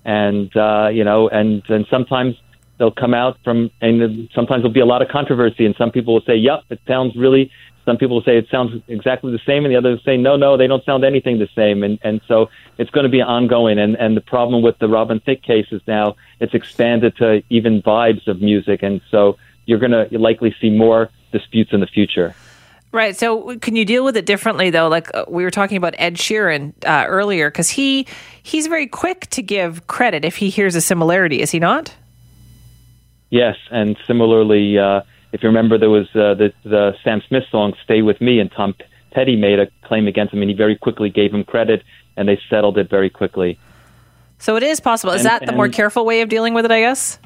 And, 0.05 0.57
uh, 0.57 0.89
you 0.93 1.05
know, 1.05 1.29
and 1.29 1.62
then 1.69 1.85
sometimes 1.91 2.37
they'll 2.79 2.91
come 2.91 3.15
out 3.15 3.39
from, 3.43 3.71
and 3.81 4.29
sometimes 4.35 4.62
there'll 4.62 4.73
be 4.73 4.81
a 4.81 4.87
lot 4.87 5.03
of 5.03 5.09
controversy, 5.09 5.67
and 5.67 5.75
some 5.77 5.91
people 5.91 6.15
will 6.15 6.27
say, 6.27 6.37
yep, 6.37 6.61
it 6.71 6.81
sounds 6.87 7.17
really 7.17 7.51
some 7.87 7.96
people 7.96 8.20
say 8.20 8.37
it 8.37 8.49
sounds 8.51 8.83
exactly 8.88 9.33
the 9.33 9.40
same, 9.46 9.64
and 9.64 9.72
the 9.72 9.79
others 9.79 10.03
say 10.05 10.18
no, 10.18 10.37
no, 10.37 10.57
they 10.59 10.66
don't 10.66 10.85
sound 10.85 11.05
anything 11.05 11.38
the 11.38 11.49
same, 11.55 11.83
and 11.83 11.99
and 12.03 12.20
so 12.29 12.51
it's 12.77 12.90
going 12.90 13.05
to 13.05 13.11
be 13.11 13.22
ongoing. 13.22 13.79
And 13.79 13.94
and 13.96 14.16
the 14.16 14.20
problem 14.20 14.62
with 14.62 14.79
the 14.79 14.88
Robin 14.88 15.20
Thicke 15.20 15.42
case 15.42 15.68
is 15.70 15.81
now 15.87 16.16
it's 16.40 16.53
expanded 16.53 17.16
to 17.16 17.42
even 17.49 17.81
vibes 17.81 18.27
of 18.27 18.42
music, 18.42 18.83
and 18.83 19.01
so 19.11 19.38
you're 19.64 19.79
going 19.79 19.92
to 19.92 20.18
likely 20.18 20.55
see 20.61 20.68
more 20.68 21.09
disputes 21.33 21.72
in 21.72 21.81
the 21.81 21.87
future. 21.87 22.35
Right. 22.92 23.16
So, 23.16 23.59
can 23.59 23.77
you 23.77 23.85
deal 23.85 24.05
with 24.05 24.16
it 24.16 24.27
differently, 24.27 24.70
though? 24.70 24.88
Like 24.88 25.14
uh, 25.14 25.25
we 25.29 25.44
were 25.44 25.51
talking 25.51 25.77
about 25.77 25.94
Ed 25.99 26.14
Sheeran 26.14 26.72
uh, 26.85 27.05
earlier, 27.07 27.51
because 27.51 27.70
he 27.70 28.07
he's 28.42 28.66
very 28.66 28.87
quick 28.87 29.27
to 29.31 29.42
give 29.42 29.87
credit 29.87 30.25
if 30.25 30.37
he 30.37 30.51
hears 30.51 30.75
a 30.75 30.81
similarity, 30.81 31.40
is 31.40 31.51
he 31.51 31.59
not? 31.59 31.94
Yes, 33.31 33.57
and 33.70 33.96
similarly, 34.07 34.79
uh, 34.79 35.03
if 35.33 35.43
you 35.43 35.49
remember, 35.49 35.79
there 35.79 35.91
was 35.91 36.07
uh, 36.15 36.35
the 36.35 36.53
the 36.65 36.95
Sam 37.05 37.23
Smith 37.29 37.45
song 37.51 37.75
"Stay 37.85 38.03
with 38.03 38.21
Me," 38.21 38.39
and 38.41 38.51
Tom 38.51 38.75
Petty 39.11 39.37
made 39.37 39.59
a 39.59 39.67
claim 39.85 40.07
against 40.07 40.33
him, 40.35 40.43
and 40.43 40.51
he 40.51 40.57
very 40.57 40.77
quickly 40.77 41.11
gave 41.11 41.33
him 41.33 41.45
credit, 41.45 41.83
and 42.17 42.29
they 42.29 42.39
settled 42.51 42.79
it 42.79 42.89
very 42.91 43.11
quickly. 43.11 43.59
So 44.39 44.57
it 44.57 44.62
is 44.62 44.81
possible. 44.81 45.12
Is 45.15 45.23
And- 45.25 45.31
that 45.31 45.47
the 45.47 45.53
more 45.53 45.69
careful 45.69 46.05
way 46.05 46.21
of 46.21 46.29
dealing 46.29 46.55
with 46.55 46.65
it? 46.65 46.71
I 46.71 46.81
guess. 46.81 47.19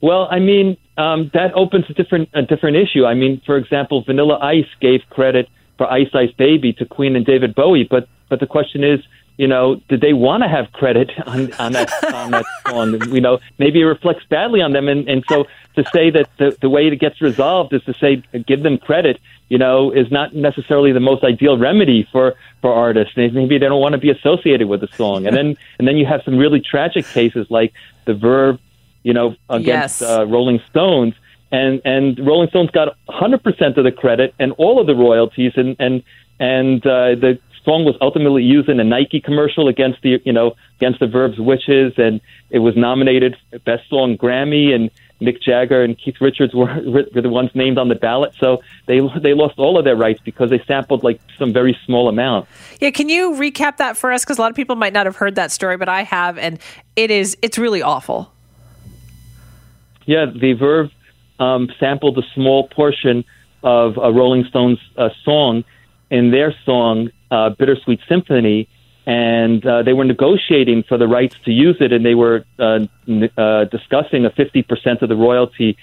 Well, 0.00 0.28
I 0.30 0.38
mean, 0.38 0.76
um, 0.98 1.30
that 1.34 1.52
opens 1.54 1.86
a 1.88 1.94
different 1.94 2.28
a 2.34 2.42
different 2.42 2.76
issue. 2.76 3.04
I 3.06 3.14
mean, 3.14 3.40
for 3.44 3.56
example, 3.56 4.02
Vanilla 4.02 4.38
Ice 4.40 4.66
gave 4.80 5.00
credit 5.10 5.48
for 5.78 5.90
Ice 5.90 6.10
Ice 6.14 6.32
Baby 6.32 6.72
to 6.74 6.84
Queen 6.84 7.16
and 7.16 7.24
David 7.24 7.54
Bowie, 7.54 7.84
but 7.84 8.08
but 8.28 8.40
the 8.40 8.46
question 8.46 8.84
is, 8.84 9.00
you 9.36 9.46
know, 9.46 9.76
did 9.88 10.00
they 10.00 10.12
want 10.12 10.42
to 10.42 10.48
have 10.48 10.72
credit 10.72 11.10
on, 11.26 11.52
on 11.54 11.72
that 11.72 11.92
on 12.12 12.30
that 12.30 12.44
song? 12.66 13.12
You 13.12 13.20
know, 13.20 13.38
maybe 13.58 13.80
it 13.80 13.84
reflects 13.84 14.24
badly 14.28 14.60
on 14.62 14.72
them, 14.72 14.88
and 14.88 15.08
and 15.08 15.24
so 15.28 15.46
to 15.76 15.84
say 15.92 16.10
that 16.10 16.28
the 16.38 16.56
the 16.60 16.70
way 16.70 16.86
it 16.86 16.96
gets 16.96 17.20
resolved 17.20 17.72
is 17.72 17.82
to 17.84 17.94
say 17.94 18.22
give 18.46 18.62
them 18.62 18.78
credit, 18.78 19.20
you 19.48 19.58
know, 19.58 19.90
is 19.90 20.10
not 20.10 20.34
necessarily 20.34 20.92
the 20.92 21.00
most 21.00 21.24
ideal 21.24 21.58
remedy 21.58 22.08
for 22.10 22.34
for 22.62 22.72
artists. 22.72 23.16
Maybe 23.16 23.58
they 23.58 23.66
don't 23.66 23.80
want 23.80 23.92
to 23.92 23.98
be 23.98 24.10
associated 24.10 24.68
with 24.68 24.80
the 24.80 24.88
song, 24.96 25.26
and 25.26 25.36
then 25.36 25.56
and 25.78 25.86
then 25.86 25.96
you 25.96 26.06
have 26.06 26.22
some 26.24 26.36
really 26.38 26.60
tragic 26.60 27.04
cases 27.06 27.46
like 27.50 27.72
the 28.06 28.14
Verve 28.14 28.58
you 29.06 29.12
know, 29.12 29.36
against 29.48 30.00
Yes. 30.00 30.02
uh, 30.02 30.26
Rolling 30.26 30.60
Stones. 30.68 31.14
And 31.52 31.80
and 31.84 32.18
Rolling 32.18 32.48
Stones 32.48 32.70
got 32.72 32.96
100% 33.08 33.76
of 33.76 33.84
the 33.84 33.92
credit 33.92 34.34
and 34.40 34.50
all 34.58 34.80
of 34.80 34.88
the 34.88 34.96
royalties, 34.96 35.52
and 35.54 35.76
and 35.78 36.02
and 36.40 36.84
uh, 36.84 37.14
the 37.14 37.38
song 37.66 37.84
was 37.84 37.96
ultimately 38.00 38.44
used 38.44 38.70
in 38.70 38.80
a 38.80 38.84
Nike 38.84 39.20
commercial 39.20 39.68
against 39.68 40.00
the 40.00 40.22
you 40.24 40.32
know 40.32 40.54
against 40.78 41.00
the 41.00 41.06
Verve's 41.06 41.38
wishes, 41.38 41.92
and 41.98 42.22
it 42.48 42.60
was 42.60 42.74
nominated 42.76 43.36
for 43.50 43.58
Best 43.58 43.90
Song 43.90 44.16
Grammy, 44.16 44.72
and 44.72 44.90
Mick 45.20 45.42
Jagger 45.42 45.82
and 45.82 45.98
Keith 45.98 46.20
Richards 46.20 46.54
were, 46.60 46.80
were 46.84 47.20
the 47.20 47.28
ones 47.28 47.50
named 47.54 47.76
on 47.76 47.88
the 47.88 47.94
ballot. 47.94 48.32
So 48.38 48.62
they 48.86 49.00
they 49.20 49.34
lost 49.34 49.58
all 49.58 49.78
of 49.78 49.84
their 49.84 49.96
rights 49.96 50.20
because 50.24 50.48
they 50.48 50.62
sampled 50.66 51.04
like 51.04 51.20
some 51.38 51.52
very 51.52 51.76
small 51.84 52.08
amount. 52.08 52.48
Yeah. 52.80 52.90
Can 52.90 53.08
you 53.08 53.32
recap 53.32 53.78
that 53.78 53.96
for 53.96 54.12
us? 54.12 54.24
Because 54.24 54.38
a 54.38 54.40
lot 54.40 54.50
of 54.50 54.56
people 54.56 54.76
might 54.76 54.92
not 54.92 55.06
have 55.06 55.16
heard 55.16 55.34
that 55.34 55.50
story, 55.50 55.76
but 55.76 55.88
I 55.88 56.04
have, 56.04 56.38
and 56.38 56.58
it 56.94 57.10
is 57.10 57.36
it's 57.42 57.58
really 57.58 57.82
awful. 57.82 58.32
Yeah, 60.06 60.26
the 60.26 60.52
Verve 60.52 60.92
um, 61.40 61.68
sampled 61.80 62.16
a 62.16 62.22
small 62.32 62.68
portion 62.68 63.24
of 63.64 63.98
a 63.98 64.12
Rolling 64.12 64.44
Stones 64.44 64.78
uh, 64.96 65.08
song 65.24 65.64
in 66.10 66.30
their 66.30 66.54
song 66.64 67.10
uh, 67.30 67.50
"Bittersweet 67.50 68.00
Symphony," 68.08 68.68
and 69.06 69.64
uh, 69.64 69.82
they 69.82 69.92
were 69.92 70.04
negotiating 70.04 70.82
for 70.82 70.98
the 70.98 71.06
rights 71.06 71.36
to 71.44 71.52
use 71.52 71.76
it, 71.80 71.92
and 71.92 72.04
they 72.04 72.14
were 72.14 72.44
uh, 72.58 72.80
n- 73.06 73.30
uh, 73.36 73.64
discussing 73.64 74.24
a 74.24 74.30
50% 74.30 75.02
of 75.02 75.08
the 75.08 75.16
royalty 75.16 75.76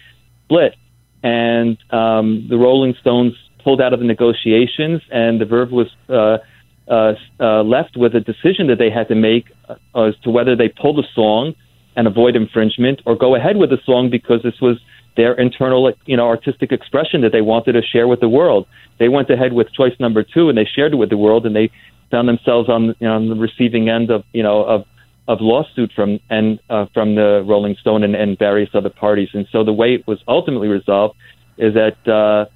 split. 0.46 0.76
And 1.24 1.78
um, 1.92 2.48
the 2.50 2.58
Rolling 2.58 2.96
Stones 3.00 3.34
pulled 3.64 3.82
out 3.82 3.94
of 3.94 4.00
the 4.00 4.06
negotiations, 4.06 5.02
and 5.10 5.40
the 5.40 5.46
Verve 5.46 5.72
was 5.72 5.88
uh, 6.10 6.40
uh, 6.88 7.14
uh, 7.40 7.64
left 7.64 7.96
with 7.96 8.14
a 8.14 8.20
decision 8.20 8.68
that 8.68 8.78
they 8.78 8.90
had 8.90 9.08
to 9.08 9.16
make 9.16 9.46
uh, 9.70 9.76
as 10.08 10.16
to 10.24 10.30
whether 10.30 10.56
they 10.56 10.68
pull 10.68 10.94
the 10.94 11.08
song 11.16 11.56
and 11.96 12.08
avoid 12.08 12.36
infringement 12.36 13.02
or 13.06 13.16
go 13.16 13.36
ahead 13.36 13.56
with 13.56 13.70
the 13.70 13.80
song 13.86 14.10
because 14.10 14.42
this 14.44 14.60
was 14.60 14.78
their 15.16 15.34
internal, 15.34 15.94
you 16.06 16.18
know, 16.18 16.28
artistic 16.28 16.72
expression 16.72 17.22
that 17.22 17.32
they 17.32 17.42
wanted 17.42 17.74
to 17.74 17.82
share 17.82 18.08
with 18.08 18.20
the 18.20 18.30
world. 18.30 18.68
They 19.00 19.10
went 19.10 19.30
ahead 19.30 19.54
with 19.54 19.72
choice 19.74 19.94
number 20.00 20.24
two, 20.24 20.50
and 20.50 20.58
they 20.58 20.66
shared 20.66 20.94
it 20.94 20.98
with 20.98 21.10
the 21.10 21.18
world, 21.18 21.46
and 21.46 21.56
they 21.56 21.72
found 22.12 22.28
themselves 22.28 22.70
on, 22.70 22.96
you 23.00 23.08
know, 23.08 23.16
on 23.16 23.30
the 23.30 23.36
receiving 23.36 23.90
end 23.90 24.10
of, 24.12 24.24
you 24.34 24.44
know, 24.44 24.64
of 24.64 24.86
of 25.28 25.40
lawsuit 25.40 25.92
from 25.96 26.20
and 26.30 26.60
uh, 26.70 26.86
from 26.94 27.16
the 27.16 27.44
Rolling 27.48 27.76
Stone 27.80 28.04
and, 28.04 28.16
and 28.16 28.38
various 28.38 28.70
other 28.74 28.90
parties. 28.90 29.30
And 29.34 29.48
so 29.52 29.64
the 29.64 29.72
way 29.72 29.94
it 29.96 30.06
was 30.06 30.20
ultimately 30.28 30.68
resolved 30.68 31.16
is 31.58 31.74
that 31.76 31.96
uh, 32.08 32.50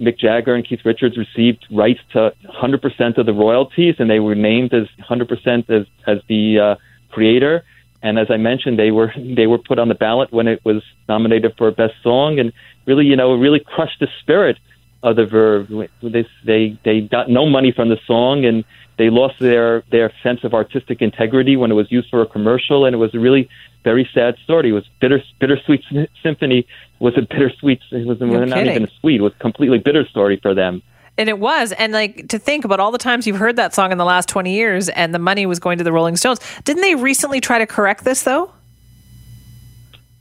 Mick 0.00 0.18
Jagger 0.18 0.54
and 0.54 0.66
Keith 0.66 0.80
Richards 0.84 1.18
received 1.18 1.66
rights 1.70 2.00
to 2.12 2.32
100% 2.46 3.18
of 3.18 3.26
the 3.26 3.32
royalties, 3.32 3.96
and 3.98 4.08
they 4.08 4.20
were 4.20 4.34
named 4.34 4.72
as 4.72 4.86
100% 5.08 5.68
as 5.68 5.86
as 6.06 6.18
the 6.28 6.58
uh, 6.58 6.74
creator. 7.10 7.64
And 8.02 8.18
as 8.18 8.30
I 8.30 8.36
mentioned, 8.36 8.78
they 8.78 8.90
were 8.90 9.12
they 9.16 9.46
were 9.46 9.58
put 9.58 9.78
on 9.78 9.88
the 9.88 9.94
ballot 9.94 10.32
when 10.32 10.46
it 10.46 10.64
was 10.64 10.82
nominated 11.08 11.54
for 11.56 11.70
best 11.70 11.94
song, 12.02 12.38
and 12.38 12.52
really, 12.86 13.06
you 13.06 13.16
know, 13.16 13.34
really 13.34 13.60
crushed 13.60 13.98
the 14.00 14.08
spirit 14.20 14.56
of 15.02 15.16
the 15.16 15.26
Verve. 15.26 15.68
They 16.02 16.26
they 16.44 16.78
they 16.84 17.00
got 17.00 17.28
no 17.28 17.46
money 17.46 17.72
from 17.72 17.88
the 17.88 17.98
song, 18.06 18.44
and 18.44 18.64
they 18.98 19.10
lost 19.10 19.38
their 19.40 19.82
their 19.90 20.12
sense 20.22 20.44
of 20.44 20.54
artistic 20.54 21.02
integrity 21.02 21.56
when 21.56 21.70
it 21.70 21.74
was 21.74 21.90
used 21.90 22.08
for 22.08 22.22
a 22.22 22.26
commercial, 22.26 22.84
and 22.84 22.94
it 22.94 22.98
was 22.98 23.14
a 23.14 23.18
really 23.18 23.48
very 23.84 24.08
sad 24.12 24.36
story. 24.44 24.70
It 24.70 24.72
was 24.72 24.84
bitter 25.00 25.22
bittersweet 25.40 25.82
symphony 26.22 26.66
was 27.00 27.16
a 27.16 27.22
bittersweet. 27.22 27.80
It 27.90 28.06
was 28.06 28.20
You're 28.20 28.46
not 28.46 28.58
kidding. 28.58 28.72
even 28.72 28.84
a 28.84 28.90
sweet. 29.00 29.16
It 29.20 29.22
was 29.22 29.32
a 29.34 29.38
completely 29.38 29.78
bitter 29.78 30.06
story 30.06 30.38
for 30.40 30.54
them. 30.54 30.82
And 31.18 31.28
it 31.28 31.38
was. 31.38 31.72
And 31.72 31.92
like 31.92 32.28
to 32.28 32.38
think 32.38 32.64
about 32.64 32.80
all 32.80 32.92
the 32.92 32.98
times 32.98 33.26
you've 33.26 33.36
heard 33.36 33.56
that 33.56 33.74
song 33.74 33.92
in 33.92 33.98
the 33.98 34.04
last 34.04 34.28
20 34.28 34.54
years 34.54 34.88
and 34.88 35.14
the 35.14 35.18
money 35.18 35.44
was 35.44 35.58
going 35.58 35.78
to 35.78 35.84
the 35.84 35.92
Rolling 35.92 36.16
Stones. 36.16 36.40
Didn't 36.64 36.82
they 36.82 36.94
recently 36.94 37.40
try 37.40 37.58
to 37.58 37.66
correct 37.66 38.04
this 38.04 38.22
though? 38.22 38.52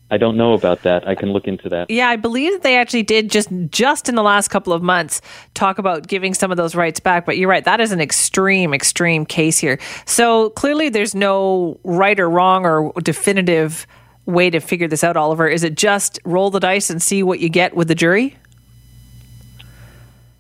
I 0.10 0.18
don't 0.18 0.38
know 0.38 0.54
about 0.54 0.84
that. 0.84 1.06
I 1.08 1.16
can 1.16 1.34
look 1.34 1.48
into 1.48 1.68
that. 1.70 1.90
Yeah, 1.90 2.08
I 2.08 2.16
believe 2.16 2.54
that 2.54 2.64
they 2.64 2.78
actually 2.78 3.04
did 3.04 3.30
just 3.30 3.50
just 3.70 4.08
in 4.08 4.16
the 4.16 4.24
last 4.24 4.48
couple 4.48 4.72
of 4.72 4.82
months 4.82 5.22
talk 5.54 5.80
about 5.80 6.08
giving 6.08 6.34
some 6.34 6.50
of 6.50 6.58
those 6.58 6.76
rights 6.76 7.00
back. 7.00 7.26
But 7.26 7.38
you're 7.38 7.50
right, 7.50 7.66
that 7.66 7.82
is 7.82 7.92
an 7.92 8.00
extreme, 8.00 8.74
extreme 8.74 9.26
case 9.26 9.60
here. 9.60 9.80
So 10.06 10.52
clearly, 10.52 10.88
there's 10.90 11.14
no 11.14 11.80
right 11.84 12.18
or 12.20 12.30
wrong 12.30 12.66
or 12.66 12.94
definitive 13.02 13.86
way 14.26 14.50
to 14.50 14.60
figure 14.62 14.88
this 14.88 15.04
out. 15.04 15.18
Oliver, 15.18 15.48
is 15.48 15.64
it 15.64 15.76
just 15.76 16.20
roll 16.24 16.52
the 16.52 16.60
dice 16.60 16.90
and 16.90 17.02
see 17.02 17.22
what 17.22 17.40
you 17.40 17.50
get 17.50 17.76
with 17.76 17.90
the 17.90 17.96
jury? 17.96 18.38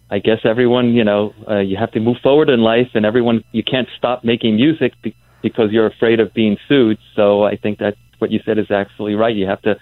I 0.09 0.19
guess 0.19 0.39
everyone, 0.45 0.93
you 0.93 1.03
know, 1.03 1.33
uh, 1.49 1.59
you 1.59 1.77
have 1.77 1.91
to 1.91 1.99
move 1.99 2.17
forward 2.23 2.49
in 2.49 2.61
life, 2.61 2.89
and 2.93 3.05
everyone, 3.05 3.43
you 3.51 3.63
can't 3.63 3.87
stop 3.97 4.23
making 4.23 4.55
music 4.55 4.93
be- 5.01 5.15
because 5.41 5.71
you're 5.71 5.87
afraid 5.87 6.19
of 6.19 6.33
being 6.33 6.57
sued. 6.67 6.97
So 7.15 7.43
I 7.43 7.57
think 7.57 7.79
that 7.79 7.95
what 8.19 8.31
you 8.31 8.39
said 8.45 8.57
is 8.57 8.71
absolutely 8.71 9.15
right. 9.15 9.35
You 9.35 9.47
have 9.47 9.61
to 9.63 9.77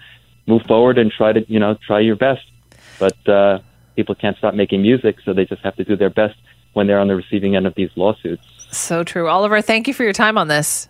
move 0.46 0.62
forward 0.62 0.98
and 0.98 1.12
try 1.12 1.32
to, 1.32 1.44
you 1.50 1.60
know, 1.60 1.76
try 1.86 2.00
your 2.00 2.16
best. 2.16 2.42
But 2.98 3.28
uh, 3.28 3.60
people 3.94 4.14
can't 4.14 4.36
stop 4.36 4.54
making 4.54 4.82
music, 4.82 5.16
so 5.24 5.32
they 5.32 5.44
just 5.44 5.62
have 5.62 5.76
to 5.76 5.84
do 5.84 5.96
their 5.96 6.10
best 6.10 6.36
when 6.72 6.86
they're 6.86 6.98
on 6.98 7.08
the 7.08 7.16
receiving 7.16 7.56
end 7.56 7.66
of 7.66 7.74
these 7.74 7.90
lawsuits. 7.96 8.44
So 8.70 9.04
true. 9.04 9.28
Oliver, 9.28 9.62
thank 9.62 9.86
you 9.88 9.94
for 9.94 10.02
your 10.02 10.12
time 10.12 10.36
on 10.36 10.48
this. 10.48 10.88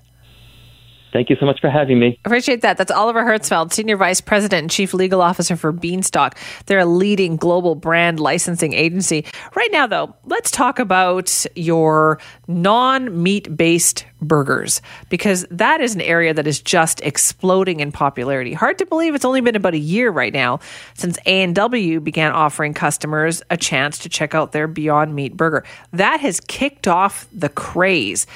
Thank 1.16 1.30
you 1.30 1.36
so 1.40 1.46
much 1.46 1.62
for 1.62 1.70
having 1.70 1.98
me. 1.98 2.20
Appreciate 2.26 2.60
that. 2.60 2.76
That's 2.76 2.90
Oliver 2.90 3.24
Herzfeld, 3.24 3.72
Senior 3.72 3.96
Vice 3.96 4.20
President 4.20 4.60
and 4.64 4.70
Chief 4.70 4.92
Legal 4.92 5.22
Officer 5.22 5.56
for 5.56 5.72
Beanstalk. 5.72 6.36
They're 6.66 6.80
a 6.80 6.84
leading 6.84 7.36
global 7.36 7.74
brand 7.74 8.20
licensing 8.20 8.74
agency. 8.74 9.24
Right 9.54 9.72
now, 9.72 9.86
though, 9.86 10.14
let's 10.26 10.50
talk 10.50 10.78
about 10.78 11.46
your 11.54 12.20
non 12.48 13.22
meat 13.22 13.56
based 13.56 14.04
burgers 14.20 14.82
because 15.08 15.46
that 15.50 15.80
is 15.80 15.94
an 15.94 16.02
area 16.02 16.34
that 16.34 16.46
is 16.46 16.60
just 16.60 17.00
exploding 17.00 17.80
in 17.80 17.92
popularity. 17.92 18.52
Hard 18.52 18.76
to 18.76 18.84
believe 18.84 19.14
it's 19.14 19.24
only 19.24 19.40
been 19.40 19.56
about 19.56 19.72
a 19.72 19.78
year 19.78 20.10
right 20.10 20.34
now 20.34 20.60
since 20.92 21.18
A&W 21.24 21.98
began 22.00 22.32
offering 22.32 22.74
customers 22.74 23.42
a 23.48 23.56
chance 23.56 23.96
to 24.00 24.10
check 24.10 24.34
out 24.34 24.52
their 24.52 24.68
Beyond 24.68 25.14
Meat 25.14 25.34
burger. 25.34 25.64
That 25.94 26.20
has 26.20 26.40
kicked 26.40 26.86
off 26.86 27.26
the 27.32 27.48
craze. 27.48 28.26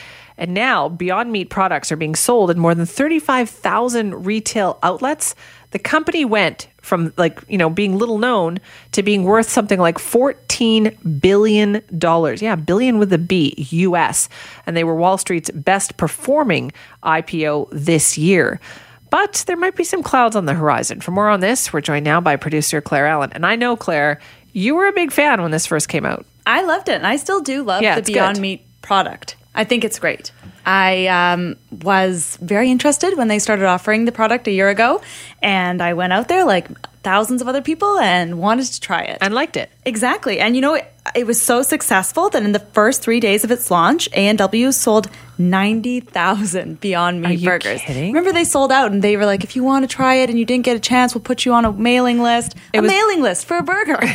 And 0.41 0.55
now 0.55 0.89
Beyond 0.89 1.31
Meat 1.31 1.51
products 1.51 1.93
are 1.93 1.97
being 1.97 2.15
sold 2.15 2.51
in 2.51 2.59
more 2.59 2.75
than 2.75 2.87
35,000 2.87 4.25
retail 4.25 4.79
outlets. 4.83 5.35
The 5.73 5.79
company 5.79 6.25
went 6.25 6.67
from 6.81 7.13
like, 7.19 7.41
you 7.47 7.59
know, 7.59 7.69
being 7.69 7.99
little 7.99 8.17
known 8.17 8.59
to 8.93 9.03
being 9.03 9.25
worth 9.25 9.51
something 9.51 9.79
like 9.79 9.99
14 9.99 10.97
billion 11.21 11.83
dollars. 11.97 12.41
Yeah, 12.41 12.57
billion 12.57 12.99
with 12.99 13.13
a 13.13 13.19
B, 13.19 13.55
US. 13.59 14.31
And 14.65 14.75
they 14.75 14.83
were 14.83 14.95
Wall 14.95 15.19
Street's 15.19 15.51
best 15.51 15.99
performing 15.99 16.73
IPO 17.03 17.69
this 17.71 18.17
year. 18.17 18.61
But 19.11 19.45
there 19.47 19.59
might 19.59 19.77
be 19.77 19.85
some 19.85 20.03
clouds 20.03 20.37
on 20.37 20.47
the 20.47 20.55
horizon. 20.55 21.03
For 21.03 21.11
more 21.11 21.29
on 21.29 21.41
this, 21.41 21.71
we're 21.71 21.83
joined 21.83 22.05
now 22.05 22.21
by 22.23 22.37
producer 22.37 22.81
Claire 22.81 23.07
Allen. 23.07 23.31
And 23.35 23.45
I 23.45 23.57
know 23.57 23.77
Claire, 23.77 24.21
you 24.55 24.75
were 24.75 24.87
a 24.87 24.93
big 24.93 25.13
fan 25.13 25.43
when 25.43 25.51
this 25.51 25.67
first 25.67 25.91
came 25.91 26.07
out. 26.07 26.25
I 26.47 26.63
loved 26.63 26.89
it, 26.89 26.95
and 26.95 27.07
I 27.07 27.17
still 27.17 27.41
do 27.43 27.63
love 27.63 27.83
Yeah, 27.83 28.01
the 28.01 28.03
Beyond 28.03 28.37
good. 28.37 28.43
Meat 28.43 28.67
product. 28.81 29.37
I 29.55 29.65
think 29.65 29.85
it's 29.85 29.99
great. 29.99 30.33
I 30.65 31.07
um, 31.09 31.57
was 31.83 32.39
very 32.41 32.71
interested 32.71 33.17
when 33.17 33.29
they 33.29 33.39
started 33.39 33.67
offering 33.67 34.05
the 34.05 34.13
product 34.13 34.47
a 34.47 34.53
year 34.53 34.69
ago, 34.69 35.01
and 35.43 35.83
I 35.83 35.95
went 35.95 36.13
out 36.13 36.29
there 36.29 36.45
like 36.45 36.69
thousands 37.03 37.41
of 37.43 37.49
other 37.49 37.63
people 37.63 37.99
and 37.99 38.39
wanted 38.39 38.67
to 38.67 38.81
try 38.81 39.03
it. 39.03 39.19
And 39.21 39.35
liked 39.35 39.57
it. 39.57 39.71
Exactly. 39.85 40.41
And 40.41 40.55
you 40.55 40.63
know, 40.63 40.75
it, 40.75 40.93
it 41.15 41.27
was 41.27 41.41
so 41.43 41.63
successful 41.63 42.29
that 42.31 42.43
in 42.43 42.53
the 42.53 42.59
first 42.61 43.03
three 43.03 43.21
days 43.21 43.43
of 43.45 43.51
its 43.51 43.71
launch, 43.71 44.09
A&W 44.13 44.71
sold 44.73 45.09
90,000 45.39 46.79
Beyond 46.81 47.23
Meat 47.23 47.43
burgers. 47.45 47.81
kidding? 47.81 48.13
Remember 48.13 48.33
they 48.33 48.45
sold 48.45 48.71
out 48.71 48.93
and 48.93 49.03
they 49.03 49.17
were 49.17 49.25
like, 49.25 49.43
if 49.43 49.57
you 49.57 49.65
want 49.65 49.89
to 49.89 49.95
try 49.95 50.17
it 50.17 50.29
and 50.31 50.39
you 50.39 50.45
didn't 50.45 50.65
get 50.65 50.77
a 50.77 50.81
chance, 50.81 51.15
we'll 51.15 51.23
put 51.23 51.47
you 51.47 51.55
on 51.55 51.65
a 51.65 51.73
mailing 51.73 52.21
list. 52.21 52.55
a 52.75 52.81
was- 52.81 52.91
mailing 52.91 53.23
list 53.23 53.47
for 53.47 53.57
a 53.57 53.63
burger. 53.63 53.99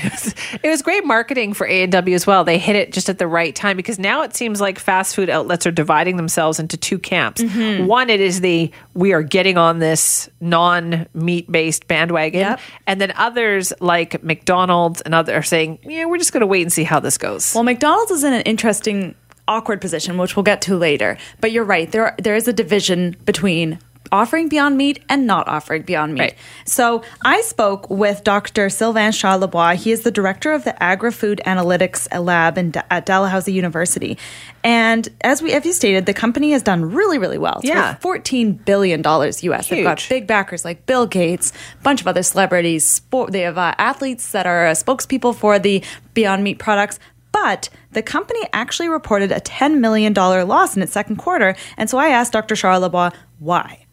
It 0.64 0.70
was 0.70 0.82
great 0.82 1.06
marketing 1.06 1.54
for 1.54 1.68
A&W 1.68 2.16
as 2.16 2.26
well. 2.26 2.44
They 2.44 2.58
hit 2.58 2.76
it 2.76 2.92
just 2.92 3.10
at 3.10 3.20
the 3.20 3.28
right 3.28 3.56
time 3.56 3.78
because 3.78 4.00
now 4.00 4.22
it 4.24 4.36
seems 4.36 4.60
like 4.62 4.80
fast 4.80 5.16
food 5.16 5.30
outlets 5.30 5.66
are 5.68 5.72
dividing 5.72 6.18
themselves 6.18 6.60
into 6.60 6.76
two 6.78 6.98
camps. 6.98 7.42
Mm-hmm. 7.42 7.86
One, 7.86 8.10
it 8.10 8.20
is 8.20 8.42
the 8.42 8.72
we 8.94 9.14
are 9.14 9.22
getting 9.22 9.58
on 9.58 9.80
this 9.80 10.30
non-meat 10.42 11.52
based 11.52 11.88
bandwagon, 11.88 12.40
Yep. 12.42 12.60
And 12.88 13.00
then 13.02 13.14
others 13.16 13.74
like 13.80 14.24
McDonald's 14.24 15.02
and 15.02 15.14
others 15.14 15.36
are 15.36 15.44
saying, 15.44 15.80
yeah, 15.84 16.06
we're 16.06 16.18
just 16.18 16.34
going 16.34 16.42
to 16.42 16.48
wait 16.48 16.62
and 16.62 16.72
see 16.72 16.84
how 16.84 17.00
this 17.00 17.18
goes. 17.18 17.54
Well, 17.54 17.64
McDonald's 17.64 18.12
is 18.12 18.24
in 18.24 18.34
an 18.34 18.42
interesting, 18.42 19.16
awkward 19.48 19.82
position, 19.82 20.18
which 20.18 20.36
we'll 20.36 20.44
get 20.44 20.62
to 20.64 20.78
later. 20.78 21.18
But 21.42 21.52
you're 21.52 21.64
right. 21.64 21.92
There, 21.92 22.16
there 22.20 22.36
is 22.36 22.48
a 22.48 22.54
division 22.54 23.16
between 23.26 23.80
offering 24.12 24.50
Beyond 24.50 24.78
Meat 24.78 25.04
and 25.10 25.26
not 25.28 25.48
offering 25.48 25.84
Beyond 25.84 26.14
Meat. 26.14 26.20
Right. 26.22 26.36
So 26.66 27.04
I 27.24 27.42
spoke 27.42 27.90
with 27.90 28.24
Dr. 28.24 28.70
Sylvain 28.70 29.12
Charlebois. 29.12 29.76
He 29.76 29.92
is 29.92 30.02
the 30.02 30.12
director 30.12 30.52
of 30.54 30.64
the 30.64 30.82
Agri-Food 30.82 31.42
Analytics 31.46 32.08
Lab 32.24 32.58
in, 32.58 32.74
at 32.90 33.06
Dalhousie 33.06 33.54
University. 33.54 34.18
And 34.64 35.08
as 35.22 35.42
we, 35.42 35.52
as 35.54 35.66
you 35.66 35.74
stated, 35.74 36.06
the 36.06 36.14
company 36.14 36.52
has 36.52 36.64
done 36.64 36.86
really, 36.92 37.18
really 37.18 37.38
well. 37.38 37.60
It's 37.60 37.68
Yeah. 37.70 37.98
worth 38.04 38.24
$14 38.24 38.66
billion 38.66 39.02
US. 39.06 39.40
They've 39.70 39.84
got 39.84 40.00
Huge. 40.00 40.10
big 40.10 40.28
backers 40.28 40.66
like 40.66 40.86
Bill 40.86 41.06
Gates, 41.06 41.52
a 41.80 41.84
bunch 41.84 42.02
of 42.02 42.08
other 42.08 42.24
celebrities. 42.24 42.86
Sport, 42.86 43.32
they 43.32 43.42
have 43.42 43.58
uh, 43.58 43.76
athletes 43.78 44.32
that 44.32 44.46
are 44.48 44.68
uh, 44.68 44.72
spokespeople 44.72 45.36
for 45.36 45.60
the 45.60 45.84
Beyond 46.14 46.44
Meat 46.44 46.60
products. 46.60 47.00
But 47.32 47.68
the 47.92 48.02
company 48.02 48.40
actually 48.54 48.88
reported 48.88 49.32
a 49.32 49.42
$10 49.42 49.80
million 49.80 50.14
loss 50.14 50.76
in 50.78 50.82
its 50.82 50.94
second 50.94 51.18
quarter. 51.18 51.56
And 51.76 51.90
so 51.90 51.98
I 51.98 52.08
asked 52.08 52.32
Dr. 52.32 52.56
Charlebois 52.56 53.14
why. 53.40 53.85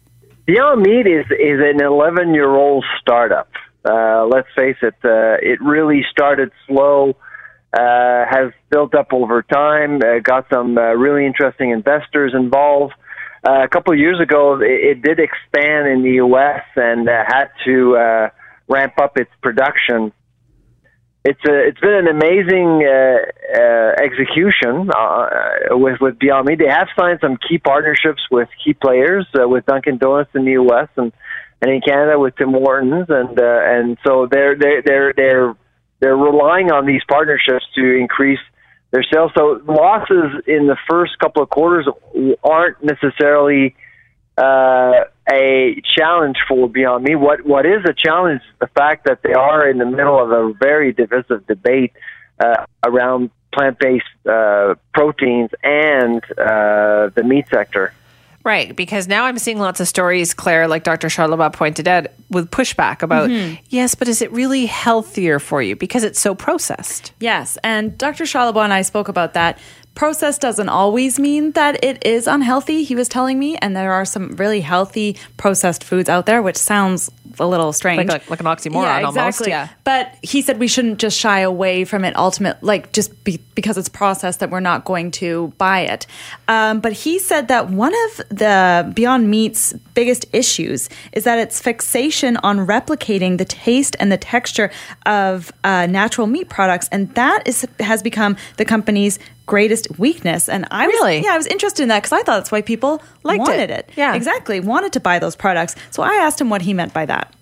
Beyond 0.45 0.81
Meat 0.81 1.07
is 1.07 1.25
is 1.31 1.59
an 1.61 1.81
11 1.81 2.33
year 2.33 2.49
old 2.49 2.83
startup. 2.99 3.49
Uh, 3.85 4.25
let's 4.25 4.47
face 4.57 4.75
it, 4.81 4.95
uh, 5.03 5.39
it 5.41 5.61
really 5.61 6.05
started 6.11 6.51
slow, 6.67 7.15
uh, 7.73 8.25
has 8.29 8.51
built 8.69 8.93
up 8.93 9.13
over 9.13 9.41
time, 9.41 10.01
uh, 10.01 10.19
got 10.21 10.45
some 10.51 10.77
uh, 10.77 10.93
really 10.93 11.25
interesting 11.25 11.71
investors 11.71 12.33
involved. 12.33 12.93
Uh, 13.45 13.63
a 13.63 13.67
couple 13.67 13.93
of 13.93 13.99
years 13.99 14.21
ago, 14.21 14.59
it, 14.61 14.97
it 14.97 15.01
did 15.01 15.19
expand 15.19 15.87
in 15.87 16.01
the 16.01 16.15
U.S. 16.15 16.63
and 16.75 17.07
had 17.07 17.47
to 17.65 17.95
uh, 17.95 18.29
ramp 18.67 18.93
up 19.01 19.17
its 19.17 19.31
production. 19.41 20.13
It's 21.25 21.39
a, 21.47 21.67
it's 21.67 21.79
been 21.79 21.93
an 21.93 22.07
amazing 22.07 22.83
uh, 22.85 23.17
uh, 23.57 23.91
execution 24.03 24.91
uh, 24.91 25.77
with 25.77 26.01
with 26.01 26.19
Beyond 26.19 26.47
Meat. 26.47 26.59
They 26.59 26.69
have 26.69 26.89
signed 26.99 27.19
some 27.21 27.37
key 27.37 27.59
partnerships 27.59 28.21
with 28.29 28.49
key 28.63 28.73
players, 28.73 29.25
uh, 29.33 29.47
with 29.47 29.65
Dunkin' 29.65 29.99
Donuts 29.99 30.31
in 30.35 30.43
the 30.43 30.51
U.S. 30.51 30.89
and 30.97 31.13
and 31.61 31.71
in 31.71 31.79
Canada 31.79 32.19
with 32.19 32.35
Tim 32.35 32.51
Hortons, 32.51 33.05
and 33.07 33.39
uh, 33.39 33.59
and 33.63 33.97
so 34.05 34.27
they're 34.29 34.57
they're 34.57 34.81
they're 34.81 35.13
they're 35.15 35.55
they're 36.01 36.17
relying 36.17 36.71
on 36.73 36.85
these 36.85 37.01
partnerships 37.07 37.63
to 37.75 37.97
increase 37.97 38.41
their 38.91 39.03
sales. 39.03 39.31
So 39.37 39.61
losses 39.65 40.43
in 40.45 40.67
the 40.67 40.77
first 40.89 41.17
couple 41.19 41.41
of 41.41 41.49
quarters 41.49 41.87
aren't 42.43 42.83
necessarily 42.83 43.75
uh, 44.37 45.05
a 45.31 45.81
challenge 45.97 46.37
for 46.47 46.67
Beyond 46.69 47.03
Me. 47.03 47.15
What 47.15 47.45
what 47.45 47.65
is 47.65 47.83
a 47.85 47.93
challenge 47.93 48.41
is 48.41 48.59
the 48.59 48.67
fact 48.67 49.05
that 49.05 49.21
they 49.23 49.33
are 49.33 49.67
in 49.69 49.77
the 49.77 49.85
middle 49.85 50.21
of 50.21 50.31
a 50.31 50.53
very 50.53 50.91
divisive 50.91 51.45
debate 51.47 51.93
uh, 52.39 52.65
around 52.83 53.29
plant-based 53.53 54.05
uh, 54.27 54.75
proteins 54.93 55.51
and 55.63 56.23
uh, 56.37 57.09
the 57.15 57.23
meat 57.23 57.45
sector. 57.51 57.93
Right, 58.43 58.75
because 58.75 59.07
now 59.07 59.23
I'm 59.23 59.37
seeing 59.37 59.57
lots 59.57 59.79
of 59.79 59.87
stories, 59.87 60.33
Claire, 60.33 60.67
like 60.67 60.83
Dr. 60.83 61.07
Charlebois 61.07 61.53
pointed 61.53 61.87
out, 61.87 62.07
with 62.29 62.51
pushback 62.51 63.01
about, 63.01 63.29
yes, 63.69 63.95
but 63.95 64.09
is 64.09 64.21
it 64.21 64.29
really 64.33 64.65
healthier 64.65 65.39
for 65.39 65.61
you 65.61 65.77
because 65.77 66.03
it's 66.03 66.19
so 66.19 66.35
processed? 66.35 67.13
Yes, 67.21 67.57
and 67.63 67.97
Dr. 67.97 68.25
Charlebois 68.25 68.65
and 68.65 68.73
I 68.73 68.81
spoke 68.81 69.07
about 69.07 69.33
that. 69.35 69.59
Processed 69.95 70.41
doesn't 70.41 70.69
always 70.69 71.19
mean 71.19 71.51
that 71.51 71.83
it 71.83 72.03
is 72.05 72.25
unhealthy, 72.25 72.83
he 72.83 72.95
was 72.95 73.07
telling 73.07 73.37
me, 73.37 73.57
and 73.57 73.75
there 73.75 73.91
are 73.91 74.05
some 74.05 74.35
really 74.37 74.61
healthy 74.61 75.17
processed 75.37 75.83
foods 75.83 76.09
out 76.09 76.25
there, 76.25 76.41
which 76.41 76.57
sounds 76.57 77.11
a 77.39 77.47
little 77.47 77.73
strange. 77.73 78.09
Like, 78.09 78.29
like 78.29 78.39
an 78.39 78.45
oxymoron 78.45 78.83
yeah, 78.83 79.03
almost. 79.03 79.47
Yeah. 79.47 79.69
But 79.83 80.15
he 80.21 80.41
said 80.41 80.59
we 80.59 80.67
shouldn't 80.67 80.99
just 80.99 81.17
shy 81.17 81.39
away 81.39 81.85
from 81.85 82.05
it. 82.05 82.15
Ultimate, 82.15 82.61
like 82.63 82.91
just 82.91 83.23
be, 83.23 83.39
because 83.55 83.77
it's 83.77 83.89
processed, 83.89 84.39
that 84.39 84.49
we're 84.49 84.59
not 84.59 84.85
going 84.85 85.11
to 85.11 85.53
buy 85.57 85.81
it. 85.81 86.07
Um, 86.47 86.79
but 86.79 86.93
he 86.93 87.19
said 87.19 87.47
that 87.49 87.69
one 87.69 87.93
of 87.93 88.17
the 88.29 88.91
Beyond 88.95 89.29
Meat's 89.29 89.73
biggest 89.93 90.25
issues 90.33 90.89
is 91.11 91.23
that 91.23 91.37
its 91.37 91.61
fixation 91.61 92.37
on 92.37 92.65
replicating 92.65 93.37
the 93.37 93.45
taste 93.45 93.95
and 93.99 94.11
the 94.11 94.17
texture 94.17 94.71
of 95.05 95.51
uh, 95.63 95.85
natural 95.85 96.27
meat 96.27 96.49
products, 96.49 96.89
and 96.91 97.13
that 97.15 97.47
is 97.47 97.67
has 97.79 98.01
become 98.01 98.35
the 98.57 98.65
company's 98.65 99.19
greatest 99.45 99.99
weakness. 99.99 100.47
And 100.49 100.65
I 100.71 100.87
was, 100.87 100.93
Really? 100.95 101.23
yeah, 101.23 101.33
I 101.33 101.37
was 101.37 101.47
interested 101.47 101.83
in 101.83 101.89
that 101.89 101.99
because 102.03 102.13
I 102.13 102.23
thought 102.23 102.37
that's 102.37 102.51
why 102.51 102.61
people 102.61 103.01
Liked 103.23 103.41
it. 103.41 103.51
wanted 103.51 103.69
it. 103.71 103.89
Yeah. 103.95 104.15
exactly, 104.15 104.59
wanted 104.59 104.93
to 104.93 104.99
buy 104.99 105.19
those 105.19 105.35
products. 105.35 105.75
So 105.91 106.01
I 106.03 106.13
asked 106.13 106.39
him 106.39 106.49
what 106.49 106.61
he 106.61 106.73
meant 106.73 106.93
by 106.93 107.05
that. 107.07 107.33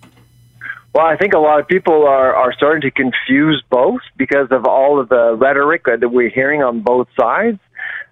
Well, 0.93 1.05
I 1.05 1.15
think 1.15 1.33
a 1.33 1.39
lot 1.39 1.59
of 1.59 1.67
people 1.67 2.05
are, 2.05 2.35
are 2.35 2.51
starting 2.53 2.81
to 2.81 2.91
confuse 2.91 3.63
both 3.69 4.01
because 4.17 4.47
of 4.51 4.65
all 4.65 4.99
of 4.99 5.07
the 5.09 5.35
rhetoric 5.35 5.83
that 5.85 6.09
we're 6.11 6.29
hearing 6.29 6.63
on 6.63 6.81
both 6.81 7.07
sides, 7.17 7.59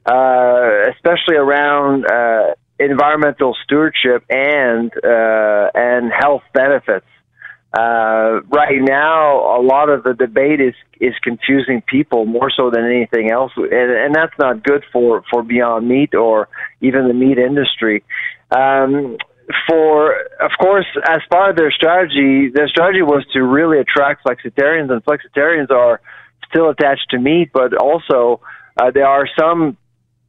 uh, 0.06 0.90
especially 0.96 1.36
around 1.36 2.06
uh, 2.10 2.54
environmental 2.80 3.56
stewardship 3.66 4.24
and 4.30 4.92
uh, 5.04 5.70
and 5.76 6.12
health 6.18 6.44
benefits. 6.54 7.06
Uh, 7.72 8.42
right 8.50 8.82
now, 8.82 9.60
a 9.60 9.62
lot 9.62 9.90
of 9.90 10.04
the 10.04 10.14
debate 10.14 10.60
is 10.60 10.74
is 11.00 11.14
confusing 11.22 11.84
people 11.88 12.26
more 12.26 12.50
so 12.50 12.72
than 12.72 12.84
anything 12.84 13.32
else, 13.32 13.52
and, 13.56 13.72
and 13.72 14.16
that's 14.16 14.34
not 14.40 14.64
good 14.64 14.84
for 14.92 15.24
for 15.32 15.44
Beyond 15.44 15.88
Meat 15.88 16.16
or 16.16 16.50
even 16.82 17.08
the 17.08 17.14
meat 17.14 17.38
industry. 17.38 18.04
Um, 18.50 19.18
for 19.68 20.16
of 20.42 20.52
course, 20.60 20.88
as 21.08 21.20
part 21.30 21.52
of 21.52 21.58
their 21.58 21.72
strategy, 21.72 22.50
their 22.52 22.68
strategy 22.68 23.04
was 23.04 23.24
to 23.34 23.44
really 23.44 23.78
attract 23.78 24.26
flexitarians, 24.26 24.92
and 24.92 25.06
flexitarians 25.06 25.70
are 25.70 26.02
still 26.50 26.70
attached 26.70 27.08
to 27.12 27.20
meat, 27.20 27.52
but 27.54 27.78
also 27.78 28.42
uh, 28.82 28.90
there 28.92 29.06
are 29.06 29.28
some 29.40 29.78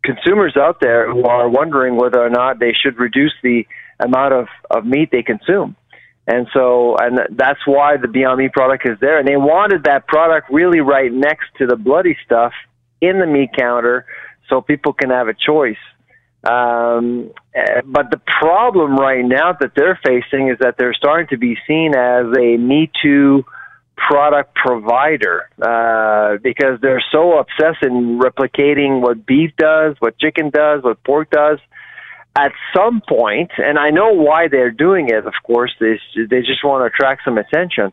consumers 0.05 0.57
out 0.57 0.80
there 0.80 1.11
who 1.11 1.24
are 1.24 1.49
wondering 1.49 1.97
whether 1.97 2.20
or 2.20 2.30
not 2.30 2.59
they 2.59 2.72
should 2.72 2.99
reduce 2.99 3.32
the 3.43 3.66
amount 3.99 4.32
of, 4.32 4.47
of 4.70 4.84
meat 4.84 5.11
they 5.11 5.22
consume. 5.22 5.76
And 6.31 6.47
so, 6.55 6.97
and 6.97 7.18
that's 7.33 7.59
why 7.66 7.97
the 7.97 8.07
Beyond 8.07 8.39
Meat 8.39 8.53
product 8.53 8.89
is 8.89 8.97
there. 9.01 9.18
And 9.18 9.26
they 9.26 9.37
wanted 9.37 9.85
that 9.85 10.07
product 10.07 10.49
really 10.51 10.78
right 10.78 11.12
next 11.12 11.47
to 11.59 11.66
the 11.66 11.74
bloody 11.74 12.16
stuff 12.24 12.53
in 13.01 13.18
the 13.18 13.26
meat 13.26 13.51
counter 13.59 14.07
so 14.49 14.61
people 14.61 14.93
can 14.93 15.11
have 15.11 15.26
a 15.26 15.35
choice. 15.35 15.83
Um, 16.45 17.33
eh, 17.53 17.81
but 17.85 18.12
the 18.12 18.20
problem 18.41 18.97
right 18.97 19.24
now 19.24 19.57
that 19.61 19.72
they're 19.74 19.99
facing 20.07 20.49
is 20.49 20.59
that 20.61 20.76
they're 20.78 20.95
starting 20.95 21.26
to 21.28 21.37
be 21.37 21.57
seen 21.66 21.97
as 21.97 22.26
a 22.39 22.57
Me 22.57 22.91
Too 23.03 23.45
product 23.97 24.55
provider 24.55 25.51
uh, 25.61 26.39
because 26.43 26.81
they're 26.81 27.05
so 27.11 27.39
obsessed 27.39 27.83
in 27.83 28.20
replicating 28.20 29.01
what 29.01 29.26
beef 29.26 29.51
does, 29.59 29.97
what 29.99 30.16
chicken 30.18 30.51
does, 30.51 30.83
what 30.85 31.03
pork 31.03 31.28
does. 31.31 31.59
At 32.37 32.53
some 32.74 33.03
point, 33.07 33.51
and 33.59 33.78
I 33.78 33.91
know 33.91 34.12
why 34.12 34.49
they're 34.49 34.70
doing 34.70 35.09
it. 35.09 35.26
Of 35.26 35.35
course, 35.45 35.74
they 35.81 35.99
they 36.14 36.41
just 36.41 36.64
want 36.64 36.83
to 36.83 36.87
attract 36.87 37.22
some 37.24 37.39
attention. 37.39 37.93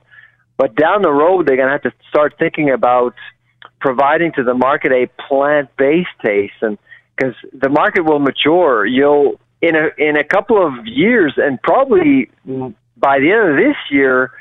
But 0.57 0.75
down 0.75 1.01
the 1.01 1.11
road, 1.11 1.47
they're 1.47 1.57
going 1.57 1.67
to 1.67 1.73
have 1.73 1.83
to 1.83 1.93
start 2.09 2.35
thinking 2.37 2.69
about 2.71 3.15
providing 3.79 4.31
to 4.33 4.43
the 4.43 4.53
market 4.53 4.91
a 4.91 5.07
plant-based 5.27 6.09
taste, 6.23 6.53
and 6.61 6.77
because 7.15 7.35
the 7.51 7.69
market 7.69 8.05
will 8.05 8.19
mature, 8.19 8.85
you'll 8.85 9.39
in 9.61 9.75
a 9.75 9.89
in 9.97 10.17
a 10.17 10.23
couple 10.23 10.65
of 10.65 10.85
years, 10.85 11.33
and 11.37 11.61
probably 11.61 12.29
by 12.95 13.19
the 13.19 13.31
end 13.31 13.51
of 13.51 13.57
this 13.57 13.75
year, 13.89 14.31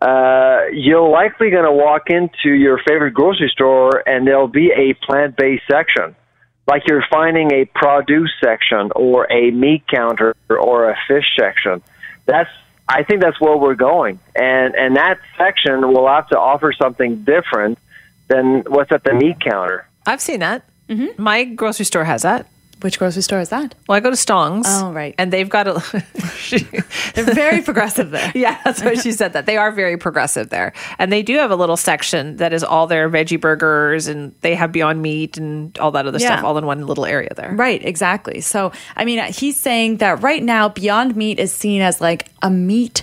uh, 0.00 0.66
you're 0.72 1.08
likely 1.08 1.50
going 1.50 1.64
to 1.64 1.72
walk 1.72 2.08
into 2.08 2.54
your 2.54 2.80
favorite 2.88 3.12
grocery 3.12 3.50
store, 3.52 4.02
and 4.06 4.26
there'll 4.26 4.48
be 4.48 4.70
a 4.72 4.94
plant-based 5.06 5.62
section, 5.70 6.16
like 6.66 6.86
you're 6.86 7.04
finding 7.10 7.52
a 7.52 7.64
produce 7.64 8.32
section 8.42 8.90
or 8.94 9.30
a 9.30 9.50
meat 9.50 9.84
counter 9.88 10.36
or 10.48 10.90
a 10.90 10.96
fish 11.08 11.26
section. 11.38 11.82
That's 12.26 12.50
I 12.88 13.04
think 13.04 13.20
that's 13.20 13.40
where 13.40 13.56
we're 13.56 13.74
going, 13.74 14.18
and 14.34 14.74
and 14.74 14.96
that 14.96 15.18
section 15.38 15.92
will 15.92 16.08
have 16.08 16.28
to 16.28 16.38
offer 16.38 16.72
something 16.72 17.22
different 17.24 17.78
than 18.28 18.62
what's 18.62 18.92
at 18.92 19.04
the 19.04 19.14
meat 19.14 19.40
counter. 19.40 19.88
I've 20.06 20.20
seen 20.20 20.40
that. 20.40 20.64
Mm-hmm. 20.88 21.22
My 21.22 21.44
grocery 21.44 21.84
store 21.84 22.04
has 22.04 22.22
that. 22.22 22.46
Which 22.82 22.98
grocery 22.98 23.22
store 23.22 23.40
is 23.40 23.48
that? 23.50 23.74
Well, 23.88 23.96
I 23.96 24.00
go 24.00 24.10
to 24.10 24.16
Stong's. 24.16 24.66
Oh, 24.68 24.92
right. 24.92 25.14
And 25.18 25.32
they've 25.32 25.48
got 25.48 25.68
a. 25.68 25.80
she, 26.36 26.58
They're 27.14 27.24
very 27.34 27.62
progressive 27.62 28.10
there. 28.10 28.32
yeah, 28.34 28.60
that's 28.64 28.82
why 28.82 28.94
she 28.94 29.12
said 29.12 29.32
that. 29.34 29.46
They 29.46 29.56
are 29.56 29.70
very 29.72 29.96
progressive 29.96 30.50
there. 30.50 30.72
And 30.98 31.12
they 31.12 31.22
do 31.22 31.36
have 31.38 31.50
a 31.50 31.56
little 31.56 31.76
section 31.76 32.36
that 32.36 32.52
is 32.52 32.64
all 32.64 32.86
their 32.86 33.08
veggie 33.08 33.40
burgers 33.40 34.08
and 34.08 34.34
they 34.40 34.54
have 34.54 34.72
Beyond 34.72 35.00
Meat 35.00 35.36
and 35.38 35.76
all 35.78 35.92
that 35.92 36.06
other 36.06 36.18
Yeah. 36.18 36.26
stuff 36.28 36.44
all 36.44 36.58
in 36.58 36.66
one 36.66 36.86
little 36.86 37.06
area 37.06 37.30
there. 37.36 37.52
Right, 37.54 37.84
exactly. 37.84 38.40
So, 38.40 38.72
I 38.96 39.04
mean, 39.04 39.22
he's 39.32 39.58
saying 39.58 39.98
that 39.98 40.22
right 40.22 40.42
now, 40.42 40.68
Beyond 40.68 41.16
Meat 41.16 41.38
is 41.38 41.52
seen 41.52 41.82
as 41.82 42.00
like 42.00 42.28
a 42.42 42.50
meat. 42.50 43.02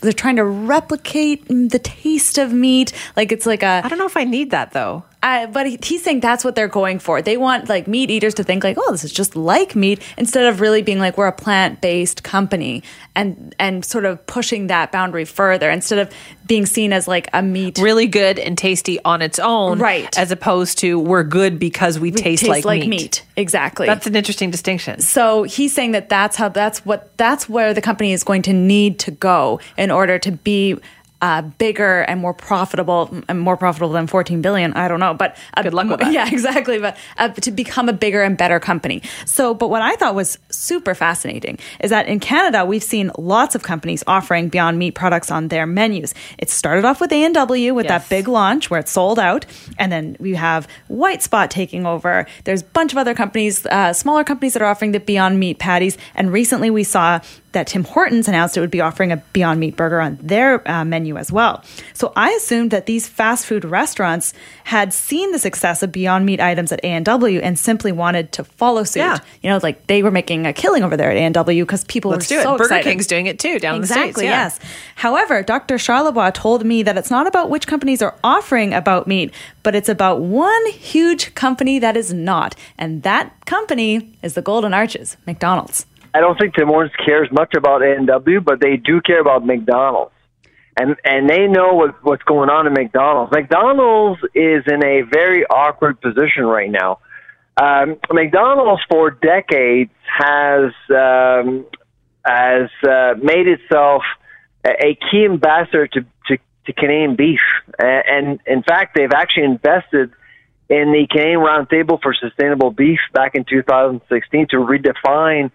They're 0.00 0.12
trying 0.12 0.36
to 0.36 0.44
replicate 0.44 1.46
the 1.48 1.80
taste 1.82 2.38
of 2.38 2.52
meat. 2.52 2.92
Like 3.16 3.32
it's 3.32 3.46
like 3.46 3.62
a. 3.62 3.82
I 3.84 3.88
don't 3.88 3.98
know 3.98 4.06
if 4.06 4.16
I 4.16 4.24
need 4.24 4.50
that 4.50 4.72
though. 4.72 5.04
I, 5.24 5.46
but 5.46 5.68
he- 5.68 5.78
he's 5.80 6.02
saying 6.02 6.18
that's 6.18 6.44
what 6.44 6.56
they're 6.56 6.66
going 6.66 6.98
for. 6.98 7.22
They 7.22 7.36
want 7.36 7.68
like 7.68 7.86
meat 7.86 8.10
eaters 8.10 8.34
to 8.34 8.42
think 8.44 8.64
like, 8.64 8.76
oh, 8.80 8.90
this 8.90 9.04
is 9.04 9.12
just 9.12 9.36
like 9.36 9.76
meat, 9.76 10.02
instead 10.18 10.46
of 10.46 10.60
really 10.60 10.82
being 10.82 10.98
like 10.98 11.16
we're 11.16 11.28
a 11.28 11.32
plant 11.32 11.80
based 11.80 12.24
company 12.24 12.82
and 13.14 13.54
and 13.58 13.84
sort 13.84 14.04
of 14.04 14.26
pushing 14.26 14.66
that 14.66 14.90
boundary 14.90 15.24
further 15.24 15.70
instead 15.70 16.00
of 16.00 16.12
being 16.46 16.66
seen 16.66 16.92
as 16.92 17.06
like 17.06 17.28
a 17.32 17.40
meat. 17.40 17.78
Really 17.78 18.08
good 18.08 18.38
and 18.40 18.58
tasty 18.58 18.98
on 19.04 19.22
its 19.22 19.38
own. 19.38 19.78
Right. 19.78 20.18
As 20.18 20.32
opposed 20.32 20.78
to 20.78 20.98
we're 20.98 21.22
good 21.22 21.58
because 21.58 22.00
we, 22.00 22.10
taste, 22.10 22.44
tastes 22.44 22.64
like, 22.66 22.86
meat. 22.86 23.24
Exactly. 23.36 23.86
That's 23.86 24.06
an 24.08 24.16
interesting 24.16 24.50
distinction. 24.50 25.00
so 25.00 25.44
he's 25.44 25.72
saying 25.72 25.92
that 25.92 26.08
that's 26.08 26.36
how 26.36 26.48
that's 26.48 26.84
what 26.84 27.16
that's 27.16 27.48
where 27.48 27.72
the 27.72 27.80
company 27.80 28.12
is 28.12 28.24
going 28.24 28.42
to 28.42 28.52
need 28.52 28.98
to 28.98 29.12
go 29.12 29.60
in 29.76 29.90
order 29.90 30.18
to 30.18 30.32
be 30.32 30.76
uh, 31.20 31.40
bigger 31.40 32.00
and 32.00 32.20
more 32.20 32.34
profitable 32.34 33.08
and 33.28 33.38
more 33.38 33.56
profitable 33.56 33.92
than 33.92 34.08
14 34.08 34.42
billion 34.42 34.72
i 34.72 34.88
don't 34.88 34.98
know 34.98 35.14
but 35.14 35.36
uh, 35.56 35.62
Good 35.62 35.72
luck 35.72 35.86
with 35.86 36.00
that. 36.00 36.12
yeah 36.12 36.26
exactly 36.32 36.80
but 36.80 36.96
uh, 37.16 37.28
to 37.28 37.52
become 37.52 37.88
a 37.88 37.92
bigger 37.92 38.22
and 38.24 38.36
better 38.36 38.58
company 38.58 39.02
so 39.24 39.54
but 39.54 39.70
what 39.70 39.82
i 39.82 39.94
thought 39.94 40.16
was 40.16 40.36
super 40.50 40.96
fascinating 40.96 41.60
is 41.78 41.90
that 41.90 42.08
in 42.08 42.18
canada 42.18 42.64
we've 42.64 42.82
seen 42.82 43.12
lots 43.16 43.54
of 43.54 43.62
companies 43.62 44.02
offering 44.08 44.48
beyond 44.48 44.80
meat 44.80 44.96
products 44.96 45.30
on 45.30 45.46
their 45.46 45.64
menus 45.64 46.12
it 46.38 46.50
started 46.50 46.84
off 46.84 47.00
with 47.00 47.12
a&w 47.12 47.72
with 47.72 47.86
Yes. 47.86 48.02
that 48.02 48.08
big 48.10 48.26
launch 48.26 48.68
where 48.68 48.80
it 48.80 48.88
sold 48.88 49.20
out 49.20 49.46
and 49.78 49.92
then 49.92 50.16
we 50.18 50.34
have 50.34 50.66
white 50.88 51.22
spot 51.22 51.52
taking 51.52 51.86
over 51.86 52.26
there's 52.42 52.62
a 52.62 52.66
bunch 52.74 52.90
of 52.90 52.98
other 52.98 53.14
companies 53.14 53.64
uh, 53.66 53.92
smaller 53.92 54.24
companies 54.24 54.54
that 54.54 54.62
are 54.62 54.66
offering 54.68 54.90
the 54.90 54.98
beyond 54.98 55.38
meat 55.38 55.60
patties 55.60 55.96
and 56.16 56.32
recently 56.32 56.68
we 56.68 56.82
saw 56.82 57.20
that 57.52 57.66
Tim 57.66 57.84
Hortons 57.84 58.28
announced 58.28 58.56
it 58.56 58.60
would 58.60 58.70
be 58.70 58.80
offering 58.80 59.12
a 59.12 59.18
Beyond 59.32 59.60
Meat 59.60 59.76
burger 59.76 60.00
on 60.00 60.18
their 60.20 60.66
uh, 60.68 60.84
menu 60.84 61.16
as 61.16 61.30
well. 61.30 61.62
So 61.94 62.12
I 62.16 62.30
assumed 62.32 62.70
that 62.70 62.86
these 62.86 63.06
fast 63.08 63.46
food 63.46 63.64
restaurants 63.64 64.34
had 64.64 64.92
seen 64.92 65.32
the 65.32 65.38
success 65.38 65.82
of 65.82 65.92
Beyond 65.92 66.26
Meat 66.26 66.40
items 66.40 66.72
at 66.72 66.80
A&W 66.82 67.40
and 67.40 67.58
simply 67.58 67.92
wanted 67.92 68.32
to 68.32 68.44
follow 68.44 68.84
suit. 68.84 69.00
Yeah. 69.00 69.18
You 69.42 69.50
know, 69.50 69.60
like 69.62 69.86
they 69.86 70.02
were 70.02 70.10
making 70.10 70.46
a 70.46 70.52
killing 70.52 70.82
over 70.82 70.96
there 70.96 71.10
at 71.10 71.16
A&W 71.16 71.64
because 71.64 71.84
people 71.84 72.10
Let's 72.10 72.30
were 72.30 72.36
do 72.36 72.42
so 72.42 72.54
it. 72.54 72.58
Burger 72.58 72.64
excited. 72.64 72.84
King's 72.84 73.06
doing 73.06 73.26
it 73.26 73.38
too 73.38 73.58
down 73.58 73.76
Exactly, 73.76 74.06
the 74.06 74.12
States. 74.12 74.24
Yeah. 74.24 74.30
yes. 74.44 74.58
However, 74.96 75.42
Dr. 75.42 75.76
Charlebois 75.76 76.32
told 76.34 76.64
me 76.64 76.82
that 76.82 76.96
it's 76.96 77.10
not 77.10 77.26
about 77.26 77.50
which 77.50 77.66
companies 77.66 78.02
are 78.02 78.16
offering 78.24 78.72
about 78.72 79.06
meat, 79.06 79.32
but 79.62 79.74
it's 79.74 79.88
about 79.88 80.20
one 80.20 80.66
huge 80.70 81.34
company 81.34 81.78
that 81.78 81.96
is 81.96 82.12
not. 82.12 82.54
And 82.78 83.02
that 83.02 83.44
company 83.46 84.16
is 84.22 84.34
the 84.34 84.42
Golden 84.42 84.72
Arches, 84.72 85.16
McDonald's. 85.26 85.86
I 86.14 86.20
don't 86.20 86.38
think 86.38 86.54
Tim 86.54 86.68
Hortons 86.68 86.94
cares 87.04 87.28
much 87.32 87.54
about 87.56 87.82
A&W, 87.82 88.40
but 88.40 88.60
they 88.60 88.76
do 88.76 89.00
care 89.00 89.20
about 89.20 89.46
McDonald's. 89.46 90.12
and 90.78 90.96
and 91.04 91.28
they 91.28 91.46
know 91.46 91.74
what 91.74 92.02
what's 92.04 92.22
going 92.22 92.48
on 92.48 92.66
in 92.66 92.72
McDonald's. 92.72 93.32
McDonald's 93.32 94.20
is 94.34 94.64
in 94.66 94.84
a 94.84 95.02
very 95.02 95.44
awkward 95.46 96.00
position 96.00 96.44
right 96.44 96.70
now. 96.70 96.98
Um, 97.60 97.98
McDonald's 98.10 98.82
for 98.90 99.10
decades 99.10 99.92
has 100.04 100.72
um, 100.90 101.66
has 102.24 102.70
uh, 102.88 103.14
made 103.22 103.48
itself 103.48 104.02
a, 104.64 104.70
a 104.70 104.98
key 105.10 105.24
ambassador 105.24 105.86
to, 105.88 106.00
to, 106.28 106.38
to 106.66 106.72
Canadian 106.72 107.16
beef, 107.16 107.40
and, 107.78 108.04
and 108.08 108.40
in 108.46 108.62
fact, 108.62 108.96
they've 108.96 109.12
actually 109.12 109.44
invested 109.44 110.10
in 110.70 110.92
the 110.92 111.06
Canadian 111.10 111.40
Roundtable 111.40 112.00
for 112.00 112.14
Sustainable 112.14 112.70
Beef 112.70 113.00
back 113.12 113.34
in 113.34 113.44
2016 113.44 114.46
to 114.50 114.56
redefine 114.56 115.50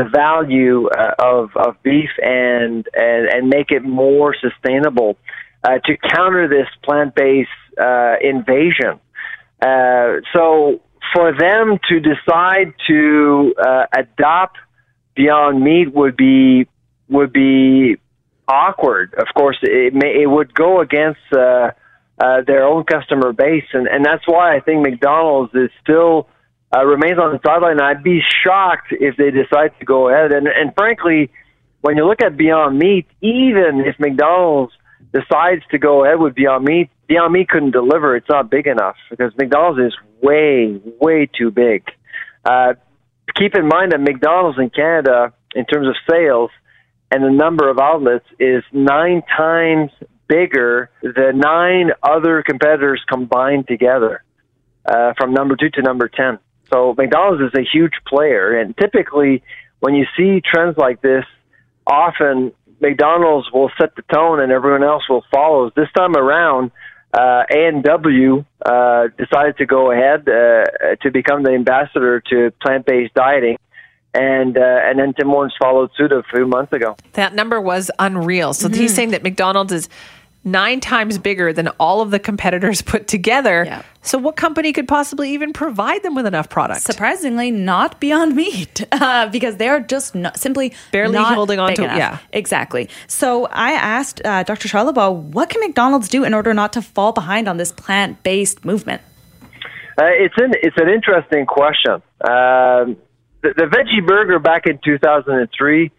the 0.00 0.08
value 0.08 0.88
uh, 0.88 1.14
of 1.18 1.50
of 1.56 1.82
beef 1.82 2.10
and 2.22 2.86
and 2.94 3.22
and 3.32 3.48
make 3.48 3.70
it 3.70 3.82
more 3.82 4.34
sustainable 4.34 5.16
uh, 5.64 5.78
to 5.84 5.96
counter 6.14 6.48
this 6.48 6.68
plant 6.82 7.14
based 7.14 7.50
uh, 7.78 8.14
invasion. 8.22 8.98
Uh, 9.60 10.20
so 10.34 10.80
for 11.14 11.32
them 11.36 11.78
to 11.88 12.00
decide 12.00 12.72
to 12.86 13.54
uh, 13.58 13.84
adopt 13.94 14.56
Beyond 15.14 15.62
Meat 15.62 15.92
would 15.92 16.16
be 16.16 16.66
would 17.08 17.32
be 17.32 17.96
awkward. 18.48 19.14
Of 19.14 19.26
course, 19.36 19.58
it 19.62 19.92
may 19.92 20.22
it 20.22 20.30
would 20.30 20.54
go 20.54 20.80
against 20.80 21.20
uh, 21.32 21.72
their 22.46 22.64
own 22.64 22.84
customer 22.84 23.32
base, 23.32 23.68
and 23.74 23.86
and 23.86 24.04
that's 24.04 24.26
why 24.26 24.56
I 24.56 24.60
think 24.60 24.80
McDonald's 24.82 25.54
is 25.54 25.70
still 25.82 26.28
uh, 26.74 26.84
remains 26.84 27.18
on 27.18 27.32
the 27.32 27.40
sideline. 27.44 27.80
I'd 27.80 28.02
be 28.02 28.20
shocked 28.44 28.92
if 28.92 29.16
they 29.16 29.30
decide 29.30 29.72
to 29.80 29.84
go 29.84 30.08
ahead. 30.08 30.32
And 30.32 30.46
and 30.46 30.72
frankly, 30.74 31.30
when 31.80 31.96
you 31.96 32.06
look 32.06 32.22
at 32.22 32.36
Beyond 32.36 32.78
Meat, 32.78 33.06
even 33.20 33.82
if 33.86 33.98
McDonald's 33.98 34.72
decides 35.12 35.62
to 35.72 35.78
go 35.78 36.04
ahead 36.04 36.20
with 36.20 36.34
Beyond 36.34 36.64
Meat, 36.64 36.90
Beyond 37.08 37.32
Meat 37.32 37.48
couldn't 37.48 37.72
deliver. 37.72 38.16
It's 38.16 38.28
not 38.28 38.50
big 38.50 38.66
enough 38.66 38.96
because 39.10 39.32
McDonald's 39.36 39.80
is 39.80 39.96
way 40.22 40.80
way 41.00 41.26
too 41.26 41.50
big. 41.50 41.84
Uh, 42.44 42.74
keep 43.34 43.54
in 43.54 43.66
mind 43.66 43.92
that 43.92 44.00
McDonald's 44.00 44.58
in 44.58 44.70
Canada, 44.70 45.32
in 45.54 45.64
terms 45.64 45.88
of 45.88 45.96
sales 46.08 46.50
and 47.10 47.24
the 47.24 47.30
number 47.30 47.68
of 47.68 47.78
outlets, 47.80 48.26
is 48.38 48.62
nine 48.72 49.22
times 49.36 49.90
bigger 50.28 50.90
than 51.02 51.38
nine 51.38 51.90
other 52.04 52.44
competitors 52.46 53.02
combined 53.08 53.66
together, 53.66 54.22
uh, 54.86 55.12
from 55.18 55.34
number 55.34 55.56
two 55.56 55.70
to 55.70 55.82
number 55.82 56.08
ten. 56.08 56.38
So 56.72 56.94
McDonald's 56.96 57.42
is 57.42 57.58
a 57.58 57.64
huge 57.64 57.94
player, 58.06 58.58
and 58.58 58.76
typically 58.76 59.42
when 59.80 59.94
you 59.94 60.06
see 60.16 60.40
trends 60.40 60.76
like 60.76 61.00
this, 61.00 61.24
often 61.86 62.52
McDonald's 62.80 63.50
will 63.52 63.70
set 63.80 63.94
the 63.96 64.02
tone 64.12 64.40
and 64.40 64.52
everyone 64.52 64.84
else 64.84 65.02
will 65.08 65.24
follow. 65.30 65.70
This 65.74 65.88
time 65.96 66.16
around, 66.16 66.70
uh, 67.12 67.42
A&W 67.50 68.44
uh, 68.64 69.08
decided 69.18 69.56
to 69.58 69.66
go 69.66 69.90
ahead 69.90 70.28
uh, 70.28 70.96
to 71.02 71.10
become 71.10 71.42
the 71.42 71.50
ambassador 71.50 72.22
to 72.30 72.52
plant-based 72.62 73.14
dieting. 73.14 73.56
And 74.12 74.58
uh, 74.58 74.60
and 74.60 74.98
then 74.98 75.14
Tim 75.14 75.28
Hortons 75.28 75.54
followed 75.60 75.90
suit 75.96 76.10
a 76.10 76.24
few 76.34 76.44
months 76.44 76.72
ago. 76.72 76.96
That 77.12 77.32
number 77.32 77.60
was 77.60 77.92
unreal. 78.00 78.52
So 78.54 78.68
he's 78.68 78.92
saying 78.92 79.12
that 79.12 79.22
McDonald's 79.22 79.72
is 79.72 79.88
nine 80.42 80.80
times 80.80 81.18
bigger 81.18 81.52
than 81.52 81.68
all 81.78 82.00
of 82.00 82.10
the 82.10 82.18
competitors 82.18 82.80
put 82.92 83.06
together. 83.06 83.64
Yeah. 83.66 83.82
So 84.02 84.16
what 84.16 84.36
company 84.36 84.72
could 84.72 84.88
possibly 84.88 85.32
even 85.34 85.52
provide 85.52 86.02
them 86.02 86.14
with 86.14 86.24
enough 86.26 86.48
product? 86.48 86.80
Surprisingly, 86.82 87.50
not 87.50 88.00
Beyond 88.00 88.34
Meat, 88.34 88.86
uh, 88.92 89.28
because 89.28 89.56
they 89.56 89.68
are 89.68 89.80
just 89.80 90.14
not, 90.14 90.38
simply 90.38 90.72
Barely 90.92 91.14
not 91.14 91.34
holding 91.34 91.58
on 91.58 91.74
to- 91.74 91.84
enough. 91.84 91.98
yeah. 91.98 92.18
exactly. 92.32 92.88
So 93.06 93.46
I 93.46 93.72
asked 93.72 94.24
uh, 94.24 94.42
Dr. 94.44 94.68
Charlebois, 94.68 95.12
what 95.14 95.50
can 95.50 95.60
McDonald's 95.60 96.08
do 96.08 96.24
in 96.24 96.32
order 96.32 96.54
not 96.54 96.72
to 96.72 96.82
fall 96.82 97.12
behind 97.12 97.46
on 97.46 97.58
this 97.58 97.72
plant-based 97.72 98.64
movement? 98.64 99.02
Uh, 99.98 100.04
it's 100.06 100.34
an 100.38 100.52
it's 100.62 100.76
an 100.78 100.88
interesting 100.88 101.44
question. 101.44 101.94
Um, 102.22 102.96
the, 103.42 103.52
the 103.54 103.64
veggie 103.64 104.06
burger 104.06 104.38
back 104.38 104.62
in 104.66 104.78
2003, 104.82 105.90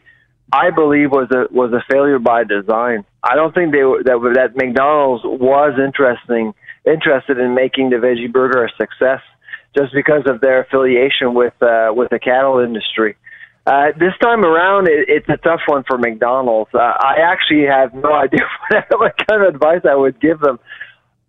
I 0.51 0.71
believe, 0.71 1.11
was 1.11 1.29
a 1.29 1.53
was 1.53 1.71
a 1.71 1.83
failure 1.91 2.17
by 2.17 2.43
design. 2.43 3.05
I 3.23 3.35
don't 3.35 3.53
think 3.53 3.71
they 3.71 3.83
were, 3.83 4.03
that 4.03 4.17
that 4.35 4.55
McDonald's 4.55 5.23
was 5.23 5.79
interesting 5.79 6.53
interested 6.85 7.37
in 7.37 7.53
making 7.53 7.91
the 7.91 7.97
veggie 7.97 8.31
burger 8.31 8.65
a 8.65 8.69
success 8.71 9.21
just 9.77 9.93
because 9.93 10.23
of 10.27 10.41
their 10.41 10.63
affiliation 10.63 11.33
with 11.33 11.53
uh, 11.61 11.91
with 11.93 12.09
the 12.09 12.19
cattle 12.19 12.59
industry. 12.59 13.15
Uh, 13.67 13.91
this 13.99 14.13
time 14.21 14.43
around, 14.43 14.87
it, 14.87 15.05
it's 15.07 15.29
a 15.29 15.37
tough 15.37 15.61
one 15.67 15.83
for 15.87 15.97
McDonald's. 15.97 16.71
Uh, 16.73 16.79
I 16.79 17.17
actually 17.23 17.65
have 17.67 17.93
no 17.93 18.11
idea 18.25 18.41
what, 18.69 18.99
what 18.99 19.13
kind 19.29 19.43
of 19.43 19.53
advice 19.53 19.81
I 19.87 19.95
would 19.95 20.19
give 20.19 20.39
them 20.39 20.59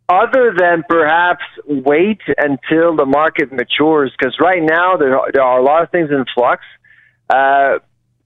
other 0.09 0.55
than 0.57 0.82
perhaps 0.88 1.45
wait 1.66 2.20
until 2.36 2.97
the 2.97 3.07
market 3.07 3.53
matures, 3.53 4.12
because 4.18 4.36
right 4.40 4.62
now 4.62 4.97
there 4.97 5.18
are, 5.18 5.32
there 5.32 5.43
are 5.43 5.59
a 5.59 5.62
lot 5.62 5.82
of 5.82 5.90
things 5.90 6.11
in 6.11 6.24
flux. 6.34 6.62
Uh, 7.30 7.78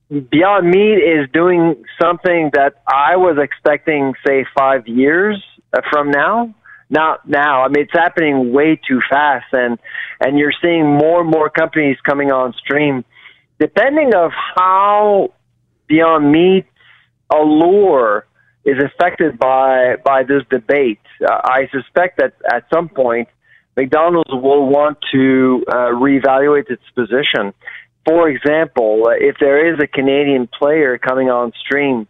Beyond 0.09 0.69
Meat 0.69 0.99
is 0.99 1.29
doing 1.33 1.83
something 2.01 2.51
that 2.53 2.81
I 2.87 3.17
was 3.17 3.37
expecting, 3.41 4.13
say, 4.25 4.45
five 4.57 4.87
years 4.87 5.43
uh, 5.73 5.81
from 5.91 6.11
now. 6.11 6.55
Not 6.89 7.27
now. 7.27 7.63
I 7.63 7.67
mean, 7.67 7.83
it's 7.83 7.91
happening 7.91 8.53
way 8.53 8.79
too 8.87 9.01
fast, 9.09 9.47
and 9.51 9.77
and 10.21 10.39
you're 10.39 10.53
seeing 10.61 10.85
more 10.85 11.19
and 11.19 11.29
more 11.29 11.49
companies 11.49 11.97
coming 12.05 12.31
on 12.31 12.53
stream. 12.53 13.03
Depending 13.59 14.15
of 14.15 14.31
how 14.55 15.33
Beyond 15.89 16.31
Meat's 16.31 16.69
allure 17.29 18.25
is 18.63 18.77
affected 18.81 19.37
by 19.37 19.97
by 20.05 20.23
this 20.23 20.43
debate. 20.49 21.01
Uh, 21.21 21.41
I 21.43 21.67
suspect 21.73 22.19
that 22.19 22.35
at 22.49 22.63
some 22.73 22.87
point 22.87 23.27
McDonald's 23.75 24.31
will 24.31 24.67
want 24.67 24.97
to 25.11 25.65
uh, 25.67 25.91
reevaluate 25.91 26.69
its 26.69 26.83
position. 26.95 27.53
For 28.07 28.29
example, 28.29 29.09
if 29.19 29.35
there 29.37 29.73
is 29.73 29.81
a 29.81 29.87
Canadian 29.87 30.47
player 30.47 30.97
coming 30.97 31.29
on 31.29 31.51
stream 31.59 32.07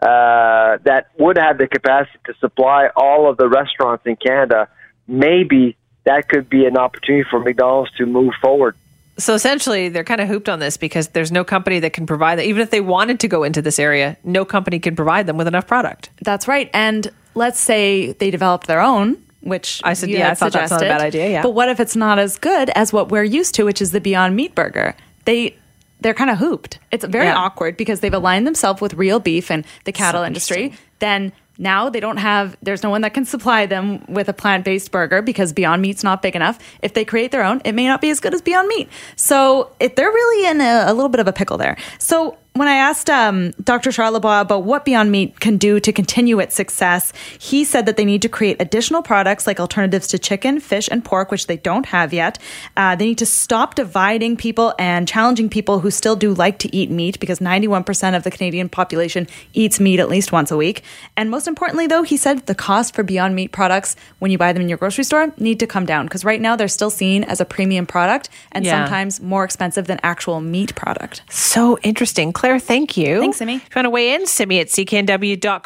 uh, 0.00 0.78
that 0.84 1.08
would 1.18 1.36
have 1.36 1.58
the 1.58 1.66
capacity 1.66 2.16
to 2.26 2.34
supply 2.34 2.90
all 2.94 3.28
of 3.28 3.38
the 3.38 3.48
restaurants 3.48 4.06
in 4.06 4.14
Canada, 4.14 4.68
maybe 5.08 5.76
that 6.04 6.28
could 6.28 6.48
be 6.48 6.64
an 6.64 6.76
opportunity 6.76 7.28
for 7.28 7.40
McDonald's 7.40 7.90
to 7.96 8.06
move 8.06 8.32
forward. 8.40 8.76
So 9.18 9.34
essentially, 9.34 9.88
they're 9.88 10.04
kind 10.04 10.20
of 10.20 10.28
hooped 10.28 10.48
on 10.48 10.60
this 10.60 10.76
because 10.76 11.08
there's 11.08 11.32
no 11.32 11.42
company 11.42 11.80
that 11.80 11.92
can 11.92 12.06
provide 12.06 12.38
that. 12.38 12.46
Even 12.46 12.62
if 12.62 12.70
they 12.70 12.80
wanted 12.80 13.18
to 13.20 13.28
go 13.28 13.42
into 13.42 13.60
this 13.60 13.80
area, 13.80 14.16
no 14.22 14.44
company 14.44 14.78
can 14.78 14.94
provide 14.94 15.26
them 15.26 15.36
with 15.36 15.48
enough 15.48 15.66
product. 15.66 16.10
That's 16.22 16.46
right. 16.46 16.70
And 16.72 17.10
let's 17.34 17.58
say 17.58 18.12
they 18.12 18.30
developed 18.30 18.68
their 18.68 18.80
own, 18.80 19.20
which 19.40 19.80
I 19.82 19.94
said, 19.94 20.08
yeah, 20.08 20.30
I 20.30 20.34
thought 20.34 20.52
that's 20.52 20.70
not 20.70 20.82
a 20.82 20.86
bad 20.86 21.00
idea, 21.00 21.30
yeah. 21.30 21.42
But 21.42 21.50
what 21.50 21.68
if 21.68 21.80
it's 21.80 21.96
not 21.96 22.20
as 22.20 22.38
good 22.38 22.70
as 22.70 22.92
what 22.92 23.08
we're 23.08 23.24
used 23.24 23.56
to, 23.56 23.64
which 23.64 23.82
is 23.82 23.90
the 23.90 24.00
Beyond 24.00 24.36
Meat 24.36 24.54
burger? 24.54 24.94
They 25.24 25.56
they're 26.00 26.14
kind 26.14 26.30
of 26.30 26.38
hooped. 26.38 26.78
It's 26.90 27.04
very 27.04 27.26
Yeah. 27.26 27.36
awkward 27.36 27.76
because 27.76 28.00
they've 28.00 28.12
aligned 28.12 28.44
themselves 28.46 28.80
with 28.80 28.94
real 28.94 29.20
beef 29.20 29.50
and 29.52 29.64
the 29.84 29.92
cattle 29.92 30.22
So 30.22 30.26
industry. 30.26 30.72
Then 30.98 31.30
now 31.58 31.90
they 31.90 32.00
don't 32.00 32.16
have 32.16 32.56
there's 32.60 32.82
no 32.82 32.90
one 32.90 33.02
that 33.02 33.14
can 33.14 33.24
supply 33.24 33.66
them 33.66 34.04
with 34.08 34.28
a 34.28 34.32
plant-based 34.32 34.90
burger 34.90 35.22
because 35.22 35.52
Beyond 35.52 35.80
Meat's 35.80 36.02
not 36.02 36.20
big 36.20 36.34
enough. 36.34 36.58
If 36.82 36.94
they 36.94 37.04
create 37.04 37.30
their 37.30 37.44
own, 37.44 37.60
it 37.64 37.72
may 37.72 37.86
not 37.86 38.00
be 38.00 38.10
as 38.10 38.18
good 38.18 38.34
as 38.34 38.42
Beyond 38.42 38.66
Meat. 38.68 38.88
So 39.14 39.70
if 39.78 39.94
they're 39.94 40.10
really 40.10 40.48
in 40.50 40.60
a, 40.60 40.84
a 40.88 40.92
little 40.94 41.08
bit 41.10 41.20
of 41.20 41.28
a 41.28 41.32
pickle 41.32 41.56
there. 41.56 41.76
So 41.98 42.36
when 42.54 42.68
I 42.68 42.74
asked 42.74 43.08
um, 43.08 43.52
Dr. 43.64 43.90
Charlebois 43.90 44.42
about 44.42 44.64
what 44.64 44.84
Beyond 44.84 45.10
Meat 45.10 45.40
can 45.40 45.56
do 45.56 45.80
to 45.80 45.90
continue 45.92 46.38
its 46.38 46.54
success, 46.54 47.12
he 47.38 47.64
said 47.64 47.86
that 47.86 47.96
they 47.96 48.04
need 48.04 48.20
to 48.22 48.28
create 48.28 48.60
additional 48.60 49.00
products 49.02 49.46
like 49.46 49.58
alternatives 49.58 50.06
to 50.08 50.18
chicken, 50.18 50.60
fish, 50.60 50.86
and 50.90 51.02
pork, 51.02 51.30
which 51.30 51.46
they 51.46 51.56
don't 51.56 51.86
have 51.86 52.12
yet. 52.12 52.38
Uh, 52.76 52.94
they 52.94 53.06
need 53.06 53.18
to 53.18 53.26
stop 53.26 53.74
dividing 53.74 54.36
people 54.36 54.74
and 54.78 55.08
challenging 55.08 55.48
people 55.48 55.80
who 55.80 55.90
still 55.90 56.14
do 56.14 56.34
like 56.34 56.58
to 56.58 56.74
eat 56.76 56.90
meat 56.90 57.18
because 57.20 57.38
91% 57.38 58.14
of 58.14 58.22
the 58.22 58.30
Canadian 58.30 58.68
population 58.68 59.26
eats 59.54 59.80
meat 59.80 59.98
at 59.98 60.10
least 60.10 60.30
once 60.30 60.50
a 60.50 60.56
week. 60.56 60.82
And 61.16 61.30
most 61.30 61.48
importantly, 61.48 61.86
though, 61.86 62.02
he 62.02 62.18
said 62.18 62.44
the 62.46 62.54
cost 62.54 62.94
for 62.94 63.02
Beyond 63.02 63.34
Meat 63.34 63.52
products 63.52 63.96
when 64.18 64.30
you 64.30 64.36
buy 64.36 64.52
them 64.52 64.60
in 64.62 64.68
your 64.68 64.78
grocery 64.78 65.04
store 65.04 65.32
need 65.38 65.58
to 65.60 65.66
come 65.66 65.86
down 65.86 66.04
because 66.04 66.22
right 66.22 66.40
now 66.40 66.54
they're 66.56 66.68
still 66.68 66.90
seen 66.90 67.24
as 67.24 67.40
a 67.40 67.46
premium 67.46 67.86
product 67.86 68.28
and 68.52 68.64
Yeah. 68.66 68.84
sometimes 68.84 69.20
more 69.22 69.42
expensive 69.42 69.86
than 69.86 69.98
actual 70.02 70.42
meat 70.42 70.74
product. 70.74 71.22
So 71.30 71.78
interesting. 71.78 72.32
Claire, 72.42 72.58
thank 72.58 72.96
you. 72.96 73.20
Thanks, 73.20 73.36
Simi. 73.36 73.54
If 73.54 73.62
you 73.62 73.76
want 73.76 73.86
to 73.86 73.90
weigh 73.90 74.14
in, 74.14 74.26
simi 74.26 74.58
at 74.58 74.66
cknw.com. 74.66 75.62